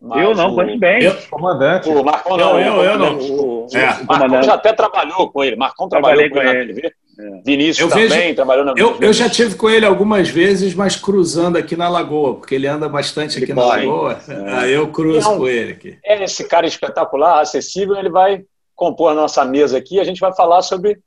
Mas 0.00 0.22
eu 0.22 0.34
não, 0.34 0.54
conheço 0.54 0.78
bem. 0.78 1.02
Eu, 1.02 1.14
comandante. 1.30 1.88
O 1.88 2.04
Marcão 2.04 2.36
não. 2.36 2.60
Eu, 2.60 2.82
eu, 2.82 2.84
eu 2.84 2.98
não. 2.98 3.16
O, 3.18 3.66
o, 3.66 3.68
é. 3.74 4.02
o 4.02 4.06
Marcão 4.06 4.42
já 4.42 4.54
até 4.54 4.72
trabalhou 4.72 5.30
com 5.30 5.42
ele. 5.42 5.56
Marcão 5.56 5.88
trabalhou 5.88 6.18
com 6.18 6.24
ele, 6.24 6.30
com 6.34 6.40
ele 6.40 6.74
na 6.74 6.74
TV. 6.74 6.94
É. 7.18 7.42
Vinícius 7.44 7.78
eu 7.78 7.88
também 7.88 8.08
vejo, 8.08 8.34
trabalhou 8.34 8.64
na 8.64 8.74
eu, 8.76 8.98
eu 9.00 9.12
já 9.12 9.28
tive 9.28 9.54
com 9.54 9.70
ele 9.70 9.86
algumas 9.86 10.28
vezes, 10.28 10.74
mas 10.74 10.96
cruzando 10.96 11.56
aqui 11.56 11.76
na 11.76 11.88
Lagoa, 11.88 12.34
porque 12.34 12.54
ele 12.54 12.66
anda 12.66 12.88
bastante 12.88 13.36
ele 13.36 13.44
aqui 13.44 13.54
na 13.54 13.64
Lagoa. 13.64 14.18
É. 14.28 14.52
Aí 14.54 14.72
eu 14.72 14.90
cruzo 14.90 15.28
é 15.28 15.32
um, 15.32 15.38
com 15.38 15.48
ele 15.48 15.72
aqui. 15.72 15.98
É 16.04 16.24
esse 16.24 16.48
cara 16.48 16.66
espetacular, 16.66 17.40
acessível, 17.40 17.96
ele 17.96 18.10
vai 18.10 18.44
compor 18.74 19.12
a 19.12 19.14
nossa 19.14 19.44
mesa 19.44 19.78
aqui. 19.78 20.00
A 20.00 20.04
gente 20.04 20.20
vai 20.20 20.34
falar 20.34 20.62
sobre 20.62 20.98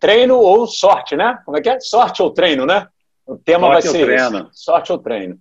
treino 0.00 0.36
ou 0.36 0.66
sorte, 0.66 1.16
né? 1.16 1.38
Como 1.44 1.56
é 1.56 1.60
que 1.60 1.68
é? 1.68 1.78
Sorte 1.80 2.22
ou 2.22 2.30
treino, 2.30 2.66
né? 2.66 2.88
O 3.26 3.36
tema 3.36 3.68
sorte 3.68 3.88
vai 3.88 3.92
ser 3.92 4.06
treino. 4.06 4.48
sorte 4.52 4.92
ou 4.92 4.98
treino. 4.98 5.38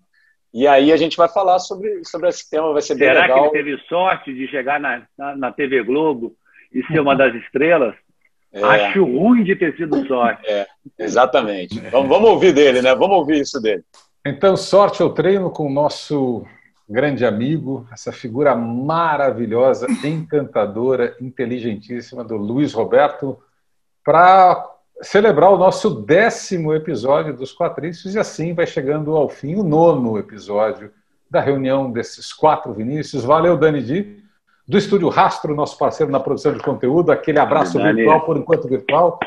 E 0.53 0.68
aí 0.68 0.91
a 0.91 0.97
gente 0.97 1.18
vai 1.18 1.30
falar 1.30 1.59
sobre, 1.59 2.03
sobre 2.03 2.30
esse 2.30 2.49
tema, 2.49 2.74
vai 2.74 2.82
ser 2.82 2.95
Será 2.97 3.13
bem 3.13 3.22
legal. 3.22 3.38
Será 3.38 3.49
que 3.49 3.57
ele 3.57 3.72
teve 3.72 3.88
sorte 3.88 4.34
de 4.34 4.47
chegar 4.47 4.80
na, 4.80 5.03
na, 5.18 5.36
na 5.36 5.51
TV 5.51 5.84
Globo 5.84 6.36
e 6.74 6.84
ser 6.86 6.99
uma 6.99 7.15
das 7.15 7.34
estrelas? 7.36 7.95
É. 8.58 8.64
Acho 8.64 9.03
ruim 9.03 9.43
de 9.43 9.55
ter 9.55 9.76
sido 9.76 10.05
sorte. 10.08 10.45
É, 10.47 10.66
exatamente. 10.97 11.80
Vamos, 11.91 12.10
vamos 12.10 12.30
ouvir 12.30 12.53
dele, 12.53 12.82
né? 12.82 12.95
Vamos 12.95 13.18
ouvir 13.18 13.41
isso 13.41 13.62
dele. 13.62 13.84
Então, 14.26 14.58
sorte 14.58 15.01
eu 15.01 15.12
treino 15.12 15.49
com 15.49 15.68
o 15.68 15.72
nosso 15.72 16.45
grande 16.89 17.26
amigo, 17.26 17.86
essa 17.91 18.12
figura 18.12 18.55
maravilhosa, 18.55 19.88
encantadora, 20.03 21.16
inteligentíssima 21.22 22.24
do 22.24 22.36
Luiz 22.36 22.74
Roberto, 22.74 23.38
para 24.03 24.66
celebrar 25.01 25.51
o 25.51 25.58
nosso 25.58 25.89
décimo 26.01 26.74
episódio 26.74 27.36
dos 27.36 27.53
Quatrícios 27.53 28.16
e 28.16 28.20
assim 28.20 28.53
vai 28.53 28.66
chegando 28.66 29.16
ao 29.16 29.30
fim 29.30 29.55
o 29.55 29.64
nono 29.64 30.18
episódio 30.18 30.91
da 31.30 31.41
reunião 31.41 31.91
desses 31.91 32.34
quatro 32.34 32.74
Vinícius. 32.74 33.24
Valeu, 33.24 33.58
Dani 33.58 33.84
Di 33.84 34.16
do 34.68 34.78
Estúdio 34.78 35.07
Rastro, 35.09 35.55
nosso 35.55 35.78
parceiro 35.78 36.11
na 36.11 36.20
produção 36.20 36.53
de 36.53 36.59
conteúdo. 36.59 37.11
Aquele 37.11 37.39
abraço 37.39 37.82
virtual, 37.82 38.22
por 38.22 38.38
enquanto 38.38 38.68
virtual. 38.68 39.20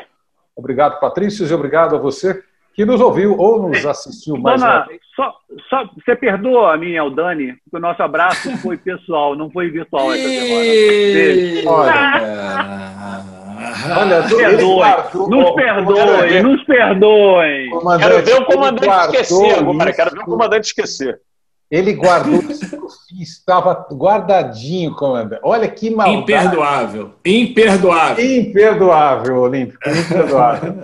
Obrigado, 0.55 0.99
Patrício, 0.99 1.47
e 1.47 1.53
obrigado 1.53 1.95
a 1.95 1.99
você 1.99 2.43
que 2.73 2.85
nos 2.85 3.01
ouviu 3.01 3.37
ou 3.37 3.67
nos 3.67 3.85
assistiu 3.85 4.37
mais 4.37 4.61
Dona, 4.61 4.87
só, 5.15 5.33
só, 5.69 5.89
você 5.93 6.15
perdoa 6.15 6.73
a 6.73 6.77
mim, 6.77 6.95
Aldani, 6.95 7.53
porque 7.63 7.77
o 7.77 7.79
nosso 7.79 8.01
abraço 8.01 8.55
foi 8.57 8.77
pessoal, 8.77 9.35
não 9.35 9.51
foi 9.51 9.69
virtual 9.69 10.13
essa 10.13 10.27
semana. 10.27 11.69
Olha, 11.69 12.31
Olha, 13.99 14.21
nos 14.21 14.33
perdoem, 14.33 15.29
nos 15.29 15.51
perdoem, 15.51 16.43
nos 16.43 16.63
perdoem. 16.63 17.69
Quero 17.99 18.23
ver 18.23 18.35
o 18.35 18.45
comandante 18.45 18.89
esquecer 18.89 19.59
agora, 19.59 19.93
quero 19.93 20.11
ver 20.11 20.19
o 20.19 20.25
comandante 20.25 20.67
esquecer. 20.67 21.19
Ele 21.71 21.93
guardou, 21.93 22.43
estava 23.17 23.87
guardadinho, 23.93 24.93
comandante. 24.93 25.41
Olha 25.41 25.69
que 25.69 25.89
maldade. 25.89 26.21
Imperdoável. 26.21 27.13
Imperdoável. 27.23 28.25
Imperdoável, 28.25 29.37
Olímpico. 29.37 29.89
Imperdoável. 29.89 30.75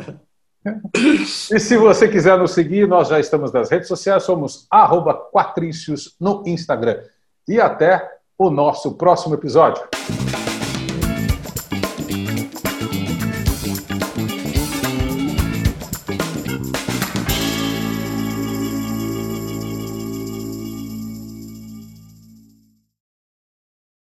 e 0.95 1.59
se 1.59 1.75
você 1.75 2.07
quiser 2.07 2.37
nos 2.37 2.51
seguir, 2.51 2.87
nós 2.87 3.09
já 3.09 3.19
estamos 3.19 3.51
nas 3.51 3.69
redes 3.69 3.89
sociais, 3.89 4.23
somos 4.23 4.65
arroba 4.71 5.13
Quatrícios 5.13 6.15
no 6.21 6.41
Instagram. 6.45 7.01
E 7.45 7.59
até 7.59 8.09
o 8.37 8.49
nosso 8.49 8.93
próximo 8.93 9.35
episódio. 9.35 9.83